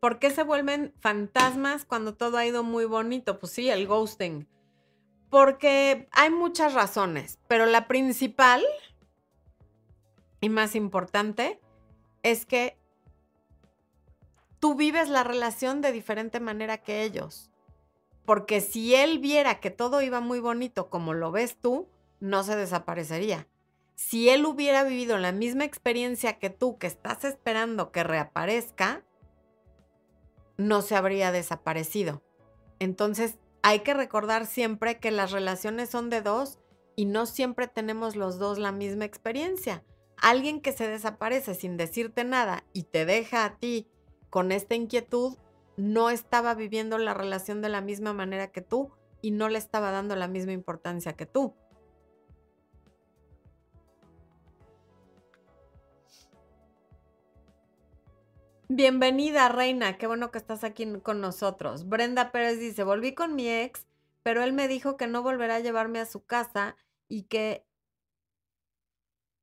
¿Por 0.00 0.18
qué 0.18 0.30
se 0.30 0.42
vuelven 0.42 0.94
fantasmas 1.00 1.84
cuando 1.84 2.14
todo 2.14 2.38
ha 2.38 2.46
ido 2.46 2.62
muy 2.62 2.86
bonito? 2.86 3.38
Pues 3.38 3.52
sí, 3.52 3.68
el 3.68 3.86
ghosting. 3.86 4.48
Porque 5.28 6.08
hay 6.12 6.30
muchas 6.30 6.72
razones, 6.72 7.38
pero 7.46 7.66
la 7.66 7.86
principal 7.86 8.64
y 10.40 10.48
más 10.48 10.74
importante 10.74 11.60
es 12.22 12.46
que 12.46 12.77
tú 14.60 14.74
vives 14.74 15.08
la 15.08 15.24
relación 15.24 15.80
de 15.80 15.92
diferente 15.92 16.40
manera 16.40 16.78
que 16.78 17.02
ellos. 17.02 17.50
Porque 18.24 18.60
si 18.60 18.94
él 18.94 19.18
viera 19.18 19.60
que 19.60 19.70
todo 19.70 20.02
iba 20.02 20.20
muy 20.20 20.40
bonito 20.40 20.90
como 20.90 21.14
lo 21.14 21.32
ves 21.32 21.56
tú, 21.60 21.88
no 22.20 22.42
se 22.42 22.56
desaparecería. 22.56 23.48
Si 23.94 24.28
él 24.28 24.44
hubiera 24.46 24.84
vivido 24.84 25.18
la 25.18 25.32
misma 25.32 25.64
experiencia 25.64 26.38
que 26.38 26.50
tú, 26.50 26.78
que 26.78 26.86
estás 26.86 27.24
esperando 27.24 27.90
que 27.90 28.04
reaparezca, 28.04 29.02
no 30.56 30.82
se 30.82 30.94
habría 30.94 31.32
desaparecido. 31.32 32.22
Entonces, 32.78 33.38
hay 33.62 33.80
que 33.80 33.94
recordar 33.94 34.46
siempre 34.46 34.98
que 34.98 35.10
las 35.10 35.32
relaciones 35.32 35.90
son 35.90 36.10
de 36.10 36.22
dos 36.22 36.58
y 36.96 37.06
no 37.06 37.26
siempre 37.26 37.66
tenemos 37.66 38.14
los 38.14 38.38
dos 38.38 38.58
la 38.58 38.72
misma 38.72 39.04
experiencia. 39.04 39.84
Alguien 40.16 40.60
que 40.60 40.72
se 40.72 40.86
desaparece 40.86 41.54
sin 41.54 41.76
decirte 41.76 42.24
nada 42.24 42.64
y 42.72 42.84
te 42.84 43.04
deja 43.04 43.44
a 43.44 43.56
ti 43.56 43.88
con 44.30 44.52
esta 44.52 44.74
inquietud, 44.74 45.36
no 45.76 46.10
estaba 46.10 46.54
viviendo 46.54 46.98
la 46.98 47.14
relación 47.14 47.62
de 47.62 47.68
la 47.68 47.80
misma 47.80 48.12
manera 48.12 48.50
que 48.50 48.60
tú 48.60 48.90
y 49.22 49.30
no 49.30 49.48
le 49.48 49.58
estaba 49.58 49.90
dando 49.90 50.16
la 50.16 50.28
misma 50.28 50.52
importancia 50.52 51.14
que 51.14 51.26
tú. 51.26 51.54
Bienvenida, 58.70 59.48
Reina. 59.48 59.96
Qué 59.96 60.06
bueno 60.06 60.30
que 60.30 60.36
estás 60.36 60.62
aquí 60.62 60.86
con 61.00 61.22
nosotros. 61.22 61.88
Brenda 61.88 62.30
Pérez 62.32 62.60
dice, 62.60 62.84
volví 62.84 63.14
con 63.14 63.34
mi 63.34 63.48
ex, 63.48 63.86
pero 64.22 64.42
él 64.42 64.52
me 64.52 64.68
dijo 64.68 64.98
que 64.98 65.06
no 65.06 65.22
volverá 65.22 65.56
a 65.56 65.60
llevarme 65.60 66.00
a 66.00 66.06
su 66.06 66.26
casa 66.26 66.76
y 67.08 67.22
que 67.22 67.64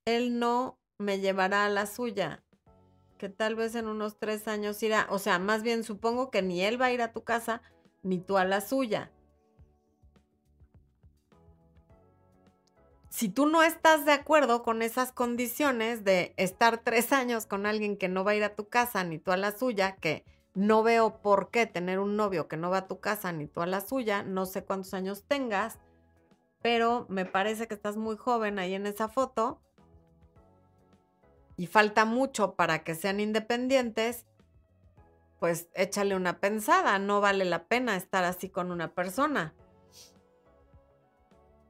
él 0.05 0.37
no 0.37 0.79
me 0.99 1.19
llevará 1.19 1.65
a 1.65 1.69
la 1.69 1.87
suya. 1.87 2.44
Que 3.17 3.29
tal 3.29 3.55
vez 3.55 3.75
en 3.75 3.87
unos 3.87 4.17
tres 4.19 4.47
años 4.47 4.81
irá. 4.83 5.07
O 5.09 5.19
sea, 5.19 5.39
más 5.39 5.63
bien 5.63 5.83
supongo 5.83 6.31
que 6.31 6.41
ni 6.41 6.61
él 6.61 6.79
va 6.81 6.87
a 6.87 6.91
ir 6.91 7.01
a 7.01 7.13
tu 7.13 7.23
casa, 7.23 7.61
ni 8.03 8.19
tú 8.19 8.37
a 8.37 8.45
la 8.45 8.61
suya. 8.61 9.11
si 13.15 13.29
tú 13.29 13.45
no 13.45 13.63
estás 13.63 14.03
de 14.03 14.11
acuerdo 14.11 14.61
con 14.61 14.81
esas 14.81 15.13
condiciones 15.13 16.03
de 16.03 16.33
estar 16.35 16.79
tres 16.79 17.13
años 17.13 17.45
con 17.45 17.65
alguien 17.65 17.95
que 17.95 18.09
no 18.09 18.25
va 18.25 18.31
a 18.31 18.35
ir 18.35 18.43
a 18.43 18.55
tu 18.55 18.67
casa 18.67 19.05
ni 19.05 19.19
tú 19.19 19.31
a 19.31 19.37
la 19.37 19.57
suya, 19.57 19.95
que 19.95 20.25
no 20.53 20.83
veo 20.83 21.21
por 21.21 21.49
qué 21.49 21.65
tener 21.65 21.99
un 21.99 22.17
novio 22.17 22.49
que 22.49 22.57
no 22.57 22.69
va 22.69 22.79
a 22.79 22.87
tu 22.89 22.99
casa 22.99 23.31
ni 23.31 23.47
tú 23.47 23.61
a 23.61 23.67
la 23.67 23.79
suya, 23.79 24.23
no 24.23 24.45
sé 24.45 24.65
cuántos 24.65 24.93
años 24.93 25.23
tengas, 25.25 25.79
pero 26.61 27.05
me 27.07 27.23
parece 27.23 27.69
que 27.69 27.73
estás 27.73 27.95
muy 27.95 28.17
joven 28.17 28.59
ahí 28.59 28.73
en 28.73 28.85
esa 28.85 29.07
foto 29.07 29.61
y 31.57 31.67
falta 31.67 32.05
mucho 32.05 32.55
para 32.55 32.83
que 32.83 32.95
sean 32.95 33.19
independientes, 33.19 34.25
pues 35.39 35.69
échale 35.73 36.15
una 36.15 36.39
pensada, 36.39 36.97
no 36.99 37.21
vale 37.21 37.45
la 37.45 37.67
pena 37.67 37.95
estar 37.95 38.23
así 38.23 38.49
con 38.49 38.71
una 38.71 38.93
persona. 38.93 39.53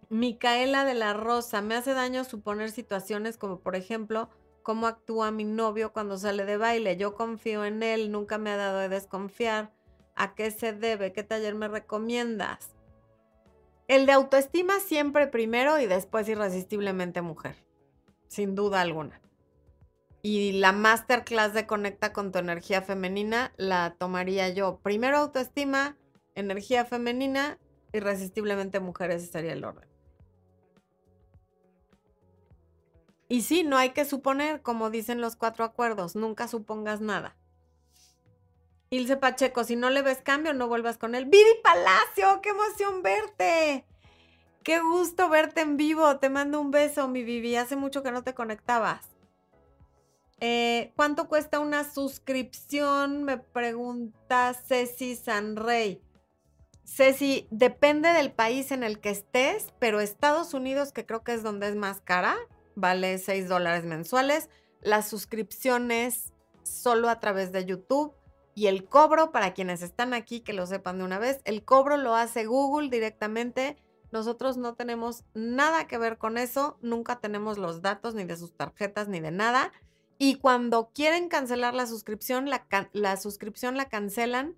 Micaela 0.09 0.85
de 0.85 0.93
la 0.93 1.13
Rosa, 1.13 1.61
me 1.61 1.75
hace 1.75 1.93
daño 1.93 2.23
suponer 2.23 2.71
situaciones 2.71 3.37
como 3.37 3.59
por 3.59 3.75
ejemplo 3.75 4.29
cómo 4.61 4.87
actúa 4.87 5.31
mi 5.31 5.43
novio 5.43 5.93
cuando 5.93 6.17
sale 6.17 6.45
de 6.45 6.57
baile. 6.57 6.97
Yo 6.97 7.15
confío 7.15 7.65
en 7.65 7.83
él, 7.83 8.11
nunca 8.11 8.37
me 8.37 8.51
ha 8.51 8.57
dado 8.57 8.79
de 8.79 8.89
desconfiar. 8.89 9.73
¿A 10.15 10.33
qué 10.33 10.51
se 10.51 10.73
debe? 10.73 11.11
¿Qué 11.11 11.23
taller 11.23 11.55
me 11.55 11.67
recomiendas? 11.67 12.71
El 13.87 14.05
de 14.05 14.13
autoestima 14.13 14.79
siempre 14.79 15.27
primero 15.27 15.79
y 15.79 15.85
después 15.85 16.27
irresistiblemente 16.29 17.21
mujer, 17.21 17.55
sin 18.27 18.55
duda 18.55 18.81
alguna. 18.81 19.21
Y 20.27 20.53
la 20.53 20.71
masterclass 20.71 21.53
de 21.53 21.67
Conecta 21.67 22.11
con 22.11 22.31
tu 22.31 22.39
energía 22.39 22.81
femenina 22.81 23.53
la 23.57 23.93
tomaría 23.99 24.49
yo. 24.49 24.79
Primero 24.81 25.17
autoestima, 25.17 25.97
energía 26.33 26.83
femenina, 26.83 27.59
irresistiblemente 27.93 28.79
mujer, 28.79 29.11
ese 29.11 29.27
sería 29.27 29.53
el 29.53 29.63
orden. 29.63 29.87
Y 33.27 33.43
sí, 33.43 33.61
no 33.63 33.77
hay 33.77 33.91
que 33.91 34.03
suponer, 34.03 34.63
como 34.63 34.89
dicen 34.89 35.21
los 35.21 35.35
cuatro 35.35 35.63
acuerdos, 35.63 36.15
nunca 36.15 36.47
supongas 36.47 37.01
nada. 37.01 37.37
Ilse 38.89 39.17
Pacheco, 39.17 39.63
si 39.63 39.75
no 39.75 39.91
le 39.91 40.01
ves 40.01 40.23
cambio, 40.23 40.55
no 40.55 40.67
vuelvas 40.67 40.97
con 40.97 41.13
él. 41.13 41.25
Vivi 41.25 41.51
Palacio, 41.61 42.41
qué 42.41 42.49
emoción 42.49 43.03
verte. 43.03 43.85
Qué 44.63 44.79
gusto 44.79 45.29
verte 45.29 45.61
en 45.61 45.77
vivo. 45.77 46.17
Te 46.17 46.29
mando 46.31 46.59
un 46.59 46.71
beso, 46.71 47.07
mi 47.07 47.21
Vivi. 47.21 47.57
Hace 47.57 47.75
mucho 47.75 48.01
que 48.01 48.09
no 48.09 48.23
te 48.23 48.33
conectabas. 48.33 49.14
Eh, 50.39 50.91
¿Cuánto 50.95 51.27
cuesta 51.27 51.59
una 51.59 51.83
suscripción? 51.83 53.23
Me 53.23 53.37
pregunta 53.37 54.53
Ceci 54.53 55.15
Sanrey. 55.15 56.01
Ceci, 56.83 57.47
depende 57.51 58.09
del 58.09 58.31
país 58.31 58.71
en 58.71 58.83
el 58.83 58.99
que 58.99 59.09
estés, 59.09 59.73
pero 59.79 59.99
Estados 59.99 60.53
Unidos, 60.53 60.91
que 60.91 61.05
creo 61.05 61.23
que 61.23 61.33
es 61.33 61.41
donde 61.41 61.67
es 61.67 61.75
más 61.75 62.01
cara, 62.01 62.35
vale 62.75 63.17
6 63.17 63.49
dólares 63.49 63.85
mensuales. 63.85 64.49
Las 64.81 65.09
suscripciones 65.09 66.33
solo 66.63 67.09
a 67.09 67.19
través 67.19 67.51
de 67.51 67.65
YouTube 67.65 68.13
y 68.53 68.67
el 68.67 68.85
cobro, 68.85 69.31
para 69.31 69.53
quienes 69.53 69.81
están 69.81 70.13
aquí, 70.13 70.41
que 70.41 70.53
lo 70.53 70.67
sepan 70.67 70.99
de 70.99 71.05
una 71.05 71.19
vez, 71.19 71.41
el 71.45 71.65
cobro 71.65 71.97
lo 71.97 72.15
hace 72.15 72.45
Google 72.45 72.89
directamente. 72.89 73.77
Nosotros 74.11 74.55
no 74.55 74.75
tenemos 74.75 75.25
nada 75.33 75.87
que 75.87 75.97
ver 75.97 76.17
con 76.17 76.37
eso, 76.37 76.77
nunca 76.81 77.19
tenemos 77.19 77.57
los 77.57 77.81
datos 77.81 78.13
ni 78.13 78.23
de 78.23 78.37
sus 78.37 78.55
tarjetas 78.55 79.07
ni 79.07 79.19
de 79.19 79.31
nada. 79.31 79.73
Y 80.17 80.35
cuando 80.35 80.91
quieren 80.93 81.27
cancelar 81.27 81.73
la 81.73 81.87
suscripción, 81.87 82.49
la, 82.49 83.17
suscripción 83.17 83.75
la 83.75 83.89
cancelan 83.89 84.55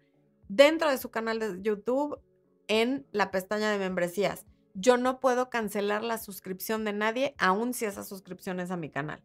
dentro 0.48 0.90
de 0.90 0.98
su 0.98 1.10
canal 1.10 1.40
de 1.40 1.62
YouTube 1.62 2.20
en 2.68 3.08
la 3.12 3.32
pestaña 3.32 3.72
de 3.72 3.80
membresías. 3.80 4.46
Yo 4.76 4.98
no 4.98 5.20
puedo 5.20 5.50
cancelar 5.50 6.04
la 6.04 6.20
suscripción 6.20 6.86
de 6.86 6.94
nadie, 6.94 7.36
aun 7.40 7.74
si 7.74 7.86
esa 7.86 8.04
suscripción 8.04 8.60
es 8.60 8.70
a 8.70 8.78
mi 8.78 8.90
canal. 8.90 9.24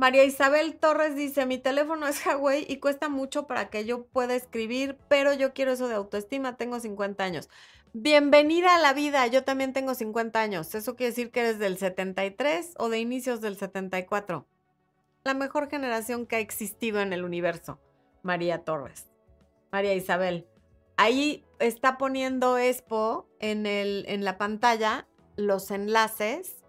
María 0.00 0.24
Isabel 0.24 0.78
Torres 0.78 1.14
dice, 1.14 1.44
mi 1.44 1.58
teléfono 1.58 2.06
es 2.06 2.24
Huawei 2.24 2.64
y 2.66 2.78
cuesta 2.78 3.10
mucho 3.10 3.46
para 3.46 3.68
que 3.68 3.84
yo 3.84 4.06
pueda 4.06 4.34
escribir, 4.34 4.96
pero 5.10 5.34
yo 5.34 5.52
quiero 5.52 5.72
eso 5.72 5.88
de 5.88 5.94
autoestima, 5.94 6.56
tengo 6.56 6.80
50 6.80 7.22
años. 7.22 7.50
Bienvenida 7.92 8.74
a 8.74 8.78
la 8.78 8.94
vida, 8.94 9.26
yo 9.26 9.44
también 9.44 9.74
tengo 9.74 9.94
50 9.94 10.40
años. 10.40 10.74
¿Eso 10.74 10.96
quiere 10.96 11.10
decir 11.10 11.30
que 11.30 11.40
eres 11.40 11.58
del 11.58 11.76
73 11.76 12.76
o 12.78 12.88
de 12.88 12.98
inicios 12.98 13.42
del 13.42 13.58
74? 13.58 14.46
La 15.22 15.34
mejor 15.34 15.68
generación 15.68 16.24
que 16.24 16.36
ha 16.36 16.40
existido 16.40 17.02
en 17.02 17.12
el 17.12 17.22
universo, 17.22 17.78
María 18.22 18.64
Torres. 18.64 19.06
María 19.70 19.92
Isabel. 19.92 20.46
Ahí 20.96 21.44
está 21.58 21.98
poniendo 21.98 22.56
Expo 22.56 23.28
en, 23.38 23.66
el, 23.66 24.06
en 24.08 24.24
la 24.24 24.38
pantalla 24.38 25.06
los 25.36 25.70
enlaces 25.70 26.59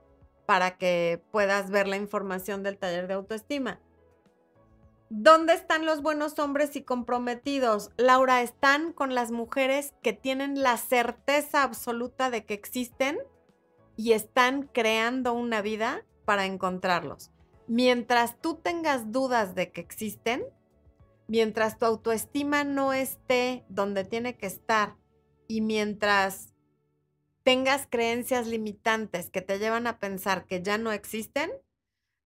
para 0.51 0.77
que 0.77 1.23
puedas 1.31 1.69
ver 1.69 1.87
la 1.87 1.95
información 1.95 2.61
del 2.61 2.77
taller 2.77 3.07
de 3.07 3.13
autoestima. 3.13 3.79
¿Dónde 5.09 5.53
están 5.53 5.85
los 5.85 6.01
buenos 6.01 6.37
hombres 6.39 6.75
y 6.75 6.81
comprometidos? 6.81 7.91
Laura, 7.95 8.41
están 8.41 8.91
con 8.91 9.15
las 9.15 9.31
mujeres 9.31 9.93
que 10.03 10.11
tienen 10.11 10.61
la 10.61 10.75
certeza 10.75 11.63
absoluta 11.63 12.29
de 12.29 12.43
que 12.43 12.53
existen 12.53 13.17
y 13.95 14.11
están 14.11 14.63
creando 14.63 15.31
una 15.31 15.61
vida 15.61 16.03
para 16.25 16.45
encontrarlos. 16.45 17.31
Mientras 17.67 18.37
tú 18.41 18.55
tengas 18.55 19.13
dudas 19.13 19.55
de 19.55 19.71
que 19.71 19.79
existen, 19.79 20.43
mientras 21.27 21.77
tu 21.77 21.85
autoestima 21.85 22.65
no 22.65 22.91
esté 22.91 23.63
donde 23.69 24.03
tiene 24.03 24.35
que 24.35 24.47
estar 24.47 24.97
y 25.47 25.61
mientras 25.61 26.50
tengas 27.43 27.87
creencias 27.89 28.47
limitantes 28.47 29.29
que 29.29 29.41
te 29.41 29.59
llevan 29.59 29.87
a 29.87 29.99
pensar 29.99 30.45
que 30.45 30.61
ya 30.61 30.77
no 30.77 30.91
existen, 30.91 31.51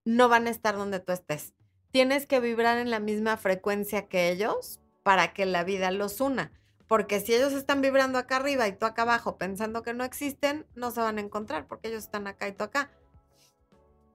no 0.04 0.30
van 0.30 0.48
a 0.48 0.52
estar 0.52 0.76
donde 0.76 1.00
tú 1.00 1.12
estés. 1.12 1.54
Tienes 1.92 2.28
que 2.28 2.40
vibrar 2.40 2.78
en 2.78 2.92
la 2.92 3.00
misma 3.00 3.38
frecuencia 3.38 4.08
que 4.08 4.30
ellos 4.30 4.80
para 5.04 5.34
que 5.34 5.46
la 5.46 5.64
vida 5.64 5.92
los 5.92 6.20
una. 6.20 6.52
Porque 6.88 7.20
si 7.20 7.34
ellos 7.34 7.54
están 7.54 7.82
vibrando 7.82 8.20
acá 8.20 8.38
arriba 8.38 8.68
y 8.68 8.74
tú 8.74 8.86
acá 8.86 9.04
abajo 9.04 9.38
pensando 9.38 9.82
que 9.82 9.94
no 9.94 10.04
existen, 10.04 10.68
no 10.76 10.92
se 10.92 11.00
van 11.00 11.18
a 11.18 11.22
encontrar 11.22 11.68
porque 11.68 11.88
ellos 11.88 12.04
están 12.04 12.28
acá 12.28 12.48
y 12.48 12.52
tú 12.52 12.64
acá. 12.64 12.92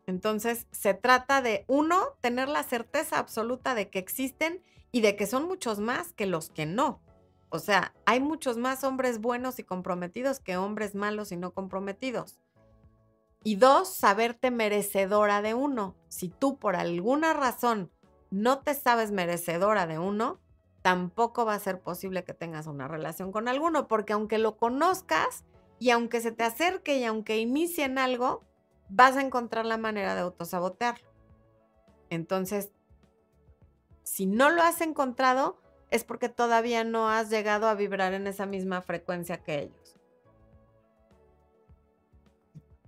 Entonces, 0.07 0.67
se 0.71 0.95
trata 0.95 1.43
de, 1.43 1.65
uno, 1.69 2.17
tener 2.21 2.49
la 2.49 2.63
certeza 2.63 3.19
absoluta 3.19 3.75
de 3.75 3.91
que 3.91 3.99
existen 3.99 4.63
y 4.93 5.01
de 5.01 5.17
que 5.17 5.27
son 5.27 5.47
muchos 5.47 5.79
más 5.79 6.13
que 6.13 6.27
los 6.27 6.51
que 6.51 6.67
no. 6.67 7.01
O 7.51 7.59
sea, 7.59 7.93
hay 8.07 8.21
muchos 8.21 8.57
más 8.57 8.85
hombres 8.85 9.21
buenos 9.21 9.59
y 9.59 9.65
comprometidos 9.65 10.39
que 10.41 10.57
hombres 10.57 10.95
malos 10.95 11.33
y 11.33 11.37
no 11.37 11.53
comprometidos. 11.53 12.41
Y 13.43 13.57
dos, 13.57 13.89
saberte 13.89 14.51
merecedora 14.51 15.43
de 15.43 15.55
uno. 15.55 15.97
Si 16.09 16.29
tú 16.29 16.59
por 16.59 16.77
alguna 16.77 17.33
razón 17.33 17.91
no 18.31 18.61
te 18.61 18.75
sabes 18.75 19.11
merecedora 19.11 19.87
de 19.87 19.99
uno, 19.99 20.39
tampoco 20.83 21.45
va 21.45 21.55
a 21.55 21.59
ser 21.59 21.81
posible 21.81 22.25
que 22.25 22.35
tengas 22.35 22.67
una 22.67 22.87
relación 22.87 23.33
con 23.33 23.49
alguno, 23.49 23.89
porque 23.89 24.13
aunque 24.13 24.39
lo 24.39 24.57
conozcas 24.57 25.45
y 25.79 25.91
aunque 25.91 26.21
se 26.21 26.33
te 26.33 26.45
acerque 26.45 26.99
y 26.99 27.05
aunque 27.05 27.39
inicien 27.39 27.99
algo, 27.99 28.45
vas 28.89 29.17
a 29.17 29.23
encontrar 29.23 29.67
la 29.67 29.79
manera 29.79 30.15
de 30.15 30.21
autosabotearlo. 30.21 31.09
Entonces, 32.11 32.71
si 34.03 34.27
no 34.27 34.51
lo 34.51 34.63
has 34.63 34.81
encontrado, 34.81 35.61
es 35.91 36.05
porque 36.05 36.29
todavía 36.29 36.85
no 36.85 37.09
has 37.09 37.31
llegado 37.31 37.69
a 37.69 37.75
vibrar 37.75 38.15
en 38.15 38.27
esa 38.27 38.47
misma 38.47 38.83
frecuencia 38.83 39.43
que 39.43 39.61
ellos. 39.61 39.97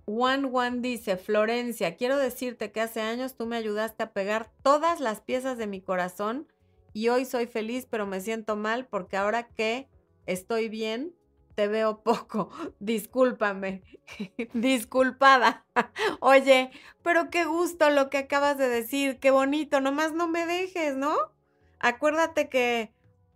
One 0.05 0.49
One 0.51 0.79
dice, 0.81 1.15
Florencia, 1.17 1.95
quiero 1.95 2.17
decirte 2.17 2.71
que 2.71 2.81
hace 2.81 3.01
años 3.01 3.35
tú 3.35 3.45
me 3.45 3.55
ayudaste 3.55 4.03
a 4.03 4.11
pegar 4.11 4.51
todas 4.61 4.99
las 4.99 5.21
piezas 5.21 5.57
de 5.57 5.67
mi 5.67 5.81
corazón 5.81 6.47
y 6.91 7.09
hoy 7.09 7.25
soy 7.25 7.47
feliz, 7.47 7.87
pero 7.89 8.05
me 8.05 8.19
siento 8.19 8.55
mal 8.55 8.85
porque 8.85 9.17
ahora 9.17 9.47
que 9.47 9.87
estoy 10.25 10.69
bien, 10.69 11.15
te 11.55 11.67
veo 11.67 11.97
poco. 12.03 12.49
Discúlpame. 12.79 13.83
Disculpada. 14.53 15.65
Oye, 16.19 16.71
pero 17.01 17.29
qué 17.29 17.45
gusto 17.45 17.89
lo 17.89 18.09
que 18.09 18.17
acabas 18.19 18.57
de 18.57 18.67
decir, 18.67 19.19
qué 19.19 19.31
bonito, 19.31 19.81
nomás 19.81 20.13
no 20.13 20.27
me 20.27 20.45
dejes, 20.45 20.95
¿no? 20.95 21.15
Acuérdate 21.83 22.49
que 22.49 22.91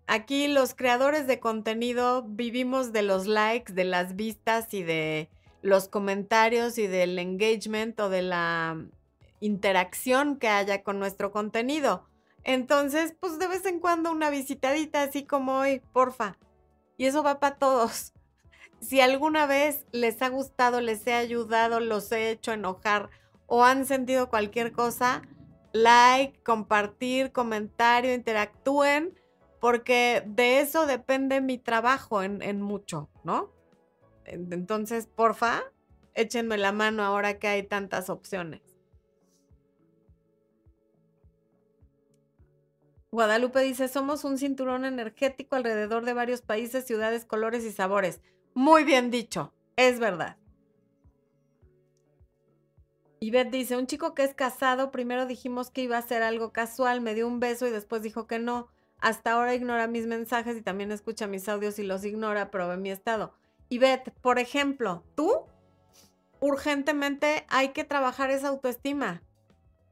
aquí 0.08 0.48
los 0.48 0.74
creadores 0.74 1.28
de 1.28 1.40
contenido 1.40 2.24
vivimos 2.24 2.94
de 2.94 3.04
los 3.04 3.28
likes, 3.28 3.74
de 3.74 3.84
las 3.84 4.16
vistas 4.16 4.74
y 4.74 4.82
de 4.82 5.30
los 5.62 5.90
comentarios 5.90 6.78
y 6.78 6.88
del 6.88 7.20
engagement 7.20 8.00
o 8.00 8.10
de 8.10 8.22
la 8.22 8.82
interacción 9.42 10.38
que 10.38 10.48
haya 10.48 10.82
con 10.82 10.98
nuestro 10.98 11.32
contenido. 11.32 12.08
Entonces, 12.46 13.14
pues 13.20 13.38
de 13.38 13.48
vez 13.48 13.66
en 13.66 13.82
cuando 13.82 14.12
una 14.12 14.30
visitadita 14.30 15.04
así 15.04 15.26
como 15.26 15.60
hoy, 15.60 15.82
porfa. 15.92 16.38
Y 16.96 17.06
eso 17.06 17.22
va 17.22 17.40
para 17.40 17.58
todos. 17.58 18.14
Si 18.80 19.02
alguna 19.02 19.48
vez 19.48 19.88
les 19.92 20.22
ha 20.22 20.30
gustado, 20.30 20.82
les 20.82 21.08
he 21.08 21.14
ayudado, 21.16 21.80
los 21.80 22.12
he 22.12 22.30
hecho 22.30 22.54
enojar 22.54 23.10
o 23.48 23.64
han 23.64 23.88
sentido 23.88 24.30
cualquier 24.30 24.72
cosa, 24.72 25.24
like, 25.74 26.42
compartir, 26.44 27.32
comentario, 27.32 28.14
interactúen, 28.14 29.20
porque 29.60 30.24
de 30.26 30.60
eso 30.60 30.86
depende 30.86 31.42
mi 31.42 31.58
trabajo 31.58 32.24
en, 32.24 32.62
mucho, 32.62 33.10
¿no? 33.24 33.52
Entonces, 34.26 35.08
porfa, 35.08 35.64
échenme 36.14 36.58
la 36.58 36.72
mano 36.72 37.04
ahora 37.04 37.40
que 37.40 37.48
hay 37.48 37.64
tantas 37.64 38.10
opciones. 38.10 38.62
Guadalupe 43.12 43.62
dice, 43.62 43.88
somos 43.88 44.26
un 44.26 44.38
cinturón 44.38 44.84
energético 44.84 45.56
alrededor 45.56 46.04
de 46.06 46.14
varios 46.14 46.42
países, 46.42 46.86
ciudades, 46.86 47.26
colores 47.26 47.64
y 47.64 47.72
sabores. 47.72 48.22
Muy 48.54 48.84
bien 48.84 49.10
dicho, 49.10 49.54
es 49.78 50.00
verdad. 50.00 50.38
Y 53.20 53.32
Beth 53.32 53.50
dice, 53.50 53.78
un 53.78 53.88
chico 53.88 54.14
que 54.14 54.24
es 54.24 54.36
casado, 54.36 54.92
primero 54.92 55.26
dijimos 55.26 55.72
que 55.72 55.82
iba 55.82 55.98
a 55.98 56.02
ser 56.04 56.22
algo 56.22 56.52
casual, 56.52 57.02
me 57.02 57.16
dio 57.16 57.28
un 57.28 57.40
beso 57.40 57.66
y 57.66 57.72
después 57.72 58.04
dijo 58.04 58.28
que 58.28 58.38
no. 58.38 58.68
Hasta 59.00 59.32
ahora 59.32 59.56
ignora 59.56 59.88
mis 59.88 60.06
mensajes 60.06 60.58
y 60.58 60.62
también 60.62 60.92
escucha 60.92 61.28
mis 61.28 61.50
audios 61.50 61.80
y 61.80 61.84
los 61.84 62.06
ignora, 62.06 62.52
pero 62.52 62.68
ve 62.68 62.78
mi 62.78 62.92
estado. 62.92 63.34
Y 63.70 63.80
Beth, 63.80 64.12
por 64.22 64.38
ejemplo, 64.38 65.04
tú, 65.16 65.46
urgentemente 66.40 67.46
hay 67.50 67.70
que 67.70 67.84
trabajar 67.84 68.30
esa 68.30 68.50
autoestima. 68.50 69.24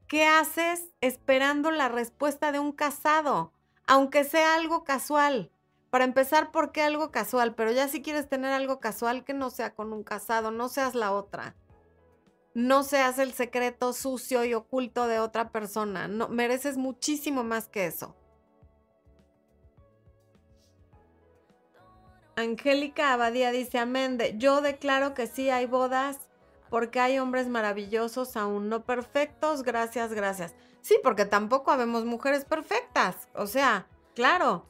¿Qué 0.08 0.26
haces 0.26 0.92
esperando 1.02 1.72
la 1.72 1.90
respuesta 1.90 2.52
de 2.52 2.60
un 2.60 2.72
casado? 2.72 3.52
Aunque 3.88 4.24
sea 4.24 4.56
algo 4.56 4.84
casual. 4.84 5.52
Para 5.90 6.04
empezar, 6.04 6.52
¿por 6.52 6.72
qué 6.72 6.84
algo 6.84 7.12
casual? 7.12 7.56
Pero 7.56 7.72
ya 7.72 7.88
si 7.88 8.04
quieres 8.04 8.30
tener 8.30 8.52
algo 8.52 8.80
casual, 8.80 9.24
que 9.24 9.34
no 9.34 9.50
sea 9.50 9.74
con 9.74 9.94
un 9.94 10.04
casado, 10.04 10.52
no 10.52 10.70
seas 10.70 10.94
la 10.94 11.12
otra 11.12 11.56
no 12.56 12.84
seas 12.84 13.20
el 13.20 13.34
secreto 13.34 13.94
sucio 13.94 14.46
y 14.46 14.54
oculto 14.54 15.08
de 15.08 15.20
otra 15.20 15.50
persona. 15.52 16.08
No, 16.08 16.30
mereces 16.30 16.78
muchísimo 16.78 17.44
más 17.44 17.68
que 17.68 17.86
eso. 17.86 18.16
Angélica 22.38 23.14
Abadía 23.14 23.52
dice, 23.52 23.78
amén, 23.78 24.18
yo 24.38 24.62
declaro 24.62 25.14
que 25.14 25.28
sí 25.28 25.50
hay 25.50 25.66
bodas 25.66 26.18
porque 26.70 27.00
hay 27.00 27.20
hombres 27.20 27.48
maravillosos, 27.48 28.36
aún 28.38 28.70
no 28.70 28.86
perfectos, 28.86 29.64
gracias, 29.64 30.14
gracias. 30.14 30.56
Sí, 30.82 30.98
porque 31.04 31.26
tampoco 31.26 31.72
habemos 31.72 32.06
mujeres 32.06 32.46
perfectas. 32.46 33.28
O 33.34 33.48
sea, 33.48 33.88
claro, 34.16 34.66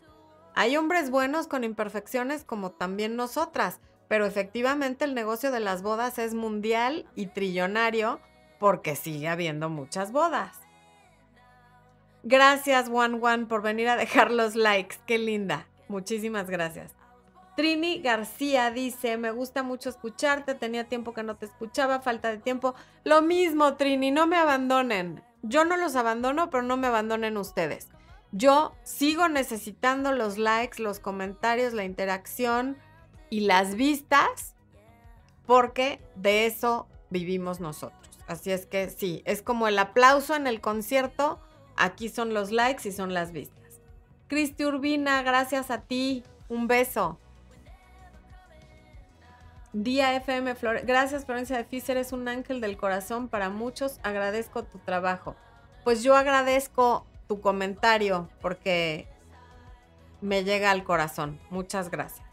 hay 0.55 0.75
hombres 0.75 1.11
buenos 1.11 1.47
con 1.47 1.63
imperfecciones 1.63 2.43
como 2.43 2.71
también 2.71 3.15
nosotras, 3.15 3.79
pero 4.07 4.25
efectivamente 4.25 5.05
el 5.05 5.15
negocio 5.15 5.51
de 5.51 5.59
las 5.59 5.81
bodas 5.81 6.19
es 6.19 6.33
mundial 6.33 7.05
y 7.15 7.27
trillonario 7.27 8.19
porque 8.59 8.95
sigue 8.95 9.27
habiendo 9.27 9.69
muchas 9.69 10.11
bodas. 10.11 10.59
Gracias, 12.23 12.89
Juan 12.89 13.19
Juan, 13.19 13.47
por 13.47 13.61
venir 13.61 13.87
a 13.87 13.97
dejar 13.97 14.31
los 14.31 14.55
likes. 14.55 14.97
Qué 15.05 15.17
linda. 15.17 15.67
Muchísimas 15.87 16.49
gracias. 16.49 16.95
Trini 17.55 18.01
García 18.01 18.69
dice, 18.71 19.17
me 19.17 19.31
gusta 19.31 19.63
mucho 19.63 19.89
escucharte, 19.89 20.55
tenía 20.55 20.89
tiempo 20.89 21.13
que 21.13 21.23
no 21.23 21.37
te 21.37 21.45
escuchaba, 21.45 22.01
falta 22.01 22.29
de 22.29 22.37
tiempo. 22.37 22.75
Lo 23.03 23.21
mismo, 23.21 23.75
Trini, 23.75 24.11
no 24.11 24.27
me 24.27 24.35
abandonen. 24.35 25.23
Yo 25.41 25.63
no 25.63 25.77
los 25.77 25.95
abandono, 25.95 26.49
pero 26.49 26.63
no 26.63 26.75
me 26.75 26.87
abandonen 26.87 27.37
ustedes. 27.37 27.89
Yo 28.31 28.75
sigo 28.83 29.29
necesitando 29.29 30.11
los 30.11 30.37
likes, 30.37 30.81
los 30.81 30.99
comentarios, 30.99 31.73
la 31.73 31.85
interacción 31.85 32.77
y 33.30 33.41
las 33.41 33.76
vistas, 33.76 34.55
porque 35.45 35.99
de 36.15 36.45
eso 36.45 36.88
vivimos 37.09 37.59
nosotros. 37.59 38.01
Así 38.28 38.51
es 38.51 38.65
que 38.65 38.89
sí, 38.89 39.21
es 39.26 39.41
como 39.41 39.67
el 39.67 39.78
aplauso 39.78 40.36
en 40.36 40.47
el 40.47 40.61
concierto 40.61 41.39
Aquí 41.76 42.09
son 42.09 42.34
los 42.34 42.51
likes 42.51 42.88
y 42.88 42.91
son 42.91 43.13
las 43.13 43.32
vistas. 43.32 43.82
Cristi 44.28 44.65
Urbina, 44.65 45.21
gracias 45.23 45.71
a 45.71 45.82
ti. 45.82 46.23
Un 46.47 46.67
beso. 46.67 47.19
Día 49.73 50.15
FM 50.15 50.55
Flor. 50.55 50.86
Gracias, 50.86 51.26
Florencia 51.26 51.57
de 51.57 51.65
Fis. 51.65 51.88
Eres 51.89 52.13
un 52.13 52.28
ángel 52.28 52.61
del 52.61 52.78
corazón 52.78 53.28
para 53.28 53.49
muchos. 53.49 53.99
Agradezco 54.03 54.63
tu 54.63 54.80
trabajo. 54.80 55.36
Pues 55.84 56.01
yo 56.01 56.15
agradezco 56.15 57.05
tu 57.28 57.41
comentario 57.41 58.30
porque 58.41 59.07
me 60.21 60.43
llega 60.43 60.71
al 60.71 60.84
corazón. 60.84 61.39
Muchas 61.49 61.91
gracias. 61.91 62.24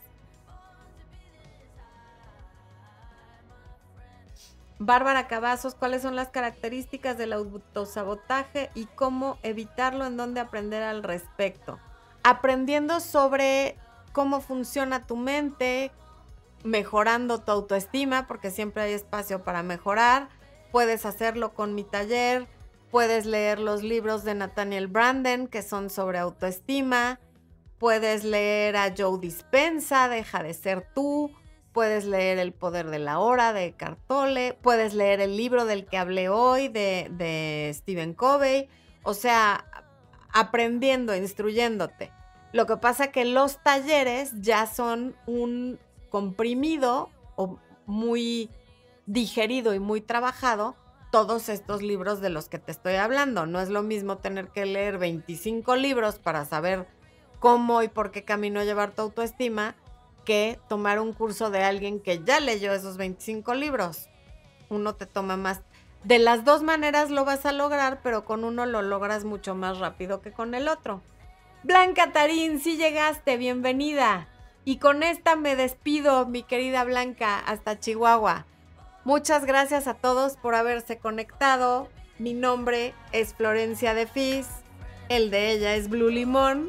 Bárbara 4.87 5.29
Cavazos, 5.29 5.77
¿cuáles 5.77 6.03
son 6.03 6.17
las 6.17 6.31
características 6.31 7.17
del 7.17 7.33
autosabotaje 7.33 8.71
y 8.75 8.87
cómo 8.87 9.39
evitarlo? 9.45 10.05
¿En 10.07 10.17
dónde 10.17 10.41
aprender 10.41 10.83
al 10.83 11.05
respecto? 11.05 11.79
Aprendiendo 12.25 12.99
sobre 12.99 13.77
cómo 14.13 14.41
funciona 14.41 15.07
tu 15.07 15.17
mente, 15.17 15.93
mejorando 16.65 17.39
tu 17.39 17.53
autoestima, 17.53 18.27
porque 18.27 18.51
siempre 18.51 18.83
hay 18.83 18.93
espacio 18.93 19.45
para 19.45 19.63
mejorar. 19.63 20.29
Puedes 20.73 21.07
hacerlo 21.07 21.55
con 21.55 21.77
mi 21.77 21.85
taller, 21.85 22.49
puedes 22.91 23.25
leer 23.25 23.61
los 23.61 23.85
libros 23.85 24.25
de 24.25 24.35
Nathaniel 24.35 24.89
Branden, 24.89 25.47
que 25.47 25.63
son 25.63 25.91
sobre 25.91 26.19
autoestima, 26.19 27.21
puedes 27.79 28.25
leer 28.25 28.77
a 28.77 28.93
Joe 28.97 29.21
Dispensa, 29.21 30.09
Deja 30.09 30.43
de 30.43 30.55
ser 30.55 30.89
tú, 30.93 31.31
puedes 31.73 32.05
leer 32.05 32.39
El 32.39 32.53
poder 32.53 32.91
de 32.91 32.99
la 32.99 33.19
hora 33.19 33.53
de 33.53 33.73
Cartole, 33.73 34.57
puedes 34.61 34.95
leer 34.95 35.21
el 35.21 35.37
libro 35.37 35.65
del 35.65 35.87
que 35.87 35.99
hablé 35.99 36.29
hoy 36.29 36.69
de, 36.69 37.71
Stephen 37.75 38.15
Covey, 38.15 38.69
o 39.03 39.15
sea, 39.15 39.65
aprendiendo, 40.33 41.15
instruyéndote. 41.17 42.13
Lo 42.53 42.67
que 42.67 42.77
pasa 42.77 43.13
que 43.13 43.25
los 43.25 43.63
talleres 43.63 44.33
ya 44.41 44.67
son 44.67 45.17
un 45.27 45.79
comprimido 46.11 47.11
o 47.37 47.59
muy 47.87 48.51
digerido 49.07 49.75
y 49.75 49.79
muy 49.79 50.03
trabajado 50.03 50.77
todos 51.11 51.49
estos 51.49 51.83
libros 51.83 52.21
de 52.21 52.31
los 52.31 52.49
que 52.49 52.59
te 52.59 52.73
estoy 52.73 52.95
hablando. 52.95 53.47
No 53.47 53.61
es 53.61 53.71
lo 53.71 53.83
mismo 53.83 54.19
tener 54.19 54.49
que 54.49 54.67
leer 54.67 54.99
25 54.99 55.77
libros 55.77 56.19
para 56.19 56.45
saber 56.45 56.87
cómo 57.39 57.83
y 57.83 57.89
por 57.89 58.11
qué 58.13 58.25
camino 58.25 58.63
llevar 58.63 58.95
tu 58.95 59.03
autoestima 59.03 59.75
que 60.25 60.59
tomar 60.69 61.01
un 61.01 61.13
curso 61.13 61.51
de 61.51 61.63
alguien 61.63 62.01
que 62.01 62.23
ya 62.25 62.41
leyó 62.41 62.73
esos 62.73 62.97
25 62.97 63.55
libros. 63.55 64.09
Uno 64.69 64.95
te 64.95 65.07
toma 65.07 65.37
más. 65.37 65.61
De 66.05 66.19
las 66.19 66.45
dos 66.45 66.63
maneras 66.63 67.11
lo 67.11 67.25
vas 67.25 67.47
a 67.47 67.53
lograr, 67.53 68.01
pero 68.03 68.25
con 68.25 68.45
uno 68.45 68.67
lo 68.67 68.83
logras 68.83 69.25
mucho 69.25 69.55
más 69.55 69.79
rápido 69.79 70.21
que 70.21 70.33
con 70.33 70.55
el 70.55 70.69
otro. 70.69 71.03
Blanca 71.63 72.13
Tarín, 72.13 72.59
si 72.59 72.77
llegaste, 72.77 73.37
bienvenida. 73.37 74.29
Y 74.65 74.79
con 74.79 75.03
esta 75.03 75.37
me 75.37 75.57
despido, 75.57 76.27
mi 76.27 76.43
querida 76.43 76.85
Blanca, 76.85 77.39
hasta 77.39 77.79
Chihuahua. 77.79 78.47
Muchas 79.05 79.45
gracias 79.45 79.87
a 79.87 79.95
todos 79.95 80.37
por 80.37 80.55
haberse 80.55 80.99
conectado. 80.99 81.89
Mi 82.19 82.35
nombre 82.35 82.95
es 83.11 83.35
Florencia 83.35 83.95
de 83.95 84.07
Fis, 84.07 84.47
el 85.09 85.31
de 85.31 85.51
ella 85.51 85.75
es 85.75 85.89
Blue 85.89 86.09
Limón 86.09 86.69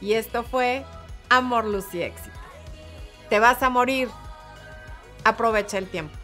y 0.00 0.14
esto 0.14 0.44
fue 0.44 0.84
Amor, 1.28 1.64
Luz 1.64 1.92
y 1.94 2.02
Éxito 2.02 2.31
te 3.32 3.40
vas 3.40 3.62
a 3.62 3.70
morir. 3.70 4.10
Aprovecha 5.24 5.78
el 5.78 5.88
tiempo. 5.88 6.14